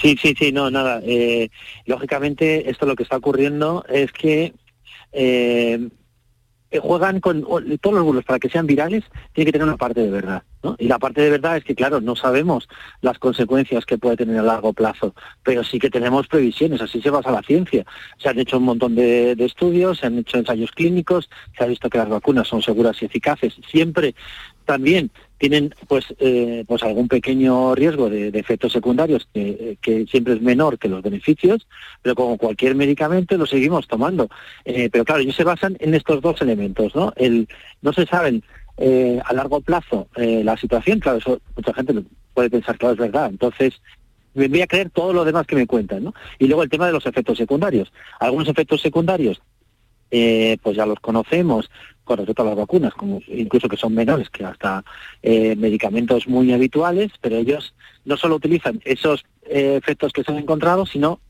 Sí, 0.00 0.16
sí, 0.20 0.34
sí, 0.38 0.52
no, 0.52 0.70
nada. 0.70 1.00
Eh, 1.04 1.50
lógicamente, 1.86 2.70
esto 2.70 2.86
lo 2.86 2.96
que 2.96 3.02
está 3.02 3.16
ocurriendo 3.16 3.84
es 3.88 4.12
que 4.12 4.52
eh, 5.12 5.88
juegan 6.80 7.20
con 7.20 7.42
todos 7.80 7.94
los 7.94 8.04
bulos 8.04 8.24
para 8.24 8.38
que 8.38 8.50
sean 8.50 8.66
virales, 8.66 9.04
tiene 9.32 9.46
que 9.46 9.52
tener 9.52 9.66
una 9.66 9.78
parte 9.78 10.02
de 10.02 10.10
verdad. 10.10 10.42
¿no? 10.62 10.76
Y 10.78 10.88
la 10.88 10.98
parte 10.98 11.22
de 11.22 11.30
verdad 11.30 11.56
es 11.56 11.64
que, 11.64 11.74
claro, 11.74 12.02
no 12.02 12.14
sabemos 12.14 12.68
las 13.00 13.18
consecuencias 13.18 13.86
que 13.86 13.96
puede 13.96 14.16
tener 14.18 14.38
a 14.38 14.42
largo 14.42 14.74
plazo, 14.74 15.14
pero 15.42 15.64
sí 15.64 15.78
que 15.78 15.88
tenemos 15.88 16.28
previsiones, 16.28 16.82
así 16.82 17.00
se 17.00 17.08
basa 17.08 17.30
la 17.30 17.42
ciencia. 17.42 17.86
Se 18.18 18.28
han 18.28 18.38
hecho 18.38 18.58
un 18.58 18.64
montón 18.64 18.94
de 18.94 19.32
estudios, 19.38 19.98
se 19.98 20.06
han 20.06 20.18
hecho 20.18 20.36
ensayos 20.36 20.72
clínicos, 20.72 21.30
se 21.56 21.64
ha 21.64 21.68
visto 21.68 21.88
que 21.88 21.98
las 21.98 22.08
vacunas 22.10 22.46
son 22.48 22.60
seguras 22.60 23.00
y 23.00 23.06
eficaces. 23.06 23.54
Siempre 23.70 24.14
también 24.66 25.10
tienen 25.38 25.74
pues 25.88 26.06
eh, 26.18 26.64
pues 26.66 26.82
algún 26.82 27.08
pequeño 27.08 27.74
riesgo 27.74 28.08
de, 28.08 28.28
efectos 28.28 28.72
secundarios 28.72 29.28
que, 29.32 29.78
que 29.80 30.06
siempre 30.06 30.34
es 30.34 30.42
menor 30.42 30.78
que 30.78 30.88
los 30.88 31.02
beneficios, 31.02 31.66
pero 32.02 32.14
como 32.14 32.38
cualquier 32.38 32.74
medicamento 32.74 33.36
lo 33.36 33.46
seguimos 33.46 33.86
tomando. 33.86 34.28
Eh, 34.64 34.88
pero 34.90 35.04
claro, 35.04 35.20
ellos 35.20 35.36
se 35.36 35.44
basan 35.44 35.76
en 35.80 35.94
estos 35.94 36.20
dos 36.20 36.40
elementos, 36.40 36.94
¿no? 36.94 37.12
El 37.16 37.48
no 37.82 37.92
se 37.92 38.06
saben 38.06 38.42
eh, 38.78 39.20
a 39.24 39.32
largo 39.32 39.62
plazo 39.62 40.08
eh, 40.16 40.42
la 40.44 40.56
situación, 40.56 41.00
claro, 41.00 41.18
eso 41.18 41.40
mucha 41.56 41.72
gente 41.72 41.94
puede 42.34 42.50
pensar, 42.50 42.76
claro, 42.76 42.92
es 42.94 43.00
verdad. 43.00 43.28
Entonces, 43.30 43.80
me 44.34 44.48
voy 44.48 44.60
a 44.60 44.66
creer 44.66 44.90
todo 44.90 45.14
lo 45.14 45.24
demás 45.24 45.46
que 45.46 45.56
me 45.56 45.66
cuentan, 45.66 46.04
¿no? 46.04 46.14
Y 46.38 46.46
luego 46.46 46.62
el 46.62 46.68
tema 46.68 46.86
de 46.86 46.92
los 46.92 47.06
efectos 47.06 47.38
secundarios. 47.38 47.90
Algunos 48.20 48.48
efectos 48.48 48.82
secundarios 48.82 49.40
eh, 50.10 50.58
pues 50.62 50.76
ya 50.76 50.86
los 50.86 51.00
conocemos 51.00 51.70
con 52.06 52.18
respecto 52.18 52.42
a 52.42 52.46
las 52.46 52.56
vacunas, 52.56 52.94
como 52.94 53.20
incluso 53.26 53.68
que 53.68 53.76
son 53.76 53.92
menores 53.92 54.30
que 54.30 54.44
hasta 54.44 54.84
eh, 55.22 55.56
medicamentos 55.56 56.26
muy 56.28 56.52
habituales, 56.52 57.10
pero 57.20 57.36
ellos 57.36 57.74
no 58.04 58.16
solo 58.16 58.36
utilizan 58.36 58.80
esos 58.84 59.26
eh, 59.44 59.76
efectos 59.76 60.12
que 60.12 60.22
se 60.22 60.30
han 60.30 60.38
encontrado, 60.38 60.86
sino 60.86 61.20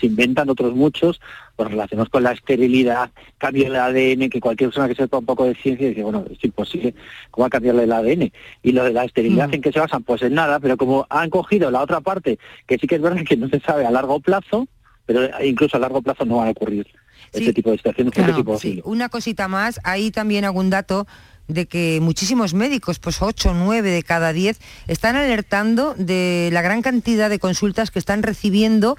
se 0.00 0.06
inventan 0.06 0.48
otros 0.48 0.74
muchos 0.74 1.20
pues, 1.54 1.70
relacionados 1.70 2.08
con 2.08 2.22
la 2.22 2.32
esterilidad, 2.32 3.10
cambio 3.36 3.64
del 3.64 3.76
ADN, 3.76 4.30
que 4.30 4.40
cualquier 4.40 4.70
persona 4.70 4.88
que 4.88 4.94
sepa 4.94 5.18
un 5.18 5.26
poco 5.26 5.44
de 5.44 5.54
ciencia 5.54 5.86
dice, 5.86 6.02
bueno, 6.02 6.24
es 6.30 6.42
imposible, 6.42 6.94
¿cómo 7.30 7.42
va 7.42 7.48
a 7.48 7.50
cambiar 7.50 7.76
el 7.76 7.92
ADN? 7.92 8.32
Y 8.62 8.72
lo 8.72 8.84
de 8.84 8.94
la 8.94 9.04
esterilidad, 9.04 9.52
¿en 9.52 9.60
qué 9.60 9.70
se 9.70 9.80
basan? 9.80 10.02
Pues 10.02 10.22
en 10.22 10.32
nada, 10.32 10.60
pero 10.60 10.78
como 10.78 11.06
han 11.10 11.28
cogido 11.28 11.70
la 11.70 11.82
otra 11.82 12.00
parte, 12.00 12.38
que 12.66 12.78
sí 12.78 12.86
que 12.86 12.94
es 12.94 13.02
verdad 13.02 13.22
que 13.22 13.36
no 13.36 13.48
se 13.48 13.60
sabe 13.60 13.84
a 13.84 13.90
largo 13.90 14.18
plazo, 14.20 14.66
pero 15.04 15.28
incluso 15.44 15.76
a 15.76 15.80
largo 15.80 16.00
plazo 16.00 16.24
no 16.24 16.38
van 16.38 16.48
a 16.48 16.52
ocurrir 16.52 16.86
este 17.32 17.52
tipo 17.52 17.70
de 17.70 17.76
situaciones, 17.78 18.12
este 18.16 18.32
tipo 18.34 18.52
de 18.52 18.58
Sí, 18.58 18.80
una 18.84 19.08
cosita 19.08 19.48
más, 19.48 19.80
ahí 19.84 20.10
también 20.10 20.44
algún 20.44 20.70
dato 20.70 21.06
de 21.48 21.66
que 21.66 21.98
muchísimos 22.00 22.54
médicos, 22.54 22.98
pues 22.98 23.20
8 23.20 23.50
o 23.50 23.54
9 23.54 23.90
de 23.90 24.02
cada 24.02 24.32
10, 24.32 24.58
están 24.86 25.16
alertando 25.16 25.94
de 25.98 26.50
la 26.52 26.62
gran 26.62 26.82
cantidad 26.82 27.28
de 27.30 27.38
consultas 27.38 27.90
que 27.90 27.98
están 27.98 28.22
recibiendo 28.22 28.96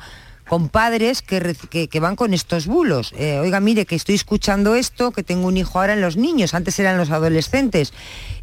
con 0.50 0.68
padres 0.68 1.22
que, 1.22 1.42
reci- 1.42 1.70
que- 1.70 1.88
que 1.88 2.00
van 2.02 2.18
con 2.18 2.34
estos 2.34 2.68
bulos. 2.68 3.14
Eh, 3.18 3.40
oiga, 3.40 3.62
mire, 3.62 3.86
que 3.86 3.96
estoy 3.96 4.16
escuchando 4.16 4.76
esto, 4.76 5.12
que 5.12 5.24
tengo 5.24 5.48
un 5.48 5.56
hijo 5.56 5.80
ahora 5.80 5.94
en 5.94 6.02
los 6.02 6.18
niños, 6.18 6.54
antes 6.54 6.78
eran 6.80 6.98
los 6.98 7.12
adolescentes. 7.12 7.94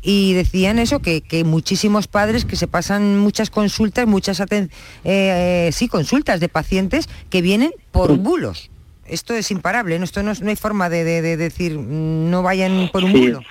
Y 0.00 0.32
decían 0.32 0.78
eso, 0.78 1.00
que, 1.00 1.20
que 1.20 1.44
muchísimos 1.44 2.08
padres 2.08 2.46
que 2.46 2.56
se 2.56 2.66
pasan 2.66 3.18
muchas 3.18 3.50
consultas, 3.50 4.06
muchas 4.06 4.40
eh, 4.40 4.68
eh, 5.04 5.70
sí, 5.74 5.88
consultas 5.88 6.40
de 6.40 6.48
pacientes 6.48 7.06
que 7.28 7.42
vienen 7.42 7.70
por 7.92 8.16
bulos. 8.16 8.70
Esto 9.10 9.34
es 9.34 9.50
imparable, 9.50 9.98
¿no? 9.98 10.04
Esto 10.04 10.22
no, 10.22 10.32
no 10.40 10.48
hay 10.50 10.56
forma 10.56 10.88
de, 10.88 11.04
de- 11.04 11.22
de 11.22 11.36
decir 11.36 11.76
mm, 11.78 12.30
no 12.30 12.42
vayan 12.42 12.88
por 12.92 13.04
un 13.04 13.12
Sí. 13.12 13.18
bulo. 13.26 13.42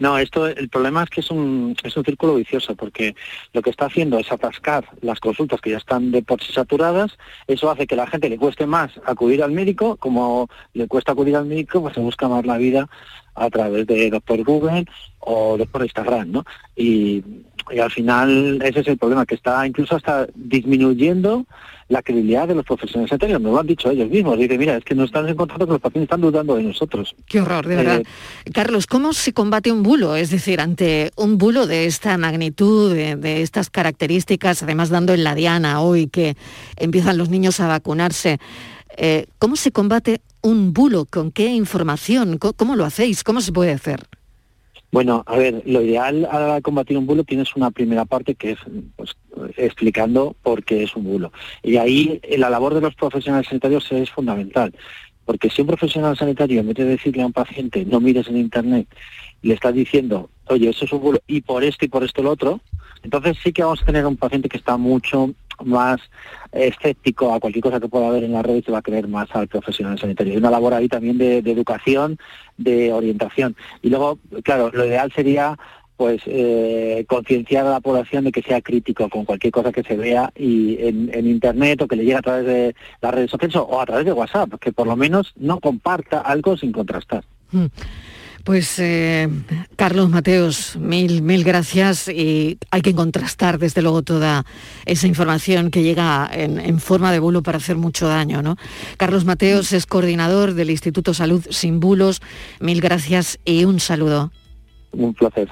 No, 0.00 0.18
esto 0.18 0.46
el 0.48 0.68
problema 0.68 1.04
es 1.04 1.10
que 1.10 1.20
es 1.20 1.30
un, 1.30 1.76
es 1.84 1.96
un 1.96 2.04
círculo 2.04 2.34
vicioso 2.34 2.74
porque 2.74 3.14
lo 3.52 3.62
que 3.62 3.70
está 3.70 3.86
haciendo 3.86 4.18
es 4.18 4.30
atascar 4.32 4.84
las 5.02 5.20
consultas 5.20 5.60
que 5.60 5.70
ya 5.70 5.76
están 5.76 6.10
de 6.10 6.22
por 6.22 6.42
sí 6.42 6.52
saturadas, 6.52 7.16
eso 7.46 7.70
hace 7.70 7.86
que 7.86 7.94
a 7.94 7.98
la 7.98 8.06
gente 8.08 8.28
le 8.28 8.38
cueste 8.38 8.66
más 8.66 8.90
acudir 9.06 9.40
al 9.42 9.52
médico, 9.52 9.96
como 9.96 10.48
le 10.74 10.88
cuesta 10.88 11.12
acudir 11.12 11.36
al 11.36 11.46
médico, 11.46 11.80
pues 11.80 11.94
se 11.94 12.00
busca 12.00 12.26
más 12.28 12.44
la 12.44 12.58
vida 12.58 12.88
a 13.36 13.48
través 13.50 13.86
de 13.86 14.10
Doctor 14.10 14.42
Google 14.42 14.84
o 15.20 15.56
Doctor 15.56 15.82
Instagram, 15.84 16.32
¿no? 16.32 16.44
Y, 16.74 17.22
y 17.70 17.78
al 17.78 17.90
final 17.90 18.60
ese 18.62 18.80
es 18.80 18.88
el 18.88 18.98
problema, 18.98 19.26
que 19.26 19.34
está 19.34 19.66
incluso 19.66 19.96
hasta 19.96 20.26
disminuyendo 20.34 21.46
la 21.88 22.02
credibilidad 22.02 22.46
de 22.46 22.54
los 22.54 22.66
profesionales 22.66 23.08
sanitarios, 23.08 23.40
nos 23.40 23.52
lo 23.52 23.60
han 23.60 23.66
dicho 23.66 23.90
ellos 23.90 24.10
mismos, 24.10 24.38
dicen, 24.38 24.58
mira, 24.58 24.76
es 24.76 24.84
que 24.84 24.94
nos 24.94 25.06
están 25.06 25.26
encontrando 25.26 25.66
que 25.66 25.72
los 25.72 25.80
pacientes 25.80 26.06
están 26.06 26.20
dudando 26.20 26.56
de 26.56 26.62
nosotros. 26.62 27.16
Qué 27.26 27.40
horror, 27.40 27.66
de 27.66 27.76
verdad. 27.76 28.02
Eh, 28.44 28.50
Carlos, 28.52 28.86
¿cómo 28.86 29.14
se 29.14 29.32
combate 29.32 29.72
un 29.72 29.82
bulo? 29.82 30.14
Es 30.14 30.30
decir, 30.30 30.60
ante 30.60 31.12
un 31.16 31.38
bulo 31.38 31.66
de 31.66 31.86
esta 31.86 32.18
magnitud, 32.18 32.94
de, 32.94 33.16
de 33.16 33.40
estas 33.40 33.70
características, 33.70 34.62
además 34.62 34.90
dando 34.90 35.14
en 35.14 35.24
la 35.24 35.34
diana 35.34 35.80
hoy 35.80 36.08
que 36.08 36.36
empiezan 36.76 37.16
los 37.16 37.30
niños 37.30 37.58
a 37.60 37.68
vacunarse, 37.68 38.38
eh, 38.98 39.26
¿cómo 39.38 39.56
se 39.56 39.72
combate 39.72 40.20
un 40.42 40.74
bulo? 40.74 41.06
¿Con 41.06 41.30
qué 41.30 41.46
información? 41.46 42.36
¿Cómo, 42.36 42.52
cómo 42.52 42.76
lo 42.76 42.84
hacéis? 42.84 43.24
¿Cómo 43.24 43.40
se 43.40 43.52
puede 43.52 43.72
hacer? 43.72 44.06
Bueno, 44.90 45.22
a 45.26 45.36
ver, 45.36 45.62
lo 45.66 45.82
ideal 45.82 46.26
a 46.30 46.38
la 46.38 46.44
hora 46.46 46.54
de 46.54 46.62
combatir 46.62 46.96
un 46.96 47.06
bulo 47.06 47.22
tienes 47.22 47.54
una 47.56 47.70
primera 47.70 48.06
parte 48.06 48.34
que 48.34 48.52
es 48.52 48.58
pues, 48.96 49.16
explicando 49.56 50.34
por 50.42 50.64
qué 50.64 50.82
es 50.82 50.96
un 50.96 51.04
bulo. 51.04 51.30
Y 51.62 51.76
ahí 51.76 52.20
la 52.38 52.48
labor 52.48 52.74
de 52.74 52.80
los 52.80 52.94
profesionales 52.94 53.48
sanitarios 53.48 53.90
es 53.92 54.10
fundamental. 54.10 54.74
Porque 55.26 55.50
si 55.50 55.60
un 55.60 55.68
profesional 55.68 56.16
sanitario, 56.16 56.60
en 56.60 56.68
vez 56.68 56.76
de 56.76 56.84
decirle 56.86 57.22
a 57.22 57.26
un 57.26 57.34
paciente, 57.34 57.84
no 57.84 58.00
mires 58.00 58.28
en 58.28 58.38
Internet, 58.38 58.88
le 59.42 59.52
estás 59.52 59.74
diciendo, 59.74 60.30
oye, 60.46 60.70
eso 60.70 60.86
es 60.86 60.92
un 60.92 61.02
bulo, 61.02 61.20
y 61.26 61.42
por 61.42 61.62
esto 61.64 61.84
y 61.84 61.88
por 61.88 62.02
esto 62.02 62.22
lo 62.22 62.30
otro, 62.30 62.60
entonces 63.02 63.36
sí 63.44 63.52
que 63.52 63.62
vamos 63.62 63.82
a 63.82 63.84
tener 63.84 64.06
un 64.06 64.16
paciente 64.16 64.48
que 64.48 64.56
está 64.56 64.78
mucho 64.78 65.34
más 65.64 66.00
escéptico 66.52 67.32
a 67.32 67.40
cualquier 67.40 67.62
cosa 67.62 67.80
que 67.80 67.88
pueda 67.88 68.08
haber 68.08 68.24
en 68.24 68.32
la 68.32 68.42
red 68.42 68.56
y 68.56 68.62
se 68.62 68.72
va 68.72 68.78
a 68.78 68.82
creer 68.82 69.08
más 69.08 69.28
al 69.34 69.48
profesional 69.48 69.98
sanitario. 69.98 70.32
Hay 70.32 70.38
una 70.38 70.50
labor 70.50 70.74
ahí 70.74 70.88
también 70.88 71.18
de, 71.18 71.38
educación, 71.38 72.18
de 72.56 72.92
orientación. 72.92 73.56
Y 73.82 73.90
luego, 73.90 74.18
claro, 74.42 74.70
lo 74.72 74.84
ideal 74.86 75.12
sería 75.14 75.58
pues 75.96 76.22
eh, 76.26 77.04
concienciar 77.08 77.66
a 77.66 77.70
la 77.70 77.80
población 77.80 78.22
de 78.24 78.30
que 78.30 78.40
sea 78.42 78.60
crítico 78.60 79.08
con 79.08 79.24
cualquier 79.24 79.52
cosa 79.52 79.72
que 79.72 79.82
se 79.82 79.96
vea 79.96 80.32
y 80.36 80.76
en, 80.80 81.10
en 81.12 81.26
internet 81.26 81.82
o 81.82 81.88
que 81.88 81.96
le 81.96 82.04
llegue 82.04 82.16
a 82.16 82.22
través 82.22 82.46
de 82.46 82.76
las 83.00 83.12
redes 83.12 83.30
sociales 83.32 83.56
o- 83.56 83.80
a 83.80 83.84
través 83.84 84.04
de 84.06 84.12
WhatsApp, 84.12 84.54
que 84.60 84.70
por 84.70 84.86
lo 84.86 84.94
menos 84.94 85.32
no 85.36 85.58
comparta 85.58 86.20
algo 86.20 86.56
sin 86.56 86.70
contrastar. 86.70 87.24
Mm. 87.50 87.64
Pues 88.48 88.78
eh, 88.78 89.28
Carlos 89.76 90.08
Mateos, 90.08 90.76
mil, 90.76 91.20
mil 91.20 91.44
gracias 91.44 92.08
y 92.08 92.56
hay 92.70 92.80
que 92.80 92.94
contrastar 92.94 93.58
desde 93.58 93.82
luego 93.82 94.00
toda 94.00 94.46
esa 94.86 95.06
información 95.06 95.70
que 95.70 95.82
llega 95.82 96.26
en, 96.32 96.58
en 96.58 96.80
forma 96.80 97.12
de 97.12 97.18
bulo 97.18 97.42
para 97.42 97.58
hacer 97.58 97.76
mucho 97.76 98.08
daño. 98.08 98.40
¿no? 98.40 98.56
Carlos 98.96 99.26
Mateos 99.26 99.74
es 99.74 99.84
coordinador 99.84 100.54
del 100.54 100.70
Instituto 100.70 101.12
Salud 101.12 101.44
Sin 101.50 101.78
Bulos, 101.78 102.22
mil 102.58 102.80
gracias 102.80 103.38
y 103.44 103.66
un 103.66 103.80
saludo. 103.80 104.32
Un 104.92 105.12
placer. 105.12 105.48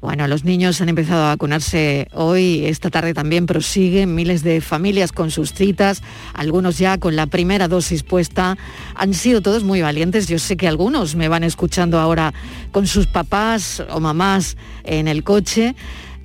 Bueno, 0.00 0.26
los 0.26 0.44
niños 0.44 0.80
han 0.80 0.88
empezado 0.88 1.24
a 1.24 1.28
vacunarse 1.28 2.08
hoy, 2.12 2.64
esta 2.64 2.90
tarde 2.90 3.14
también 3.14 3.46
prosiguen 3.46 4.16
miles 4.16 4.42
de 4.42 4.60
familias 4.60 5.12
con 5.12 5.30
sus 5.30 5.54
citas, 5.54 6.02
algunos 6.34 6.78
ya 6.78 6.98
con 6.98 7.14
la 7.14 7.26
primera 7.26 7.68
dosis 7.68 8.02
puesta. 8.02 8.58
Han 8.96 9.14
sido 9.14 9.42
todos 9.42 9.62
muy 9.62 9.80
valientes. 9.80 10.26
Yo 10.26 10.40
sé 10.40 10.56
que 10.56 10.66
algunos 10.66 11.14
me 11.14 11.28
van 11.28 11.44
escuchando 11.44 12.00
ahora 12.00 12.34
con 12.72 12.88
sus 12.88 13.06
papás 13.06 13.82
o 13.90 14.00
mamás 14.00 14.56
en 14.82 15.06
el 15.06 15.22
coche. 15.22 15.76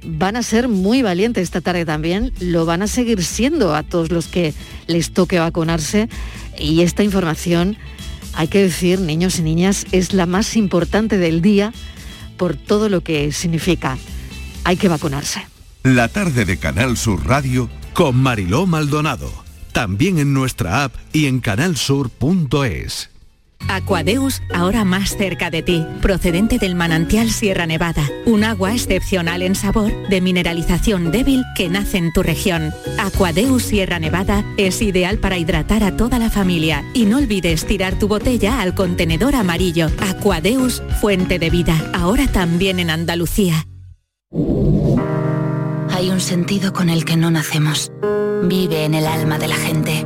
Van 0.04 0.36
a 0.36 0.42
ser 0.42 0.68
muy 0.68 1.04
valientes 1.04 1.44
esta 1.44 1.62
tarde 1.62 1.86
también, 1.86 2.32
lo 2.40 2.66
van 2.66 2.82
a 2.82 2.88
seguir 2.88 3.24
siendo 3.24 3.76
a 3.76 3.84
todos 3.84 4.12
los 4.12 4.28
que 4.28 4.54
les 4.88 5.12
toque 5.12 5.38
vacunarse. 5.38 6.10
Y 6.58 6.82
esta 6.82 7.04
información, 7.04 7.78
hay 8.34 8.48
que 8.48 8.64
decir, 8.64 9.00
niños 9.00 9.38
y 9.40 9.44
niñas, 9.44 9.86
es 9.92 10.14
la 10.14 10.26
más 10.26 10.56
importante 10.56 11.18
del 11.18 11.42
día 11.42 11.72
por 12.38 12.56
todo 12.56 12.90
lo 12.90 13.02
que 13.02 13.32
significa. 13.32 13.98
Hay 14.64 14.78
que 14.78 14.88
vacunarse. 14.88 15.48
La 15.84 16.08
tarde 16.08 16.46
de 16.46 16.58
Canal 16.58 16.98
Sur 16.98 17.26
Radio 17.28 17.70
con 17.94 18.18
Mariló 18.18 18.66
Maldonado. 18.66 19.32
También 19.72 20.20
en 20.20 20.34
nuestra 20.34 20.84
app 20.84 20.96
y 21.14 21.28
en 21.28 21.40
canalsur.es. 21.40 23.10
Aquadeus, 23.68 24.42
ahora 24.54 24.86
más 24.86 25.18
cerca 25.18 25.50
de 25.50 25.62
ti, 25.62 25.86
procedente 26.02 26.58
del 26.60 26.76
manantial 26.76 27.30
Sierra 27.32 27.66
Nevada, 27.66 28.04
un 28.26 28.44
agua 28.44 28.74
excepcional 28.74 29.42
en 29.42 29.56
sabor, 29.56 29.92
de 30.10 30.22
mineralización 30.22 31.12
débil 31.12 31.44
que 31.56 31.70
nace 31.70 31.98
en 31.98 32.14
tu 32.14 32.24
región. 32.24 32.74
Aquadeus 32.98 33.64
Sierra 33.64 34.00
Nevada 34.00 34.44
es 34.58 34.82
ideal 34.82 35.18
para 35.18 35.38
hidratar 35.38 35.84
a 35.84 35.98
toda 35.98 36.20
la 36.20 36.30
familia 36.30 36.84
y 36.94 37.06
no 37.06 37.18
olvides 37.18 37.66
tirar 37.66 37.98
tu 37.98 38.08
botella 38.08 38.62
al 38.62 38.76
contenedor 38.76 39.36
amarillo. 39.36 39.90
Aquadeus, 40.00 40.84
fuente 41.02 41.40
de 41.40 41.50
vida, 41.50 41.92
ahora 41.94 42.28
también 42.28 42.80
en 42.80 42.90
Andalucía. 42.90 43.68
Hay 45.92 46.10
un 46.10 46.20
sentido 46.20 46.74
con 46.74 46.90
el 46.90 47.06
que 47.06 47.16
no 47.16 47.32
nacemos. 47.32 47.92
Vive 48.44 48.86
en 48.86 48.94
el 48.94 49.08
alma 49.08 49.38
de 49.38 49.48
la 49.48 49.56
gente. 49.56 50.06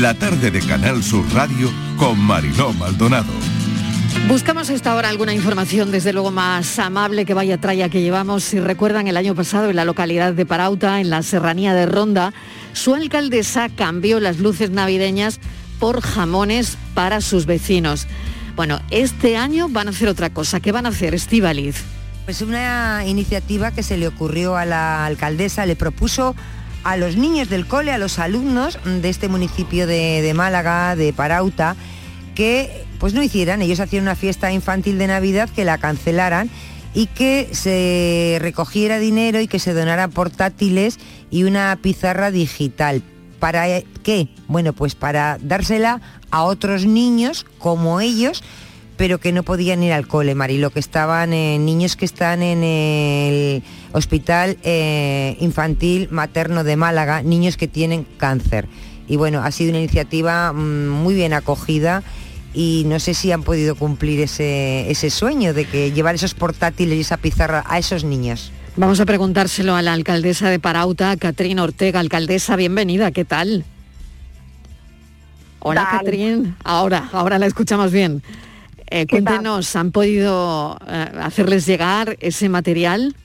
La 0.00 0.14
tarde 0.14 0.50
de 0.50 0.60
Canal 0.60 1.02
Sur 1.02 1.22
Radio 1.34 1.70
con 1.98 2.18
Mariló 2.18 2.72
Maldonado. 2.72 3.30
Buscamos 4.26 4.70
a 4.70 4.74
esta 4.74 4.94
hora 4.94 5.10
alguna 5.10 5.34
información, 5.34 5.90
desde 5.90 6.14
luego 6.14 6.30
más 6.30 6.78
amable 6.78 7.26
que 7.26 7.34
vaya 7.34 7.60
traya 7.60 7.90
que 7.90 8.00
llevamos. 8.00 8.42
Si 8.42 8.58
recuerdan, 8.58 9.06
el 9.06 9.18
año 9.18 9.34
pasado 9.34 9.68
en 9.68 9.76
la 9.76 9.84
localidad 9.84 10.32
de 10.32 10.46
Parauta, 10.46 10.98
en 11.02 11.10
la 11.10 11.22
serranía 11.22 11.74
de 11.74 11.84
Ronda, 11.84 12.32
su 12.72 12.94
alcaldesa 12.94 13.68
cambió 13.68 14.18
las 14.18 14.38
luces 14.38 14.70
navideñas 14.70 15.40
por 15.78 16.00
jamones 16.00 16.78
para 16.94 17.20
sus 17.20 17.44
vecinos. 17.44 18.06
Bueno, 18.56 18.80
este 18.90 19.36
año 19.36 19.68
van 19.68 19.88
a 19.88 19.90
hacer 19.90 20.08
otra 20.08 20.30
cosa. 20.30 20.60
¿Qué 20.60 20.72
van 20.72 20.86
a 20.86 20.88
hacer, 20.88 21.14
Estivaliz? 21.14 21.84
Pues 22.24 22.40
una 22.40 23.04
iniciativa 23.04 23.72
que 23.72 23.82
se 23.82 23.98
le 23.98 24.08
ocurrió 24.08 24.56
a 24.56 24.64
la 24.64 25.04
alcaldesa, 25.04 25.66
le 25.66 25.76
propuso 25.76 26.34
a 26.84 26.96
los 26.96 27.16
niños 27.16 27.48
del 27.48 27.66
cole, 27.66 27.92
a 27.92 27.98
los 27.98 28.18
alumnos 28.18 28.78
de 28.84 29.08
este 29.08 29.28
municipio 29.28 29.86
de, 29.86 30.22
de 30.22 30.34
Málaga, 30.34 30.96
de 30.96 31.12
Parauta, 31.12 31.76
que 32.34 32.84
pues 32.98 33.14
no 33.14 33.22
hicieran, 33.22 33.62
ellos 33.62 33.80
hacían 33.80 34.04
una 34.04 34.14
fiesta 34.14 34.52
infantil 34.52 34.98
de 34.98 35.08
Navidad, 35.08 35.50
que 35.50 35.64
la 35.64 35.78
cancelaran 35.78 36.50
y 36.94 37.06
que 37.06 37.48
se 37.52 38.38
recogiera 38.40 38.98
dinero 38.98 39.40
y 39.40 39.48
que 39.48 39.58
se 39.58 39.72
donara 39.72 40.08
portátiles 40.08 40.98
y 41.30 41.44
una 41.44 41.76
pizarra 41.80 42.30
digital. 42.30 43.02
¿Para 43.38 43.66
qué? 44.04 44.28
Bueno, 44.46 44.72
pues 44.72 44.94
para 44.94 45.38
dársela 45.40 46.00
a 46.30 46.44
otros 46.44 46.86
niños 46.86 47.44
como 47.58 48.00
ellos, 48.00 48.44
pero 49.02 49.18
que 49.18 49.32
no 49.32 49.42
podían 49.42 49.82
ir 49.82 49.92
al 49.92 50.06
cole, 50.06 50.36
Marilo, 50.36 50.70
que 50.70 50.78
estaban 50.78 51.32
en 51.32 51.66
niños 51.66 51.96
que 51.96 52.04
están 52.04 52.40
en 52.40 52.62
el 52.62 53.64
Hospital 53.90 54.58
eh, 54.62 55.36
Infantil 55.40 56.06
Materno 56.12 56.62
de 56.62 56.76
Málaga, 56.76 57.20
niños 57.20 57.56
que 57.56 57.66
tienen 57.66 58.06
cáncer. 58.16 58.68
Y 59.08 59.16
bueno, 59.16 59.42
ha 59.42 59.50
sido 59.50 59.70
una 59.70 59.80
iniciativa 59.80 60.52
mm, 60.52 60.88
muy 60.88 61.14
bien 61.14 61.32
acogida 61.32 62.04
y 62.54 62.84
no 62.86 63.00
sé 63.00 63.14
si 63.14 63.32
han 63.32 63.42
podido 63.42 63.74
cumplir 63.74 64.20
ese, 64.20 64.88
ese 64.88 65.10
sueño 65.10 65.52
de 65.52 65.64
que 65.64 65.90
llevar 65.90 66.14
esos 66.14 66.34
portátiles 66.34 66.96
y 66.96 67.00
esa 67.00 67.16
pizarra 67.16 67.64
a 67.66 67.80
esos 67.80 68.04
niños. 68.04 68.52
Vamos 68.76 69.00
a 69.00 69.04
preguntárselo 69.04 69.74
a 69.74 69.82
la 69.82 69.94
alcaldesa 69.94 70.48
de 70.48 70.60
Parauta, 70.60 71.16
Catrín 71.16 71.58
Ortega. 71.58 71.98
Alcaldesa, 71.98 72.54
bienvenida, 72.54 73.10
¿qué 73.10 73.24
tal? 73.24 73.64
Hola? 75.58 75.88
Catrín. 75.90 76.54
Ahora, 76.62 77.08
ahora 77.12 77.40
la 77.40 77.46
escuchamos 77.46 77.90
bien. 77.90 78.22
Eh, 78.94 79.06
cuéntenos, 79.06 79.74
¿han 79.74 79.90
podido 79.90 80.76
eh, 80.86 81.10
hacerles 81.22 81.64
llegar 81.64 82.16
ese 82.20 82.48
material? 82.50 83.16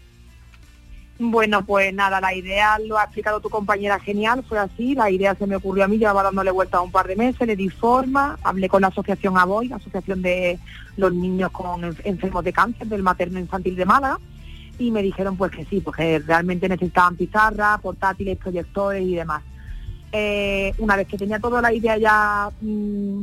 Bueno, 1.19 1.65
pues 1.65 1.93
nada, 1.93 2.21
la 2.21 2.33
idea 2.33 2.77
lo 2.79 2.97
ha 2.97 3.03
explicado 3.03 3.41
tu 3.41 3.49
compañera 3.49 3.99
genial, 3.99 4.45
fue 4.47 4.59
así, 4.59 4.93
la 4.95 5.09
idea 5.09 5.35
se 5.35 5.47
me 5.47 5.55
ocurrió 5.55 5.83
a 5.83 5.87
mí, 5.87 5.97
llevaba 5.97 6.23
dándole 6.23 6.51
vuelta 6.51 6.79
un 6.79 6.91
par 6.91 7.07
de 7.07 7.15
meses, 7.15 7.45
le 7.47 7.55
di 7.55 7.69
forma, 7.69 8.37
hablé 8.43 8.69
con 8.69 8.81
la 8.83 8.89
asociación 8.89 9.35
ABOY, 9.37 9.67
la 9.67 9.77
asociación 9.77 10.21
de 10.21 10.57
los 10.95 11.11
niños 11.13 11.51
con 11.51 11.83
en- 11.83 11.97
enfermos 12.03 12.43
de 12.45 12.53
cáncer 12.53 12.87
del 12.87 13.01
materno 13.03 13.39
infantil 13.39 13.75
de 13.75 13.85
Málaga, 13.85 14.19
y 14.79 14.91
me 14.91 15.01
dijeron 15.01 15.35
pues 15.35 15.51
que 15.51 15.65
sí, 15.65 15.81
porque 15.81 16.19
realmente 16.19 16.69
necesitaban 16.69 17.15
pizarras, 17.17 17.81
portátiles, 17.81 18.37
proyectores 18.37 19.01
y 19.03 19.15
demás. 19.15 19.41
Eh, 20.11 20.71
una 20.77 20.95
vez 20.95 21.07
que 21.07 21.17
tenía 21.17 21.39
toda 21.39 21.61
la 21.61 21.73
idea 21.73 21.97
ya 21.97 22.49
mm, 22.61 23.21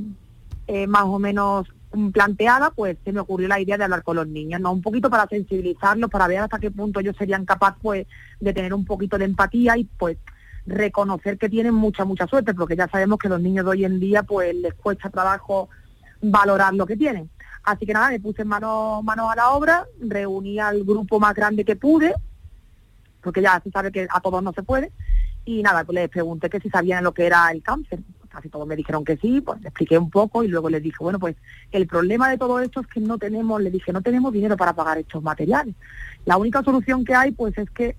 eh, 0.66 0.86
más 0.88 1.04
o 1.04 1.18
menos 1.20 1.68
planteada, 2.12 2.70
pues 2.70 2.96
se 3.04 3.12
me 3.12 3.20
ocurrió 3.20 3.48
la 3.48 3.60
idea 3.60 3.78
de 3.78 3.84
hablar 3.84 4.02
con 4.02 4.16
los 4.16 4.26
niños, 4.26 4.60
¿no? 4.60 4.72
Un 4.72 4.82
poquito 4.82 5.10
para 5.10 5.26
sensibilizarlos, 5.26 6.10
para 6.10 6.26
ver 6.26 6.38
hasta 6.38 6.58
qué 6.58 6.70
punto 6.70 7.00
ellos 7.00 7.16
serían 7.16 7.44
capaces 7.44 7.78
pues, 7.82 8.06
de 8.40 8.52
tener 8.52 8.74
un 8.74 8.84
poquito 8.84 9.18
de 9.18 9.24
empatía 9.24 9.76
y 9.76 9.84
pues 9.84 10.18
reconocer 10.66 11.38
que 11.38 11.48
tienen 11.48 11.74
mucha, 11.74 12.04
mucha 12.04 12.26
suerte, 12.26 12.54
porque 12.54 12.76
ya 12.76 12.88
sabemos 12.88 13.18
que 13.18 13.28
los 13.28 13.40
niños 13.40 13.64
de 13.64 13.70
hoy 13.70 13.84
en 13.84 14.00
día 14.00 14.22
pues 14.22 14.54
les 14.54 14.74
cuesta 14.74 15.10
trabajo 15.10 15.68
valorar 16.22 16.74
lo 16.74 16.86
que 16.86 16.96
tienen. 16.96 17.30
Así 17.62 17.86
que 17.86 17.92
nada, 17.92 18.10
me 18.10 18.20
puse 18.20 18.44
manos 18.44 19.02
manos 19.02 19.30
a 19.30 19.36
la 19.36 19.50
obra, 19.50 19.86
reuní 20.00 20.58
al 20.58 20.84
grupo 20.84 21.18
más 21.20 21.34
grande 21.34 21.64
que 21.64 21.76
pude, 21.76 22.14
porque 23.22 23.40
ya 23.40 23.60
se 23.62 23.70
sabe 23.70 23.90
que 23.90 24.06
a 24.10 24.20
todos 24.20 24.42
no 24.42 24.52
se 24.52 24.62
puede, 24.62 24.92
y 25.44 25.62
nada, 25.62 25.84
pues 25.84 25.94
les 25.94 26.08
pregunté 26.08 26.50
que 26.50 26.60
si 26.60 26.68
sabían 26.70 27.04
lo 27.04 27.12
que 27.12 27.26
era 27.26 27.50
el 27.50 27.62
cáncer. 27.62 28.00
Casi 28.34 28.48
todos 28.48 28.66
me 28.66 28.74
dijeron 28.74 29.04
que 29.04 29.16
sí, 29.16 29.40
pues 29.40 29.58
les 29.60 29.66
expliqué 29.66 29.96
un 29.96 30.10
poco 30.10 30.42
y 30.42 30.48
luego 30.48 30.68
les 30.68 30.82
dije, 30.82 30.96
bueno, 30.98 31.20
pues 31.20 31.36
el 31.70 31.86
problema 31.86 32.28
de 32.28 32.36
todo 32.36 32.58
esto 32.58 32.80
es 32.80 32.86
que 32.88 32.98
no 33.00 33.16
tenemos, 33.16 33.62
le 33.62 33.70
dije, 33.70 33.92
no 33.92 34.02
tenemos 34.02 34.32
dinero 34.32 34.56
para 34.56 34.72
pagar 34.72 34.98
estos 34.98 35.22
materiales. 35.22 35.74
La 36.24 36.36
única 36.36 36.62
solución 36.64 37.04
que 37.04 37.14
hay, 37.14 37.30
pues 37.30 37.56
es 37.56 37.70
que 37.70 37.96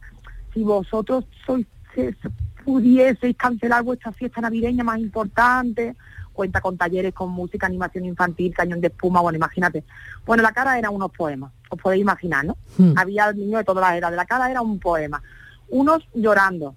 si 0.54 0.64
vosotros 0.64 1.24
sois, 1.46 1.66
se- 1.94 2.14
se 2.22 2.30
pudieseis 2.66 3.38
cancelar 3.38 3.84
vuestra 3.84 4.12
fiesta 4.12 4.42
navideña 4.42 4.84
más 4.84 5.00
importante, 5.00 5.96
cuenta 6.34 6.60
con 6.60 6.76
talleres 6.76 7.14
con 7.14 7.30
música, 7.30 7.66
animación 7.68 8.04
infantil, 8.04 8.54
cañón 8.54 8.82
de 8.82 8.88
espuma, 8.88 9.22
bueno, 9.22 9.38
imagínate. 9.38 9.86
Bueno, 10.26 10.44
la 10.44 10.52
cara 10.52 10.78
era 10.78 10.90
unos 10.90 11.12
poemas, 11.12 11.54
os 11.70 11.80
podéis 11.80 12.02
imaginar, 12.02 12.44
¿no? 12.44 12.58
Había 12.98 13.32
niños 13.32 13.60
de 13.60 13.64
todas 13.64 13.82
las 13.90 13.98
edades, 13.98 14.18
la 14.18 14.26
cara 14.26 14.52
era 14.52 14.62
un 14.62 14.80
poema. 14.80 15.22
Unos 15.70 16.06
llorando, 16.14 16.76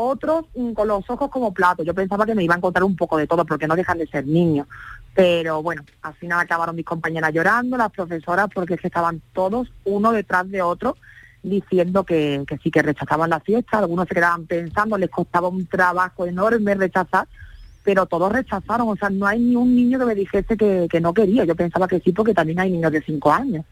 otros 0.00 0.44
mm, 0.54 0.72
con 0.72 0.86
los 0.86 1.08
ojos 1.10 1.28
como 1.28 1.52
platos. 1.52 1.84
Yo 1.84 1.92
pensaba 1.92 2.24
que 2.24 2.34
me 2.34 2.44
iba 2.44 2.54
a 2.54 2.58
encontrar 2.58 2.84
un 2.84 2.94
poco 2.94 3.16
de 3.16 3.26
todo 3.26 3.44
porque 3.44 3.66
no 3.66 3.74
dejan 3.74 3.98
de 3.98 4.06
ser 4.06 4.26
niños. 4.26 4.68
Pero 5.12 5.60
bueno, 5.60 5.82
al 6.02 6.14
final 6.14 6.38
acabaron 6.38 6.76
mis 6.76 6.84
compañeras 6.84 7.32
llorando, 7.32 7.76
las 7.76 7.90
profesoras, 7.90 8.46
porque 8.54 8.74
es 8.74 8.80
que 8.80 8.86
estaban 8.86 9.20
todos 9.32 9.72
uno 9.84 10.12
detrás 10.12 10.48
de 10.48 10.62
otro 10.62 10.96
diciendo 11.42 12.04
que, 12.04 12.44
que 12.46 12.58
sí 12.58 12.70
que 12.70 12.82
rechazaban 12.82 13.30
la 13.30 13.40
fiesta, 13.40 13.78
algunos 13.78 14.06
se 14.06 14.14
quedaban 14.14 14.46
pensando, 14.46 14.96
les 14.96 15.10
costaba 15.10 15.48
un 15.48 15.66
trabajo 15.66 16.26
enorme 16.26 16.74
rechazar, 16.74 17.26
pero 17.82 18.06
todos 18.06 18.30
rechazaron, 18.30 18.88
o 18.88 18.96
sea, 18.96 19.10
no 19.10 19.26
hay 19.26 19.40
ni 19.40 19.56
un 19.56 19.74
niño 19.74 19.98
que 19.98 20.04
me 20.04 20.14
dijese 20.14 20.56
que, 20.56 20.86
que 20.90 21.00
no 21.00 21.14
quería, 21.14 21.44
yo 21.44 21.56
pensaba 21.56 21.88
que 21.88 22.00
sí 22.00 22.12
porque 22.12 22.34
también 22.34 22.60
hay 22.60 22.70
niños 22.70 22.92
de 22.92 23.02
cinco 23.02 23.32
años. 23.32 23.64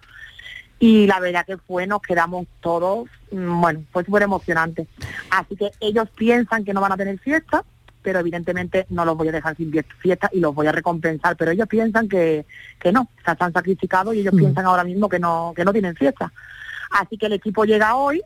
Y 0.79 1.07
la 1.07 1.21
verdad 1.21 1.47
que 1.47 1.57
fue, 1.57 1.87
nos 1.87 2.03
quedamos 2.03 2.47
todos, 2.61 3.09
mm, 3.31 3.61
bueno, 3.61 3.85
fue 3.93 4.05
súper 4.05 4.23
emocionante. 4.23 4.87
Así 5.31 5.57
que 5.57 5.71
ellos 5.81 6.09
piensan 6.11 6.65
que 6.65 6.75
no 6.75 6.81
van 6.81 6.93
a 6.93 6.97
tener 6.97 7.19
fiesta, 7.19 7.65
pero 8.03 8.21
evidentemente 8.21 8.87
no 8.91 9.05
los 9.05 9.17
voy 9.17 9.29
a 9.29 9.33
dejar 9.33 9.57
sin 9.57 9.73
fiesta 9.99 10.31
y 10.33 10.41
los 10.41 10.55
voy 10.55 10.67
a 10.69 10.73
recompensar, 10.73 11.37
pero 11.37 11.51
ellos 11.51 11.67
piensan 11.67 12.09
que, 12.09 12.47
que 12.79 12.93
no, 12.93 13.09
se 13.25 13.37
han 13.39 13.53
sacrificado 13.53 14.13
y 14.13 14.21
ellos 14.21 14.35
Mm. 14.35 14.39
piensan 14.39 14.67
ahora 14.67 14.85
mismo 14.85 15.09
que 15.09 15.19
no, 15.19 15.53
que 15.57 15.65
no 15.65 15.73
tienen 15.73 15.97
fiesta. 15.97 16.33
Así 16.91 17.19
que 17.19 17.27
el 17.27 17.33
equipo 17.33 17.65
llega 17.65 17.97
hoy, 17.97 18.23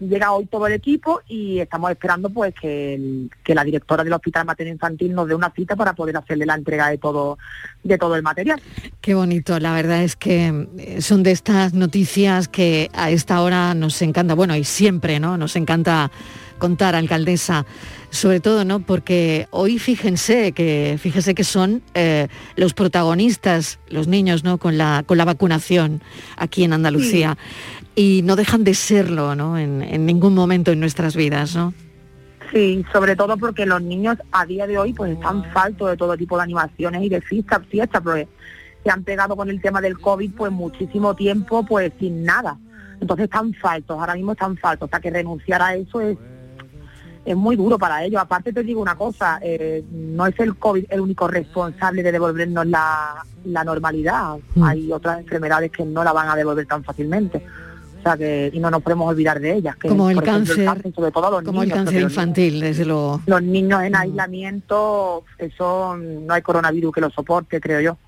llega 0.00 0.32
hoy 0.32 0.46
todo 0.46 0.66
el 0.66 0.72
equipo 0.72 1.20
y 1.28 1.60
estamos 1.60 1.90
esperando 1.90 2.30
pues 2.30 2.54
que, 2.54 3.28
la 3.46 3.64
directora 3.64 4.04
del 4.04 4.12
Hospital 4.12 4.46
Materno 4.46 4.72
Infantil 4.72 5.14
nos 5.14 5.28
dé 5.28 5.34
una 5.34 5.50
cita 5.50 5.76
para 5.76 5.92
poder 5.92 6.16
hacerle 6.16 6.46
la 6.46 6.54
entrega 6.54 6.88
de 6.88 6.98
todo, 6.98 7.38
de 7.82 7.98
todo 7.98 8.16
el 8.16 8.22
material. 8.22 8.60
Qué 9.00 9.14
bonito, 9.14 9.58
la 9.58 9.74
verdad 9.74 10.02
es 10.02 10.16
que 10.16 10.68
eh, 10.78 11.02
son 11.02 11.22
de 11.22 11.32
estas 11.32 11.74
noticias 11.74 12.48
que 12.48 12.90
a 12.94 13.10
esta 13.10 13.40
hora 13.42 13.74
nos 13.74 14.00
encanta, 14.02 14.34
bueno, 14.34 14.56
y 14.56 14.64
siempre, 14.64 15.20
¿no? 15.20 15.36
Nos 15.36 15.56
encanta 15.56 16.10
contar, 16.60 16.94
alcaldesa, 16.94 17.66
sobre 18.10 18.38
todo, 18.38 18.64
¿no? 18.64 18.78
Porque 18.78 19.48
hoy 19.50 19.80
fíjense 19.80 20.52
que, 20.52 20.96
fíjese 21.00 21.34
que 21.34 21.42
son 21.42 21.82
eh, 21.94 22.28
los 22.54 22.72
protagonistas, 22.72 23.80
los 23.88 24.06
niños, 24.06 24.44
¿no? 24.44 24.58
Con 24.58 24.78
la, 24.78 25.02
con 25.04 25.18
la 25.18 25.24
vacunación 25.24 26.00
aquí 26.36 26.62
en 26.62 26.72
Andalucía. 26.72 27.36
Y 27.96 28.22
no 28.22 28.36
dejan 28.36 28.62
de 28.62 28.74
serlo, 28.74 29.34
¿no? 29.34 29.58
En, 29.58 29.82
en 29.82 30.06
ningún 30.06 30.34
momento 30.34 30.70
en 30.70 30.78
nuestras 30.78 31.16
vidas, 31.16 31.56
¿no? 31.56 31.74
Sí, 32.52 32.84
sobre 32.92 33.14
todo 33.14 33.36
porque 33.36 33.64
los 33.64 33.80
niños 33.80 34.16
a 34.32 34.44
día 34.44 34.66
de 34.66 34.76
hoy 34.76 34.92
pues 34.92 35.12
están 35.12 35.44
faltos 35.52 35.90
de 35.90 35.96
todo 35.96 36.16
tipo 36.16 36.36
de 36.36 36.42
animaciones 36.42 37.02
y 37.02 37.08
de 37.08 37.20
fiestas, 37.20 37.60
fiestas, 37.68 38.02
porque 38.02 38.28
se 38.82 38.90
han 38.90 39.04
pegado 39.04 39.36
con 39.36 39.50
el 39.50 39.60
tema 39.60 39.80
del 39.80 39.98
COVID 39.98 40.32
pues 40.36 40.50
muchísimo 40.50 41.14
tiempo 41.14 41.64
pues 41.64 41.92
sin 42.00 42.24
nada. 42.24 42.58
Entonces 43.00 43.24
están 43.24 43.54
faltos, 43.54 43.98
ahora 43.98 44.14
mismo 44.14 44.32
están 44.32 44.56
faltos, 44.56 44.88
o 44.88 44.90
sea 44.90 45.00
que 45.00 45.10
renunciar 45.10 45.62
a 45.62 45.74
eso 45.74 46.00
es 46.00 46.18
es 47.32 47.36
muy 47.36 47.56
duro 47.56 47.78
para 47.78 48.04
ellos. 48.04 48.20
Aparte 48.20 48.52
te 48.52 48.62
digo 48.62 48.80
una 48.80 48.96
cosa, 48.96 49.38
eh, 49.42 49.84
no 49.90 50.26
es 50.26 50.38
el 50.40 50.56
COVID 50.56 50.84
el 50.88 51.00
único 51.00 51.28
responsable 51.28 52.02
de 52.02 52.12
devolvernos 52.12 52.66
la, 52.66 53.24
la 53.44 53.64
normalidad. 53.64 54.36
Mm. 54.54 54.62
Hay 54.62 54.92
otras 54.92 55.20
enfermedades 55.20 55.70
que 55.70 55.84
no 55.84 56.04
la 56.04 56.12
van 56.12 56.28
a 56.28 56.36
devolver 56.36 56.66
tan 56.66 56.84
fácilmente. 56.84 57.44
O 57.98 58.02
sea 58.02 58.16
que, 58.16 58.50
y 58.52 58.58
no 58.60 58.70
nos 58.70 58.82
podemos 58.82 59.10
olvidar 59.10 59.38
de 59.40 59.56
ellas. 59.56 59.76
Que, 59.76 59.88
Como 59.88 60.08
el 60.08 60.16
por 60.16 60.26
ejemplo, 60.26 60.54
cáncer, 60.64 60.92
sobre 60.94 61.10
todo 61.12 61.30
los 61.30 61.42
Como 61.42 61.62
el 61.62 61.68
niños, 61.68 61.76
cáncer 61.76 61.94
porque 61.94 62.00
los 62.02 62.12
infantil, 62.12 62.60
desde 62.60 62.84
luego. 62.86 63.20
los 63.26 63.42
niños 63.42 63.82
en 63.82 63.94
aislamiento, 63.94 65.24
eso 65.36 65.96
no 65.96 66.32
hay 66.32 66.40
coronavirus 66.40 66.94
que 66.94 67.00
lo 67.02 67.10
soporte, 67.10 67.60
creo 67.60 67.80
yo, 67.80 67.98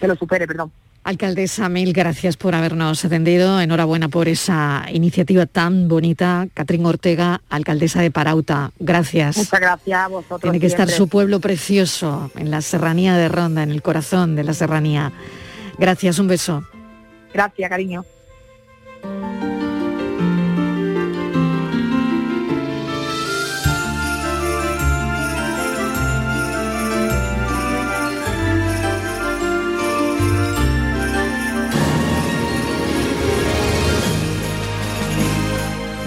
que 0.00 0.06
lo 0.06 0.14
supere, 0.14 0.46
perdón. 0.46 0.70
Alcaldesa, 1.04 1.68
mil 1.68 1.92
gracias 1.92 2.36
por 2.36 2.54
habernos 2.54 3.04
atendido. 3.04 3.60
Enhorabuena 3.60 4.08
por 4.08 4.28
esa 4.28 4.86
iniciativa 4.92 5.46
tan 5.46 5.88
bonita. 5.88 6.46
Catrín 6.54 6.86
Ortega, 6.86 7.40
alcaldesa 7.50 8.00
de 8.00 8.12
Parauta. 8.12 8.70
Gracias. 8.78 9.36
Muchas 9.36 9.60
gracias 9.60 9.98
a 9.98 10.08
vosotros. 10.08 10.42
Tiene 10.42 10.60
que 10.60 10.66
estar 10.66 10.88
su 10.88 11.08
pueblo 11.08 11.40
precioso 11.40 12.30
en 12.36 12.52
la 12.52 12.62
serranía 12.62 13.16
de 13.16 13.28
Ronda, 13.28 13.64
en 13.64 13.72
el 13.72 13.82
corazón 13.82 14.36
de 14.36 14.44
la 14.44 14.54
serranía. 14.54 15.12
Gracias, 15.76 16.20
un 16.20 16.28
beso. 16.28 16.64
Gracias, 17.32 17.68
cariño. 17.68 18.04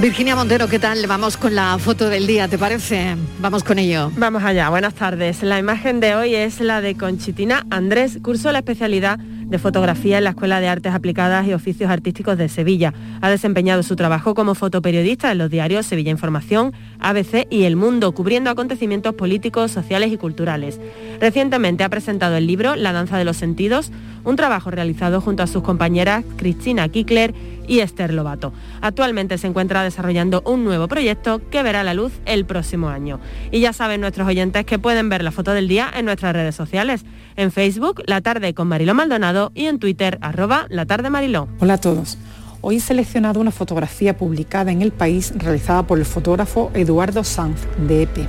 Virginia 0.06 0.36
Montero, 0.36 0.68
¿qué 0.68 0.78
tal? 0.78 1.08
Vamos 1.08 1.36
con 1.36 1.56
la 1.56 1.80
foto 1.80 2.12
del 2.12 2.28
día, 2.28 2.48
¿te 2.48 2.60
parece? 2.60 3.16
Vamos 3.40 3.64
con 3.64 3.80
ello. 3.80 4.12
Vamos 4.16 4.44
allá, 4.44 4.70
buenas 4.70 4.94
tardes. 4.94 5.42
La 5.42 5.58
imagen 5.58 6.00
de 6.00 6.14
hoy 6.14 6.36
es 6.36 6.60
la 6.60 6.80
de 6.80 6.96
Conchitina 6.96 7.66
Andrés, 7.72 8.20
cursó 8.22 8.52
la 8.52 8.60
especialidad 8.60 9.18
de 9.18 9.58
fotografía 9.58 10.20
en 10.20 10.26
la 10.26 10.32
Escuela 10.32 10.60
de 10.60 10.68
Artes 10.68 10.94
Aplicadas 10.94 11.48
y 11.48 11.54
Oficios 11.54 11.90
Artísticos 11.90 12.38
de 12.38 12.50
Sevilla. 12.50 12.94
Ha 13.22 13.32
desempeñado 13.32 13.82
su 13.82 13.96
trabajo 13.96 14.36
como 14.36 14.54
fotoperiodista 14.54 15.32
en 15.32 15.40
los 15.40 15.50
diarios 15.50 15.88
Sevilla 15.88 16.12
Información, 16.12 16.74
ABC 17.00 17.48
y 17.50 17.64
El 17.64 17.76
Mundo, 17.76 18.12
cubriendo 18.14 18.52
acontecimientos 18.52 19.16
políticos, 19.16 19.72
sociales 19.72 20.12
y 20.12 20.18
culturales. 20.18 20.80
Recientemente 21.20 21.84
ha 21.84 21.90
presentado 21.90 22.38
el 22.38 22.46
libro 22.46 22.76
La 22.76 22.94
danza 22.94 23.18
de 23.18 23.26
los 23.26 23.38
sentidos, 23.38 23.92
un 24.26 24.36
trabajo 24.36 24.72
realizado 24.72 25.22
junto 25.22 25.44
a 25.44 25.48
sus 25.48 25.64
compañeras 25.64 26.26
Cristina 26.36 26.90
Kickler 26.90 27.34
y 27.68 27.80
Esther 27.80 28.14
Lobato. 28.14 28.54
Actualmente 28.82 29.38
se 29.38 29.48
encuentra 29.48 29.84
desarrollando 29.84 30.42
un 30.46 30.64
nuevo 30.64 30.88
proyecto 30.88 31.42
que 31.50 31.64
verá 31.64 31.84
la 31.84 31.94
luz 31.94 32.14
el 32.26 32.46
próximo 32.46 32.90
año. 32.90 33.20
Y 33.52 33.60
ya 33.60 33.74
saben 33.74 34.02
nuestros 34.02 34.28
oyentes 34.28 34.66
que 34.66 34.80
pueden 34.80 35.10
ver 35.10 35.24
la 35.24 35.32
foto 35.32 35.52
del 35.52 35.68
día 35.68 35.90
en 35.96 36.06
nuestras 36.06 36.34
redes 36.34 36.56
sociales, 36.56 37.06
en 37.36 37.52
Facebook, 37.52 38.02
La 38.06 38.22
Tarde 38.22 38.54
con 38.54 38.68
Mariló 38.68 38.94
Maldonado 38.94 39.52
y 39.56 39.66
en 39.66 39.80
Twitter, 39.80 40.18
arroba 40.22 40.66
La 40.70 40.86
Tarde 40.86 41.10
Mariló. 41.10 41.48
Hola 41.60 41.76
a 41.76 41.78
todos. 41.80 42.18
Hoy 42.62 42.78
he 42.78 42.80
seleccionado 42.80 43.40
una 43.40 43.52
fotografía 43.52 44.18
publicada 44.18 44.72
en 44.72 44.82
El 44.82 44.92
País 44.92 45.34
realizada 45.36 45.84
por 45.84 46.00
el 46.00 46.06
fotógrafo 46.06 46.72
Eduardo 46.74 47.24
Sanz 47.24 47.62
de 47.88 48.04
EPE. 48.04 48.28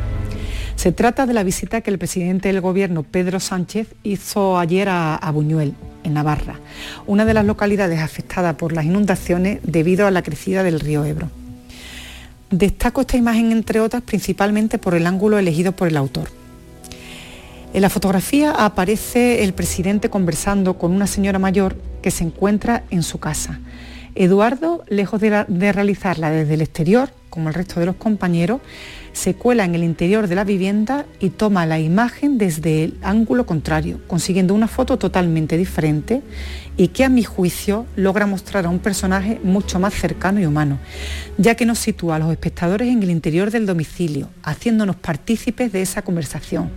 Se 0.77 0.93
trata 0.93 1.25
de 1.25 1.33
la 1.33 1.43
visita 1.43 1.81
que 1.81 1.91
el 1.91 1.99
presidente 1.99 2.49
del 2.49 2.61
gobierno, 2.61 3.03
Pedro 3.03 3.41
Sánchez, 3.41 3.89
hizo 4.03 4.59
ayer 4.59 4.89
a, 4.91 5.31
Buñuel, 5.33 5.75
en 6.05 6.13
Navarra, 6.13 6.61
una 7.07 7.25
de 7.25 7.33
las 7.33 7.47
localidades 7.47 8.01
afectadas 8.01 8.55
por 8.57 8.73
las 8.73 8.85
inundaciones 8.85 9.59
debido 9.63 10.07
a 10.07 10.11
la 10.11 10.23
crecida 10.23 10.63
del 10.63 10.79
río 10.79 11.05
Ebro. 11.05 11.31
Destaco 12.51 13.01
esta 13.01 13.17
imagen, 13.17 13.53
entre 13.53 13.81
otras, 13.81 14.03
principalmente 14.03 14.79
por 14.79 14.95
el 14.95 15.07
ángulo 15.07 15.39
elegido 15.39 15.73
por 15.73 15.89
el 15.89 15.97
autor. 15.97 16.29
En 17.73 17.83
la 17.83 17.91
fotografía 17.91 18.53
aparece 18.53 19.45
el 19.45 19.55
presidente 19.55 20.11
conversando 20.11 20.79
con 20.79 20.93
una 20.93 21.07
señora 21.07 21.39
mayor 21.39 21.77
que 22.03 22.11
se 22.11 22.23
encuentra 22.23 22.85
en 22.91 23.03
su 23.03 23.19
casa. 23.19 23.61
Eduardo, 24.15 24.85
lejos 24.89 25.21
de 25.21 25.73
realizarla 25.73 26.31
desde 26.31 26.55
el 26.55 26.61
exterior, 26.61 27.11
como 27.29 27.49
el 27.49 27.55
resto 27.55 27.81
de 27.81 27.87
los 27.87 27.97
compañeros, 27.97 28.61
se 29.17 29.33
cuela 29.33 29.65
en 29.65 29.75
el 29.75 29.83
interior 29.83 30.29
de 30.29 30.35
la 30.35 30.45
vivienda 30.45 31.07
y 31.21 31.31
toma 31.31 31.65
la 31.65 31.81
imagen 31.81 32.37
desde 32.37 32.85
el 32.85 32.99
ángulo 33.01 33.47
contrario, 33.47 33.99
consiguiendo 34.07 34.53
una 34.53 34.69
foto 34.69 34.99
totalmente 34.99 35.57
diferente 35.57 36.21
y 36.77 36.89
que 36.89 37.03
a 37.03 37.09
mi 37.09 37.25
juicio 37.25 37.87
logra 37.97 38.27
mostrar 38.27 38.67
a 38.67 38.69
un 38.69 38.79
personaje 38.79 39.41
mucho 39.43 39.79
más 39.79 39.95
cercano 39.95 40.39
y 40.39 40.45
humano, 40.45 40.79
ya 41.39 41.55
que 41.55 41.65
nos 41.65 41.79
sitúa 41.79 42.17
a 42.17 42.19
los 42.19 42.31
espectadores 42.31 42.89
en 42.89 43.03
el 43.03 43.11
interior 43.11 43.51
del 43.51 43.65
domicilio, 43.65 44.29
haciéndonos 44.43 44.97
partícipes 44.97 45.73
de 45.73 45.81
esa 45.81 46.03
conversación 46.03 46.71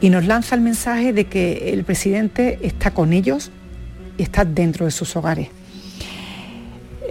y 0.00 0.10
nos 0.10 0.26
lanza 0.26 0.56
el 0.56 0.62
mensaje 0.62 1.12
de 1.12 1.26
que 1.26 1.72
el 1.72 1.84
presidente 1.84 2.58
está 2.62 2.90
con 2.90 3.12
ellos 3.12 3.52
y 4.18 4.24
está 4.24 4.44
dentro 4.44 4.84
de 4.84 4.90
sus 4.90 5.14
hogares. 5.14 5.50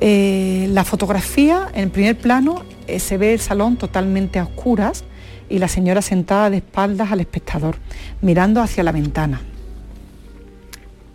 Eh, 0.02 0.68
la 0.72 0.84
fotografía, 0.84 1.70
en 1.74 1.90
primer 1.90 2.18
plano, 2.18 2.64
eh, 2.88 3.00
se 3.00 3.18
ve 3.18 3.34
el 3.34 3.40
salón 3.40 3.78
totalmente 3.78 4.40
a 4.40 4.44
oscuras 4.44 5.04
y 5.50 5.60
la 5.60 5.68
señora 5.68 6.02
sentada 6.02 6.50
de 6.50 6.58
espaldas 6.58 7.12
al 7.12 7.22
espectador, 7.22 7.78
mirando 8.22 8.62
hacia 8.62 8.84
la 8.84 8.92
ventana, 8.92 9.42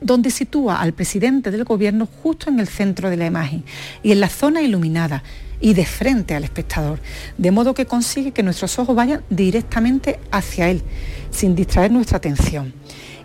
donde 0.00 0.30
sitúa 0.30 0.80
al 0.80 0.92
presidente 0.94 1.50
del 1.50 1.64
gobierno 1.64 2.08
justo 2.22 2.48
en 2.48 2.58
el 2.58 2.68
centro 2.68 3.10
de 3.10 3.16
la 3.16 3.26
imagen 3.26 3.64
y 4.02 4.12
en 4.12 4.20
la 4.20 4.28
zona 4.28 4.62
iluminada 4.62 5.22
y 5.60 5.74
de 5.74 5.84
frente 5.84 6.34
al 6.34 6.44
espectador, 6.44 7.00
de 7.36 7.50
modo 7.50 7.74
que 7.74 7.84
consigue 7.84 8.32
que 8.32 8.42
nuestros 8.42 8.78
ojos 8.78 8.96
vayan 8.96 9.22
directamente 9.28 10.18
hacia 10.30 10.70
él, 10.70 10.82
sin 11.30 11.54
distraer 11.54 11.90
nuestra 11.90 12.16
atención 12.16 12.72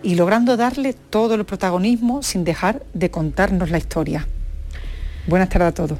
y 0.03 0.15
logrando 0.15 0.55
darle 0.57 0.93
todo 0.93 1.33
el 1.33 1.45
protagonismo 1.45 2.21
sin 2.21 2.43
dejar 2.43 2.83
de 2.93 3.09
contarnos 3.09 3.71
la 3.71 3.79
historia. 3.79 4.27
Buenas 5.27 5.49
tardes 5.49 5.69
a 5.69 5.73
todos. 5.73 5.99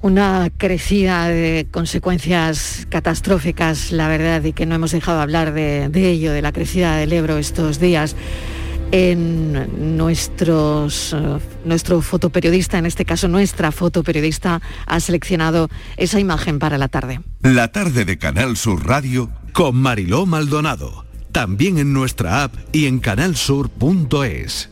Una 0.00 0.50
crecida 0.56 1.28
de 1.28 1.68
consecuencias 1.70 2.86
catastróficas, 2.90 3.92
la 3.92 4.08
verdad, 4.08 4.42
y 4.42 4.52
que 4.52 4.66
no 4.66 4.74
hemos 4.74 4.90
dejado 4.90 5.20
hablar 5.20 5.52
de, 5.52 5.88
de 5.88 6.10
ello, 6.10 6.32
de 6.32 6.42
la 6.42 6.52
crecida 6.52 6.96
del 6.96 7.12
Ebro 7.12 7.38
estos 7.38 7.78
días. 7.78 8.16
En 8.90 9.96
nuestros, 9.96 11.14
eh, 11.14 11.38
nuestro 11.64 12.02
fotoperiodista, 12.02 12.78
en 12.78 12.86
este 12.86 13.04
caso 13.04 13.28
nuestra 13.28 13.72
fotoperiodista, 13.72 14.60
ha 14.86 15.00
seleccionado 15.00 15.70
esa 15.96 16.20
imagen 16.20 16.58
para 16.58 16.78
la 16.78 16.88
tarde. 16.88 17.20
La 17.40 17.68
tarde 17.68 18.04
de 18.04 18.18
Canal 18.18 18.56
Sur 18.56 18.84
Radio 18.86 19.30
Con 19.52 19.76
Mariló 19.76 20.26
Maldonado. 20.26 21.06
También 21.30 21.78
en 21.78 21.94
nuestra 21.94 22.42
app 22.42 22.54
y 22.72 22.86
en 22.86 22.98
canalsur.es. 22.98 24.71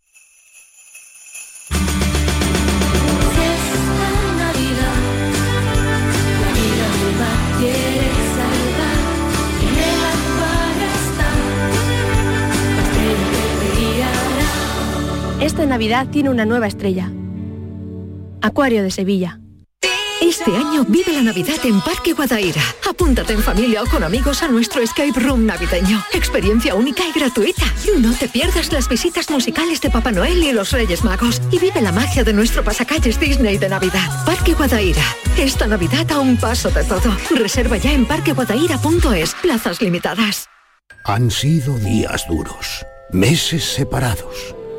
Esta 15.51 15.65
Navidad 15.65 16.07
tiene 16.07 16.29
una 16.29 16.45
nueva 16.45 16.67
estrella. 16.67 17.11
Acuario 18.41 18.83
de 18.83 18.89
Sevilla. 18.89 19.41
Este 20.21 20.55
año 20.55 20.85
vive 20.87 21.11
la 21.11 21.23
Navidad 21.23 21.57
en 21.65 21.81
Parque 21.81 22.13
Guadaira. 22.13 22.61
Apúntate 22.89 23.33
en 23.33 23.43
familia 23.43 23.83
o 23.83 23.85
con 23.85 24.01
amigos 24.01 24.43
a 24.43 24.47
nuestro 24.47 24.81
escape 24.81 25.19
room 25.19 25.45
navideño. 25.45 26.01
Experiencia 26.13 26.73
única 26.73 27.03
y 27.05 27.11
gratuita. 27.11 27.65
Y 27.83 27.99
no 27.99 28.13
te 28.13 28.29
pierdas 28.29 28.71
las 28.71 28.87
visitas 28.87 29.29
musicales 29.29 29.81
de 29.81 29.89
Papá 29.89 30.13
Noel 30.13 30.41
y 30.41 30.53
los 30.53 30.71
Reyes 30.71 31.03
Magos. 31.03 31.41
Y 31.51 31.59
vive 31.59 31.81
la 31.81 31.91
magia 31.91 32.23
de 32.23 32.31
nuestro 32.31 32.63
pasacalles 32.63 33.19
Disney 33.19 33.57
de 33.57 33.67
Navidad. 33.67 34.25
Parque 34.25 34.53
Guadaira. 34.53 35.03
Esta 35.37 35.67
Navidad 35.67 36.09
a 36.13 36.21
un 36.21 36.37
paso 36.37 36.69
de 36.69 36.85
todo. 36.85 37.13
Reserva 37.31 37.75
ya 37.75 37.91
en 37.91 38.05
parqueguadaira.es. 38.05 39.35
Plazas 39.41 39.81
limitadas. 39.81 40.47
Han 41.03 41.29
sido 41.29 41.77
días 41.77 42.25
duros, 42.29 42.85
meses 43.11 43.65
separados, 43.65 44.55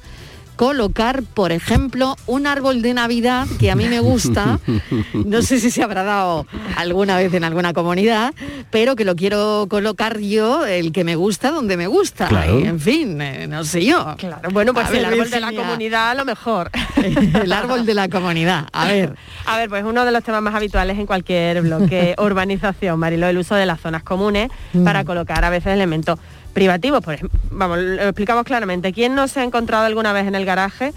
colocar, 0.55 1.23
por 1.23 1.51
ejemplo, 1.51 2.15
un 2.27 2.47
árbol 2.47 2.81
de 2.81 2.93
Navidad 2.93 3.47
que 3.59 3.71
a 3.71 3.75
mí 3.75 3.87
me 3.87 3.99
gusta, 3.99 4.59
no 5.13 5.41
sé 5.41 5.59
si 5.59 5.71
se 5.71 5.83
habrá 5.83 6.03
dado 6.03 6.45
alguna 6.77 7.17
vez 7.17 7.33
en 7.33 7.43
alguna 7.43 7.73
comunidad, 7.73 8.33
pero 8.71 8.95
que 8.95 9.05
lo 9.05 9.15
quiero 9.15 9.67
colocar 9.69 10.19
yo, 10.19 10.65
el 10.65 10.91
que 10.91 11.03
me 11.03 11.15
gusta, 11.15 11.51
donde 11.51 11.77
me 11.77 11.87
gusta. 11.87 12.27
Claro. 12.27 12.59
Y, 12.59 12.65
en 12.65 12.79
fin, 12.79 13.21
eh, 13.21 13.47
no 13.47 13.63
sé 13.63 13.85
yo. 13.85 14.15
Claro, 14.17 14.49
bueno, 14.51 14.73
pues 14.73 14.87
A 14.87 14.89
ver, 14.89 14.99
el 14.99 15.05
árbol 15.05 15.29
de 15.29 15.39
la 15.39 15.51
comunidad 15.53 16.09
a 16.11 16.15
lo 16.15 16.25
mejor. 16.25 16.71
el 17.43 17.51
árbol 17.51 17.85
de 17.85 17.93
la 17.93 18.09
comunidad. 18.09 18.67
A 18.71 18.85
ver. 18.85 19.15
A 19.45 19.57
ver, 19.57 19.69
pues 19.69 19.83
uno 19.83 20.05
de 20.05 20.11
los 20.11 20.23
temas 20.23 20.41
más 20.41 20.55
habituales 20.55 20.97
en 20.97 21.05
cualquier 21.05 21.61
bloque, 21.61 22.15
urbanización, 22.19 22.99
Marilo, 22.99 23.27
el 23.27 23.37
uso 23.37 23.55
de 23.55 23.65
las 23.65 23.79
zonas 23.79 24.03
comunes 24.03 24.49
Mm. 24.73 24.83
para 24.83 25.03
colocar 25.03 25.43
a 25.45 25.49
veces 25.49 25.73
elementos 25.73 26.19
privativos. 26.53 27.01
Por 27.03 27.15
ejemplo, 27.15 27.39
vamos, 27.51 27.77
lo 27.79 28.03
explicamos 28.03 28.43
claramente. 28.43 28.93
¿Quién 28.93 29.15
no 29.15 29.27
se 29.27 29.39
ha 29.39 29.43
encontrado 29.43 29.85
alguna 29.85 30.13
vez 30.13 30.25
en 30.27 30.35
el 30.35 30.44
garaje 30.45 30.93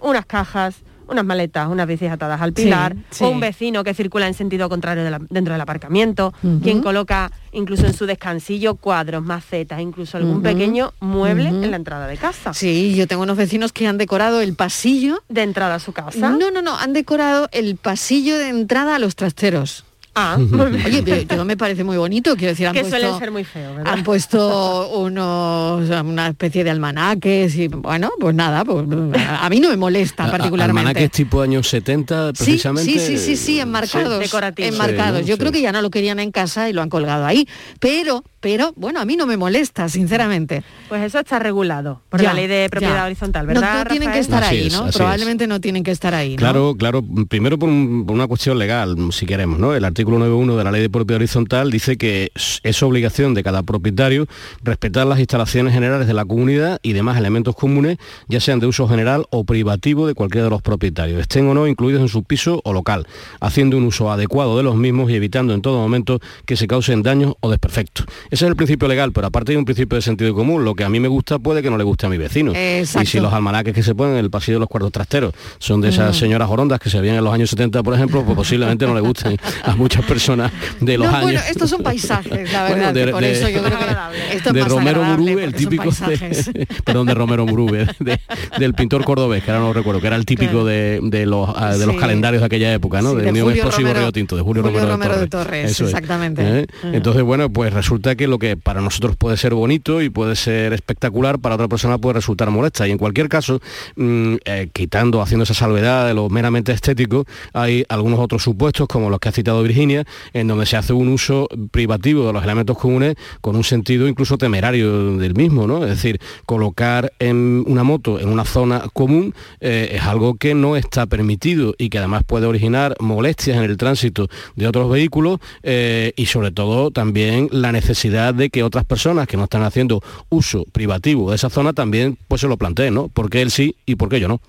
unas 0.00 0.26
cajas, 0.26 0.76
unas 1.08 1.24
maletas, 1.24 1.68
unas 1.68 1.86
bicis 1.86 2.10
atadas 2.10 2.40
al 2.40 2.52
pilar, 2.52 2.96
sí. 3.10 3.22
o 3.24 3.28
un 3.28 3.38
vecino 3.40 3.84
que 3.84 3.92
circula 3.94 4.26
en 4.26 4.34
sentido 4.34 4.68
contrario 4.68 5.04
de 5.04 5.10
la- 5.10 5.20
dentro 5.30 5.52
del 5.54 5.60
aparcamiento, 5.60 6.32
quien 6.62 6.80
coloca 6.80 7.30
incluso 7.52 7.86
en 7.86 7.92
su 7.92 8.06
descansillo 8.06 8.74
cuadros, 8.76 9.22
macetas, 9.22 9.80
incluso 9.80 10.16
algún 10.16 10.42
pequeño 10.42 10.92
mueble 11.00 11.48
en 11.48 11.70
la 11.70 11.76
entrada 11.76 12.06
de 12.06 12.16
casa. 12.16 12.52
Sí, 12.54 12.94
yo 12.96 13.06
tengo 13.06 13.22
unos 13.22 13.36
vecinos 13.36 13.72
que 13.72 13.86
han 13.86 13.98
decorado 13.98 14.40
el 14.40 14.54
pasillo. 14.54 15.22
¿De 15.28 15.42
entrada 15.42 15.74
a 15.76 15.80
su 15.80 15.92
casa? 15.92 16.30
No, 16.30 16.50
no, 16.50 16.62
no, 16.62 16.76
han 16.78 16.92
decorado 16.92 17.48
el 17.52 17.76
pasillo 17.76 18.36
de 18.38 18.48
entrada 18.48 18.96
a 18.96 18.98
los 18.98 19.14
trasteros. 19.14 19.84
Ah. 20.14 20.36
Oye, 20.38 21.02
pero 21.02 21.36
yo 21.36 21.44
me 21.46 21.56
parece 21.56 21.84
muy 21.84 21.96
bonito, 21.96 22.34
quiero 22.36 22.50
decir, 22.52 22.66
han 22.66 22.74
que 22.74 22.80
puesto, 22.80 22.98
suelen 22.98 23.18
ser 23.18 23.30
muy 23.30 23.44
feos, 23.44 23.74
¿verdad? 23.76 23.92
han 23.94 24.02
puesto 24.04 24.90
unos, 24.98 25.88
una 25.88 26.28
especie 26.28 26.64
de 26.64 26.70
almanaques 26.70 27.56
y 27.56 27.68
bueno, 27.68 28.10
pues 28.20 28.34
nada, 28.34 28.62
pues, 28.64 28.84
a 28.86 29.48
mí 29.48 29.58
no 29.60 29.70
me 29.70 29.76
molesta 29.78 30.30
particularmente. 30.30 30.80
Almanaques 30.88 31.10
tipo 31.12 31.40
años 31.40 31.66
70, 31.68 32.28
Sí, 32.34 32.44
precisamente. 32.44 32.92
sí, 32.92 32.98
sí, 32.98 33.16
sí, 33.18 33.36
sí, 33.36 33.60
enmarcados. 33.60 34.18
Decorativos. 34.20 34.70
enmarcados. 34.72 35.16
Sí, 35.20 35.22
¿no? 35.22 35.28
Yo 35.28 35.34
Sí. 35.36 35.40
creo 35.40 35.52
que 35.52 35.62
ya 35.62 35.72
no 35.72 35.80
lo 35.80 35.90
querían 35.90 36.18
en 36.20 36.30
casa 36.30 36.68
y 36.68 36.72
lo 36.74 36.82
han 36.82 36.90
colgado 36.90 37.24
ahí. 37.24 37.48
Pero, 37.80 38.22
pero, 38.42 38.72
bueno, 38.76 39.00
a 39.00 39.04
mí 39.06 39.16
no 39.16 39.24
me 39.24 39.36
molesta, 39.38 39.88
sinceramente. 39.88 40.62
Pues 40.88 41.00
eso 41.02 41.20
está 41.20 41.38
regulado 41.38 42.02
por 42.10 42.20
Ya, 42.20 42.30
la 42.30 42.34
ley 42.34 42.48
de 42.48 42.68
propiedad 42.68 42.96
ya. 42.96 43.04
horizontal, 43.06 43.46
¿verdad? 43.46 43.84
No, 43.84 43.90
tienen 43.90 44.12
que 44.12 44.18
estar 44.18 44.42
Así 44.44 44.56
ahí, 44.56 44.66
es, 44.66 44.72
¿no? 44.74 44.88
es. 44.88 44.96
Probablemente 44.96 45.46
no 45.46 45.60
tienen 45.60 45.82
que 45.84 45.92
estar 45.92 46.12
ahí, 46.14 46.32
¿no? 46.32 46.36
Claro, 46.36 46.74
claro, 46.76 47.02
primero 47.28 47.58
por, 47.58 47.68
un- 47.70 48.04
por 48.06 48.14
una 48.14 48.26
cuestión 48.26 48.58
legal, 48.58 48.96
si 49.12 49.24
queremos, 49.24 49.58
¿no? 49.58 49.74
El 49.74 49.84
artículo 49.84 50.18
9.1 50.18 50.56
de 50.58 50.64
la 50.64 50.72
Ley 50.72 50.82
de 50.82 50.90
Propiedad 50.90 51.16
Horizontal 51.20 51.70
dice 51.70 51.96
que 51.96 52.30
es- 52.34 52.60
es 52.64 52.82
obligación 52.82 53.32
de 53.32 53.42
cada 53.44 53.62
propietario 53.62 54.26
respetar 54.62 55.06
las 55.06 55.20
instalaciones 55.20 55.72
generales 55.72 56.06
de 56.08 56.14
la 56.14 56.24
comunidad 56.24 56.80
y 56.82 56.92
demás 56.94 57.16
elementos 57.16 57.54
comunes, 57.54 57.98
ya 58.28 58.40
sean 58.40 58.58
de 58.58 58.66
uso 58.66 58.88
general 58.88 59.24
o 59.30 59.44
privativo 59.44 60.06
de 60.08 60.14
cualquiera 60.14 60.44
de 60.44 60.50
los 60.50 60.62
propietarios, 60.62 61.20
estén 61.20 61.46
o 61.46 61.54
no 61.54 61.68
incluidos 61.68 62.02
en 62.02 62.08
su 62.08 62.24
piso 62.24 62.60
o 62.64 62.72
local, 62.72 63.06
haciendo 63.40 63.76
un 63.76 63.84
uso 63.84 64.10
adecuado 64.10 64.56
de 64.56 64.64
los 64.64 64.74
mismos 64.74 65.10
y 65.10 65.14
evitando 65.14 65.54
en 65.54 65.62
todo 65.62 65.78
momento 65.78 66.18
que 66.44 66.56
se 66.56 66.66
causen 66.66 67.02
daños 67.04 67.34
o 67.40 67.48
desperfectos. 67.50 68.06
Ese 68.32 68.46
es 68.46 68.48
el 68.48 68.56
principio 68.56 68.88
legal, 68.88 69.12
pero 69.12 69.26
aparte 69.26 69.52
hay 69.52 69.56
un 69.58 69.66
principio 69.66 69.96
de 69.96 70.00
sentido 70.02 70.34
común, 70.34 70.64
lo 70.64 70.74
que 70.74 70.84
a 70.84 70.88
mí 70.88 70.98
me 71.00 71.08
gusta 71.08 71.38
puede 71.38 71.60
que 71.62 71.68
no 71.70 71.76
le 71.76 71.84
guste 71.84 72.06
a 72.06 72.08
mi 72.08 72.16
vecino. 72.16 72.52
Exacto. 72.54 73.02
Y 73.04 73.06
si 73.06 73.20
los 73.20 73.30
almanaques 73.32 73.74
que 73.74 73.82
se 73.82 73.94
ponen 73.94 74.14
en 74.14 74.20
el 74.24 74.30
pasillo 74.30 74.56
de 74.56 74.60
los 74.60 74.68
cuartos 74.70 74.90
trasteros 74.90 75.34
son 75.58 75.82
de 75.82 75.90
esas 75.90 76.16
Mm. 76.16 76.18
señoras 76.18 76.48
jorondas 76.48 76.80
que 76.80 76.88
se 76.88 76.98
veían 77.00 77.16
en 77.18 77.24
los 77.24 77.34
años 77.34 77.50
70, 77.50 77.82
por 77.82 77.92
ejemplo, 77.94 78.24
pues 78.24 78.34
posiblemente 78.34 78.86
no 78.86 78.94
le 78.94 79.02
gusten 79.02 79.36
a 79.64 79.76
muchas 79.76 80.04
personas 80.06 80.50
de 80.80 80.96
los 80.96 81.08
No, 81.08 81.12
años. 81.14 81.24
bueno, 81.24 81.40
estos 81.48 81.68
son 81.68 81.82
paisajes, 81.82 82.50
la 82.50 82.62
Bueno, 82.68 82.76
verdad, 82.86 82.94
de- 82.94 83.12
por 83.12 83.20
de- 83.22 83.32
eso 83.32 83.48
yo 83.50 83.62
creo 83.62 83.78
que 83.78 83.84
esto 84.36 84.48
es 84.48 84.54
de 84.54 84.64
Romero 84.64 85.02
Murube, 85.04 85.44
el 85.44 85.52
típico 85.54 85.90
de, 85.90 86.66
perdón, 86.86 87.06
de 87.08 87.14
Romero 87.14 87.44
Murube, 87.44 87.86
de- 88.00 88.18
del 88.58 88.72
pintor 88.72 89.04
cordobés, 89.04 89.44
que 89.44 89.50
ahora 89.50 89.62
no 89.62 89.72
recuerdo, 89.74 90.00
que 90.00 90.06
era 90.06 90.16
el 90.16 90.24
típico 90.24 90.64
de, 90.64 91.00
de 91.02 91.26
los, 91.26 91.50
ah, 91.54 91.74
los 91.78 91.96
calendarios 91.96 92.40
de 92.40 92.46
aquella 92.46 92.72
época, 92.72 93.02
¿no? 93.02 93.10
Sí, 93.10 93.16
de 93.16 93.28
Julio 93.28 93.50
Explosivo 93.50 93.88
Romero- 93.88 94.00
Río 94.00 94.12
Tinto, 94.12 94.36
de 94.36 94.42
Julio, 94.42 94.62
Julio 94.62 94.78
Romero, 94.80 94.92
Romero 94.92 95.18
de 95.20 95.26
Torres. 95.28 95.46
Torres, 95.46 95.70
Eso 95.72 95.84
es. 95.84 95.90
exactamente. 95.90 96.42
¿Eh? 96.60 96.66
Mm. 96.82 96.94
Entonces, 96.94 97.22
bueno, 97.22 97.52
pues 97.52 97.72
resulta 97.74 98.14
que 98.14 98.21
que 98.22 98.28
lo 98.28 98.38
que 98.38 98.56
para 98.56 98.80
nosotros 98.80 99.16
puede 99.16 99.36
ser 99.36 99.52
bonito 99.52 100.00
y 100.00 100.08
puede 100.08 100.36
ser 100.36 100.72
espectacular, 100.72 101.40
para 101.40 101.56
otra 101.56 101.66
persona 101.66 101.98
puede 101.98 102.14
resultar 102.14 102.48
molesta. 102.50 102.86
Y 102.86 102.92
en 102.92 102.98
cualquier 102.98 103.28
caso, 103.28 103.60
mm, 103.96 104.34
eh, 104.44 104.68
quitando, 104.72 105.20
haciendo 105.20 105.42
esa 105.42 105.54
salvedad 105.54 106.06
de 106.06 106.14
lo 106.14 106.28
meramente 106.28 106.70
estético, 106.70 107.24
hay 107.52 107.84
algunos 107.88 108.20
otros 108.20 108.44
supuestos, 108.44 108.86
como 108.86 109.10
los 109.10 109.18
que 109.18 109.28
ha 109.28 109.32
citado 109.32 109.60
Virginia, 109.64 110.04
en 110.34 110.46
donde 110.46 110.66
se 110.66 110.76
hace 110.76 110.92
un 110.92 111.08
uso 111.08 111.48
privativo 111.72 112.24
de 112.24 112.32
los 112.32 112.44
elementos 112.44 112.78
comunes 112.78 113.16
con 113.40 113.56
un 113.56 113.64
sentido 113.64 114.06
incluso 114.06 114.38
temerario 114.38 115.16
del 115.16 115.34
mismo, 115.34 115.66
¿no? 115.66 115.82
Es 115.82 115.90
decir, 115.90 116.20
colocar 116.46 117.12
en 117.18 117.64
una 117.66 117.82
moto 117.82 118.20
en 118.20 118.28
una 118.28 118.44
zona 118.44 118.84
común 118.92 119.34
eh, 119.60 119.90
es 119.94 120.02
algo 120.02 120.34
que 120.36 120.54
no 120.54 120.76
está 120.76 121.06
permitido 121.06 121.74
y 121.76 121.88
que 121.88 121.98
además 121.98 122.22
puede 122.24 122.46
originar 122.46 122.94
molestias 123.00 123.56
en 123.56 123.64
el 123.64 123.76
tránsito 123.76 124.28
de 124.54 124.68
otros 124.68 124.88
vehículos 124.88 125.40
eh, 125.64 126.12
y 126.14 126.26
sobre 126.26 126.52
todo 126.52 126.92
también 126.92 127.48
la 127.50 127.72
necesidad 127.72 128.11
de 128.12 128.50
que 128.50 128.62
otras 128.62 128.84
personas 128.84 129.26
que 129.26 129.36
no 129.36 129.44
están 129.44 129.62
haciendo 129.62 130.02
uso 130.28 130.64
privativo 130.72 131.30
de 131.30 131.36
esa 131.36 131.50
zona 131.50 131.72
también 131.72 132.18
pues 132.28 132.40
se 132.40 132.48
lo 132.48 132.56
planteen, 132.56 132.94
¿no? 132.94 133.08
¿Por 133.08 133.30
qué 133.30 133.42
él 133.42 133.50
sí 133.50 133.76
y 133.86 133.96
por 133.96 134.08
qué 134.08 134.20
yo 134.20 134.28
no? 134.28 134.40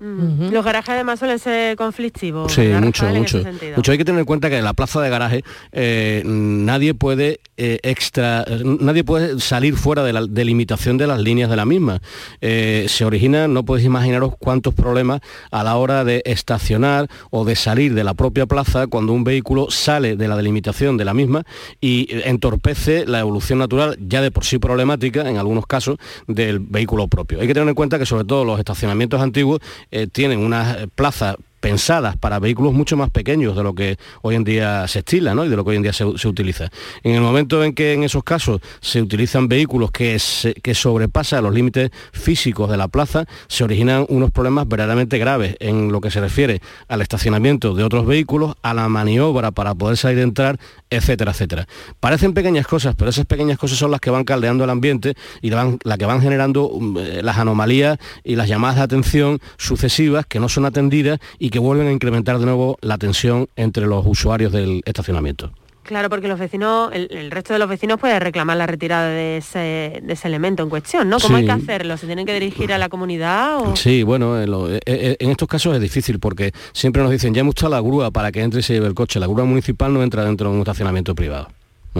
Los 0.00 0.64
garajes 0.64 0.90
además 0.90 1.18
suelen 1.18 1.40
ser 1.40 1.76
conflictivos. 1.76 2.52
Sí, 2.52 2.68
mucho, 2.80 3.04
mucho. 3.06 3.42
Mucho 3.74 3.92
hay 3.92 3.98
que 3.98 4.04
tener 4.04 4.20
en 4.20 4.26
cuenta 4.26 4.48
que 4.48 4.56
en 4.56 4.64
la 4.64 4.72
plaza 4.72 5.00
de 5.00 5.10
garaje 5.10 5.42
eh, 5.72 6.22
nadie 6.24 6.94
puede 6.94 7.40
eh, 7.58 7.80
extra, 7.82 8.44
nadie 8.64 9.02
puede 9.02 9.40
salir 9.40 9.76
fuera 9.76 10.04
de 10.04 10.12
la 10.12 10.24
delimitación 10.26 10.96
de 10.96 11.06
las 11.06 11.20
líneas 11.20 11.50
de 11.50 11.56
la 11.56 11.66
misma. 11.66 12.00
Eh, 12.40 12.86
se 12.88 13.04
origina, 13.04 13.48
no 13.48 13.64
podéis 13.64 13.86
imaginaros 13.86 14.34
cuántos 14.38 14.74
problemas 14.74 15.20
a 15.50 15.64
la 15.64 15.76
hora 15.76 16.04
de 16.04 16.22
estacionar 16.24 17.08
o 17.30 17.44
de 17.44 17.56
salir 17.56 17.94
de 17.94 18.04
la 18.04 18.14
propia 18.14 18.46
plaza 18.46 18.86
cuando 18.86 19.12
un 19.12 19.24
vehículo 19.24 19.70
sale 19.70 20.16
de 20.16 20.28
la 20.28 20.36
delimitación 20.36 20.96
de 20.96 21.04
la 21.04 21.14
misma 21.14 21.42
y 21.80 22.08
entorpece 22.24 23.06
la 23.06 23.18
evolución 23.18 23.58
natural, 23.58 23.98
ya 24.00 24.22
de 24.22 24.30
por 24.30 24.44
sí 24.44 24.58
problemática 24.58 25.28
en 25.28 25.36
algunos 25.36 25.66
casos, 25.66 25.98
del 26.28 26.60
vehículo 26.60 27.08
propio. 27.08 27.40
Hay 27.40 27.48
que 27.48 27.54
tener 27.54 27.68
en 27.68 27.74
cuenta 27.74 27.98
que 27.98 28.06
sobre 28.06 28.24
todo 28.24 28.44
los 28.44 28.58
estacionamientos 28.58 29.20
antiguos 29.20 29.60
eh, 29.90 30.06
tienen 30.06 30.38
unas 30.38 30.86
plazas 30.94 31.36
pensadas 31.60 32.16
para 32.16 32.38
vehículos 32.38 32.72
mucho 32.72 32.96
más 32.96 33.10
pequeños 33.10 33.56
de 33.56 33.62
lo 33.62 33.74
que 33.74 33.98
hoy 34.22 34.34
en 34.34 34.44
día 34.44 34.86
se 34.88 35.00
estila 35.00 35.34
y 35.44 35.48
de 35.48 35.56
lo 35.56 35.64
que 35.64 35.70
hoy 35.70 35.76
en 35.76 35.82
día 35.82 35.92
se, 35.92 36.04
utiliza. 36.04 36.68
En 37.02 37.14
el 37.14 37.20
momento 37.20 37.62
en 37.64 37.74
que 37.74 37.92
en 37.92 38.02
esos 38.02 38.24
casos 38.24 38.60
se 38.80 39.00
utilizan 39.00 39.48
vehículos 39.48 39.90
que, 39.90 40.20
que 40.62 40.74
sobrepasan 40.74 41.44
los 41.44 41.54
límites 41.54 41.90
físicos 42.12 42.70
de 42.70 42.76
la 42.76 42.88
plaza, 42.88 43.24
se 43.46 43.64
originan 43.64 44.06
unos 44.08 44.30
problemas 44.30 44.68
verdaderamente 44.68 45.18
graves 45.18 45.56
en 45.60 45.92
lo 45.92 46.00
que 46.00 46.10
se 46.10 46.20
refiere 46.20 46.60
al 46.88 47.02
estacionamiento 47.02 47.74
de 47.74 47.84
otros 47.84 48.06
vehículos, 48.06 48.54
a 48.62 48.74
la 48.74 48.88
maniobra 48.88 49.50
para 49.50 49.74
poder 49.74 49.96
salir 49.96 50.18
entrar, 50.18 50.58
etcétera, 50.90 51.32
etcétera. 51.32 51.66
Parecen 52.00 52.34
pequeñas 52.34 52.66
cosas, 52.66 52.94
pero 52.96 53.10
esas 53.10 53.26
pequeñas 53.26 53.58
cosas 53.58 53.78
son 53.78 53.90
las 53.90 54.00
que 54.00 54.10
van 54.10 54.24
caldeando 54.24 54.64
el 54.64 54.70
ambiente 54.70 55.14
y 55.42 55.50
las 55.50 55.68
la 55.84 55.98
que 55.98 56.06
van 56.06 56.20
generando 56.20 56.70
mm, 56.72 56.98
eh, 56.98 57.22
las 57.22 57.38
anomalías 57.38 57.98
y 58.24 58.36
las 58.36 58.48
llamadas 58.48 58.76
de 58.76 58.82
atención 58.82 59.40
sucesivas 59.56 60.26
que 60.26 60.40
no 60.40 60.48
son 60.48 60.64
atendidas 60.64 61.18
y 61.38 61.47
y 61.48 61.50
que 61.50 61.58
vuelven 61.58 61.86
a 61.86 61.92
incrementar 61.92 62.38
de 62.38 62.44
nuevo 62.44 62.76
la 62.82 62.98
tensión 62.98 63.48
entre 63.56 63.86
los 63.86 64.04
usuarios 64.06 64.52
del 64.52 64.82
estacionamiento. 64.84 65.50
Claro, 65.82 66.10
porque 66.10 66.28
los 66.28 66.38
vecinos, 66.38 66.90
el, 66.92 67.30
resto 67.30 67.54
de 67.54 67.58
los 67.58 67.70
vecinos 67.70 67.98
puede 67.98 68.20
reclamar 68.20 68.58
la 68.58 68.66
retirada 68.66 69.08
de 69.08 69.38
ese, 69.38 70.02
elemento 70.24 70.62
en 70.62 70.68
cuestión, 70.68 71.08
¿no? 71.08 71.18
¿Cómo 71.18 71.38
hay 71.38 71.46
que 71.46 71.52
hacerlo? 71.52 71.96
¿Se 71.96 72.04
tienen 72.04 72.26
que 72.26 72.34
dirigir 72.34 72.70
a 72.74 72.76
la 72.76 72.90
comunidad? 72.90 73.74
Sí, 73.76 74.02
bueno, 74.02 74.38
en, 74.38 74.52
eh, 74.74 74.80
eh, 74.84 75.16
en, 75.18 75.30
estos 75.30 75.48
casos 75.48 75.74
es 75.74 75.80
difícil 75.80 76.20
porque 76.20 76.52
siempre 76.74 77.02
nos 77.02 77.10
dicen, 77.10 77.32
ya 77.32 77.40
hemos 77.40 77.52
echado 77.52 77.70
la 77.70 77.80
grúa 77.80 78.10
para 78.10 78.30
que 78.30 78.42
entre 78.42 78.60
y 78.60 78.62
se 78.62 78.74
lleve 78.74 78.88
el 78.88 78.94
coche. 78.94 79.18
La 79.18 79.26
grúa 79.26 79.46
municipal 79.46 79.94
no 79.94 80.02
entra 80.02 80.26
dentro 80.26 80.50
de 80.50 80.56
un 80.56 80.60
estacionamiento 80.60 81.14
privado. 81.14 81.48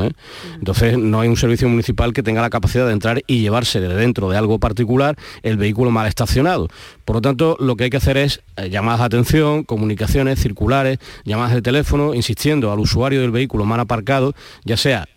¿Eh? 0.05 0.13
Entonces 0.55 0.99
no 0.99 1.21
hay 1.21 1.29
un 1.29 1.37
servicio 1.37 1.69
municipal 1.69 2.13
que 2.13 2.23
tenga 2.23 2.43
la 2.43 2.51
capacidad 2.51 2.87
de 2.87 2.93
entrar 2.93 3.23
y 3.27 3.41
llevarse 3.41 3.81
de 3.81 3.95
dentro 3.95 4.31
de 4.31 4.37
algo 4.37 4.59
particular 4.59 5.17
el 5.43 5.57
vehículo 5.57 5.91
mal 5.91 6.07
estacionado. 6.07 6.69
Por 7.05 7.17
lo 7.17 7.23
tanto, 7.23 7.57
lo 7.59 7.77
que 7.77 7.85
hay 7.85 7.91
que 7.91 7.97
hacer 7.97 8.17
es 8.17 8.43
eh, 8.57 8.71
llamadas 8.71 9.01
de 9.01 9.07
atención, 9.07 9.65
comunicaciones 9.65 10.41
circulares, 10.41 10.99
llamadas 11.25 11.55
de 11.55 11.63
teléfono, 11.63 12.15
insistiendo 12.15 12.73
al 12.73 12.81
usuario 12.81 13.21
del 13.21 13.31
vehículo 13.31 13.65
mal 13.65 13.81
aparcado, 13.81 14.35
ya 14.65 14.77
sea 14.77 15.09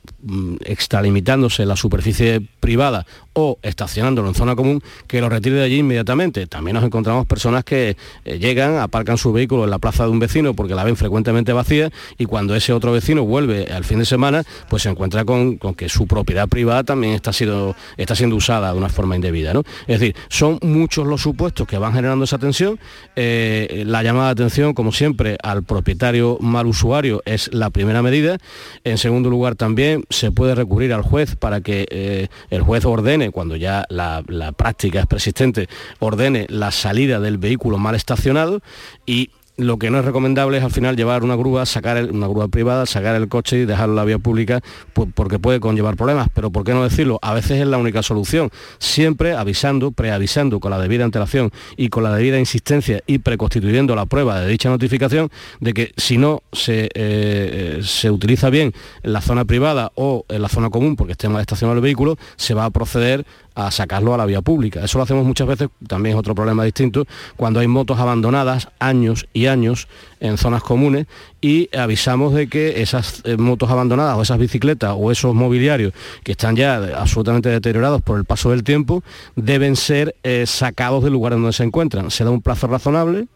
extralimitándose 0.66 1.66
la 1.66 1.76
superficie 1.76 2.42
privada 2.60 3.06
o 3.34 3.58
estacionándolo 3.62 4.28
en 4.28 4.36
zona 4.36 4.56
común, 4.56 4.82
que 5.08 5.22
lo 5.22 5.30
retire 5.30 5.56
de 5.56 5.64
allí 5.64 5.78
inmediatamente. 5.80 6.48
También 6.48 6.76
nos 6.76 6.84
encontramos 6.84 7.26
personas 7.26 7.64
que 7.64 7.96
eh, 8.26 8.40
llegan, 8.40 8.78
aparcan 8.78 9.18
su 9.18 9.32
vehículo 9.32 9.64
en 9.64 9.70
la 9.70 9.80
plaza 9.80 10.04
de 10.04 10.10
un 10.10 10.20
vecino 10.20 10.54
porque 10.54 10.76
la 10.76 10.84
ven 10.84 10.96
frecuentemente 10.96 11.54
vacía 11.54 11.92
y 12.18 12.26
cuando 12.26 12.56
ese 12.56 12.74
otro 12.74 12.92
vecino 12.92 13.24
vuelve 13.24 13.72
al 13.72 13.84
fin 13.84 14.00
de 14.00 14.06
semana, 14.06 14.44
pues 14.70 14.84
se 14.84 14.90
encuentra 14.90 15.26
con, 15.26 15.58
que 15.58 15.90
su 15.90 16.08
propiedad 16.08 16.48
privada 16.48 16.84
también 16.84 17.14
está, 17.14 17.32
siendo, 17.32 17.76
está 17.98 18.16
siendo 18.16 18.36
usada 18.36 18.72
de 18.72 18.78
una 18.78 18.90
forma 18.90 19.16
indebida. 19.16 19.54
¿no? 19.54 19.64
Es 19.88 20.00
decir, 20.00 20.16
son 20.30 20.60
muchos 20.62 21.08
los 21.08 21.22
supuestos 21.22 21.68
que 21.68 21.78
van 21.78 21.94
generando 21.94 22.26
esa 22.26 22.38
tensión. 22.38 22.80
Eh, 23.16 23.84
la 23.86 24.04
llamada 24.04 24.28
de 24.28 24.44
atención, 24.44 24.74
como 24.74 24.92
siempre, 24.92 25.38
al 25.42 25.64
propietario 25.64 26.38
mal 26.42 26.68
usuario 26.68 27.22
es 27.26 27.54
la 27.54 27.70
primera 27.70 28.02
medida. 28.02 28.38
En 28.84 28.98
segundo 28.98 29.30
lugar, 29.30 29.56
también 29.56 30.04
se 30.12 30.32
puede 30.32 30.56
recurrir 30.56 30.94
al 30.94 31.02
juez 31.02 31.36
para 31.36 31.62
que 31.62 31.88
eh, 31.90 32.28
el 32.50 32.62
juez 32.62 32.86
ordene 32.86 33.32
cuando 33.32 33.56
ya 33.56 33.86
la, 33.90 34.24
práctica 34.56 35.00
es 35.00 35.08
persistente, 35.08 35.68
ordene 36.00 36.46
la 36.50 36.72
salida 36.72 37.20
del 37.20 37.38
vehículo 37.38 37.78
mal 37.78 37.96
estacionado 37.96 38.62
y 39.06 39.32
lo 39.62 39.78
que 39.78 39.90
no 39.90 40.00
es 40.00 40.06
recomendable 40.06 40.58
es 40.58 40.64
al 40.64 40.72
final 40.72 40.96
llevar 40.96 41.24
una 41.24 41.36
grúa, 41.36 41.66
sacar 41.66 42.10
una 42.12 42.28
grúa 42.28 42.48
privada, 42.48 42.86
sacar 42.86 43.16
el 43.16 43.28
coche 43.28 43.60
y 43.60 43.66
dejarlo 43.66 43.94
en 43.94 43.96
la 43.98 44.06
vía 44.06 44.20
pública 44.20 44.62
porque 44.94 45.40
puede 45.40 45.60
conllevar 45.60 45.96
problemas. 45.96 46.30
Pero 46.34 46.52
¿por 46.52 46.64
qué 46.64 46.74
no 46.74 46.84
decirlo? 46.84 47.20
A 47.22 47.34
veces 47.34 47.62
es 47.62 47.68
la 47.68 47.78
única 47.78 48.04
solución. 48.04 48.50
Siempre 48.80 49.34
avisando, 49.34 49.92
preavisando 49.92 50.60
con 50.60 50.72
la 50.72 50.80
debida 50.80 51.06
antelación 51.06 51.52
y 51.78 51.90
con 51.90 52.04
la 52.04 52.14
debida 52.16 52.40
insistencia 52.40 53.02
y 53.08 53.20
preconstituyendo 53.20 53.96
la 53.96 54.06
prueba 54.06 54.40
de 54.42 54.48
dicha 54.48 54.70
notificación 54.70 55.30
de 55.60 55.74
que 55.74 55.92
si 55.98 56.18
no 56.18 56.44
se, 56.52 56.90
eh, 56.94 57.80
se 57.84 58.10
utiliza 58.10 58.50
bien 58.50 58.74
en 59.04 59.14
la 59.14 59.22
zona 59.22 59.46
privada 59.46 59.92
o 59.96 60.26
en 60.30 60.42
la 60.42 60.50
zona 60.50 60.70
común 60.70 60.96
porque 60.96 61.14
esté 61.14 61.30
mal 61.30 61.42
estacionado 61.42 61.78
el 61.78 61.84
vehículo, 61.84 62.18
se 62.36 62.54
va 62.54 62.66
a 62.66 62.70
proceder 62.70 63.26
a 63.68 63.72
sacarlo 63.72 64.14
a 64.14 64.18
la 64.18 64.26
vía 64.26 64.42
pública. 64.42 64.84
Eso 64.84 64.98
lo 64.98 65.04
hacemos 65.04 65.26
muchas 65.26 65.48
veces, 65.48 65.70
también 65.88 66.16
es 66.16 66.20
otro 66.20 66.36
problema 66.36 66.64
distinto, 66.64 67.06
cuando 67.36 67.60
hay 67.60 67.68
motos 67.68 68.00
abandonadas 68.00 68.70
años 68.80 69.28
y 69.34 69.48
años 69.48 69.88
en 70.20 70.38
zonas 70.38 70.64
comunes 70.64 71.08
y 71.42 71.76
avisamos 71.76 72.34
de 72.34 72.48
que 72.48 72.82
esas 72.82 73.22
eh, 73.26 73.38
motos 73.38 73.70
abandonadas 73.70 74.18
o 74.18 74.22
esas 74.22 74.38
bicicletas 74.38 74.96
o 74.98 75.12
esos 75.12 75.34
mobiliarios 75.34 75.94
que 76.24 76.34
están 76.34 76.56
ya 76.56 76.76
absolutamente 76.96 77.50
deteriorados 77.50 78.02
por 78.02 78.18
el 78.18 78.26
paso 78.26 78.52
del 78.52 78.64
tiempo 78.64 79.04
deben 79.36 79.76
ser 79.76 80.16
eh, 80.24 80.46
sacados 80.46 81.04
del 81.04 81.14
lugar 81.14 81.34
donde 81.34 81.54
se 81.54 81.64
encuentran. 81.64 82.12
Se 82.12 82.24
da 82.24 82.30
un 82.30 82.42
plazo 82.42 82.68
razonable, 82.68 83.28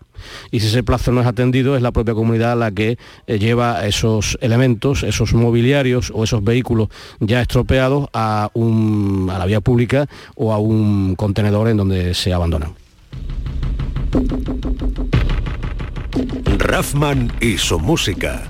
y 0.52 0.60
si 0.60 0.68
ese 0.68 0.84
plazo 0.84 1.12
no 1.12 1.22
es 1.22 1.28
atendido 1.28 1.76
es 1.76 1.82
la 1.82 1.92
propia 1.92 2.14
comunidad 2.14 2.58
la 2.58 2.72
que 2.72 2.98
eh, 3.28 3.40
lleva 3.40 3.86
esos 3.86 4.38
elementos, 4.42 5.04
esos 5.04 5.34
mobiliarios 5.34 6.12
o 6.14 6.24
esos 6.24 6.44
vehículos 6.44 6.90
ya 7.20 7.42
estropeados 7.42 8.08
a, 8.14 8.50
a 8.54 9.38
la 9.40 9.46
vía 9.46 9.62
pública 9.62 10.08
o 10.36 10.54
a 10.54 10.60
un 10.60 11.16
contenedor 11.16 11.70
en 11.70 11.78
donde 11.78 12.14
se 12.14 12.34
abandonan. 12.34 12.74
Raffman 16.58 17.32
y 17.42 17.58
su 17.58 17.80
música. 17.80 18.44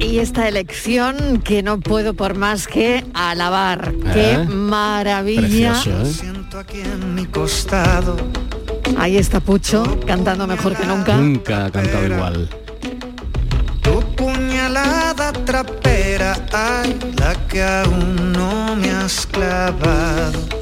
Y 0.00 0.20
esta 0.20 0.48
elección 0.48 1.42
que 1.42 1.62
no 1.62 1.80
puedo 1.80 2.14
por 2.14 2.34
más 2.34 2.66
que 2.66 3.04
alabar. 3.12 3.92
¡Qué 4.14 4.32
¿Eh? 4.32 4.44
maravilla! 4.44 5.74
¿eh? 5.86 6.37
Aquí 6.58 6.80
en 6.80 7.14
mi 7.14 7.26
costado. 7.26 8.16
Ahí 8.98 9.16
está 9.16 9.38
Pucho 9.40 10.00
cantando 10.06 10.46
mejor 10.46 10.74
que 10.74 10.84
nunca. 10.86 11.16
Nunca 11.16 11.66
ha 11.66 11.70
cantado 11.70 12.06
igual. 12.06 12.48
Tu 13.82 14.00
puñalada 14.16 15.32
trapera, 15.32 16.36
ay, 16.52 16.98
la 17.16 17.34
que 17.46 17.62
aún 17.62 18.32
no 18.32 18.74
me 18.76 18.90
has 18.90 19.26
clavado. 19.26 20.57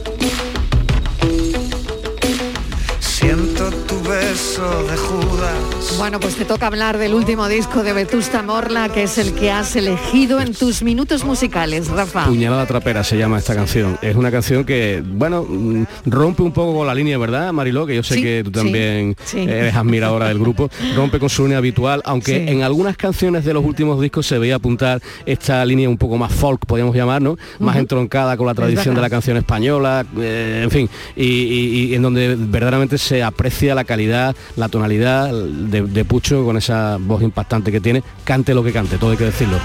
Beso 4.37 4.83
de 4.83 4.97
Judas. 4.99 5.97
Bueno, 5.97 6.21
pues 6.21 6.37
te 6.37 6.45
toca 6.45 6.67
hablar 6.67 6.99
del 6.99 7.15
último 7.15 7.49
disco 7.49 7.83
de 7.83 7.95
Vetusta 7.95 8.43
Morla, 8.43 8.91
que 8.91 9.05
es 9.05 9.17
el 9.17 9.33
que 9.33 9.51
has 9.51 9.75
elegido 9.77 10.43
en 10.43 10.53
tus 10.53 10.83
minutos 10.83 11.25
musicales, 11.25 11.89
Rafa. 11.89 12.27
Puñalada 12.27 12.67
trapera 12.67 13.03
se 13.03 13.17
llama 13.17 13.39
esta 13.39 13.55
canción. 13.55 13.99
Es 14.03 14.15
una 14.15 14.31
canción 14.31 14.67
que, 14.67 15.03
bueno, 15.03 15.47
mm, 15.49 15.85
rompe 16.05 16.43
un 16.43 16.53
poco 16.53 16.77
con 16.77 16.87
la 16.87 16.95
línea, 16.95 17.17
¿verdad, 17.17 17.51
Mariló? 17.55 17.87
Que 17.87 17.95
yo 17.95 18.03
sé 18.03 18.21
que 18.21 18.43
tú 18.45 18.51
también 18.51 19.17
eres 19.35 19.75
admiradora 19.75 20.29
del 20.29 20.39
grupo. 20.39 20.69
Rompe 20.95 21.19
con 21.19 21.31
su 21.31 21.45
línea 21.45 21.57
habitual, 21.57 22.03
aunque 22.05 22.51
en 22.51 22.63
algunas 22.63 22.99
canciones 22.99 23.43
de 23.43 23.55
los 23.55 23.65
últimos 23.65 23.99
discos 24.03 24.27
se 24.27 24.39
veía 24.39 24.57
apuntar 24.57 25.01
esta 25.25 25.65
línea 25.65 25.89
un 25.89 25.97
poco 25.97 26.19
más 26.19 26.31
folk, 26.35 26.67
podríamos 26.67 26.95
llamar, 26.95 27.23
¿no? 27.23 27.39
Más 27.59 27.77
entroncada 27.77 28.37
con 28.37 28.47
la 28.47 28.55
tradición 28.55 28.95
de 28.95 29.01
la 29.01 29.09
canción 29.09 29.39
española, 29.39 30.05
eh, 30.19 30.61
en 30.63 30.71
fin, 30.71 30.91
y 31.17 31.95
en 31.95 32.03
donde 32.03 32.37
verdaderamente 32.37 32.99
se 32.99 33.23
aprecia 33.23 33.75
la 33.75 33.85
calidad 33.85 34.26
calidad, 34.27 34.37
la 34.57 34.69
tonalidad 34.69 35.33
de, 35.33 35.83
de 35.83 36.05
Pucho 36.05 36.45
con 36.45 36.57
esa 36.57 36.97
voz 36.99 37.23
impactante 37.23 37.71
que 37.71 37.81
tiene, 37.81 38.03
cante 38.25 38.55
lo 38.55 38.63
que 38.63 38.73
cante, 38.73 38.99
todo 38.99 39.11
hay 39.11 39.17
que 39.17 39.25
decirlo. 39.25 39.59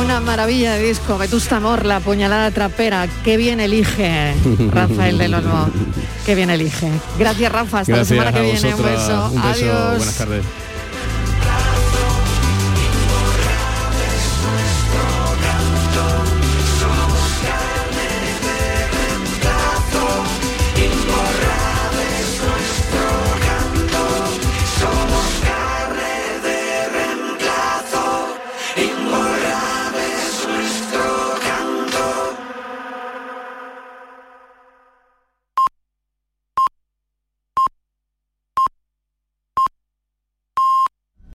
Una 0.00 0.20
maravilla 0.20 0.74
de 0.74 0.88
disco, 0.88 1.18
Vetusta 1.18 1.56
Amor, 1.56 1.84
la 1.84 2.00
puñalada 2.00 2.50
trapera. 2.50 3.06
Qué 3.22 3.36
bien 3.36 3.60
elige 3.60 4.34
Rafael 4.70 5.18
del 5.18 5.34
Olmo. 5.34 5.68
Qué 6.26 6.34
bien 6.34 6.50
elige. 6.50 6.88
Gracias, 7.18 7.52
Rafa. 7.52 7.80
Hasta 7.80 7.92
Gracias 7.92 8.18
la 8.18 8.24
semana 8.24 8.32
que 8.32 8.52
viene. 8.52 8.74
Un 8.74 8.82
beso. 8.82 9.30
Un 9.30 9.42
beso. 9.42 9.48
Adiós. 9.48 9.96
Buenas 9.96 10.16
tardes. 10.16 10.44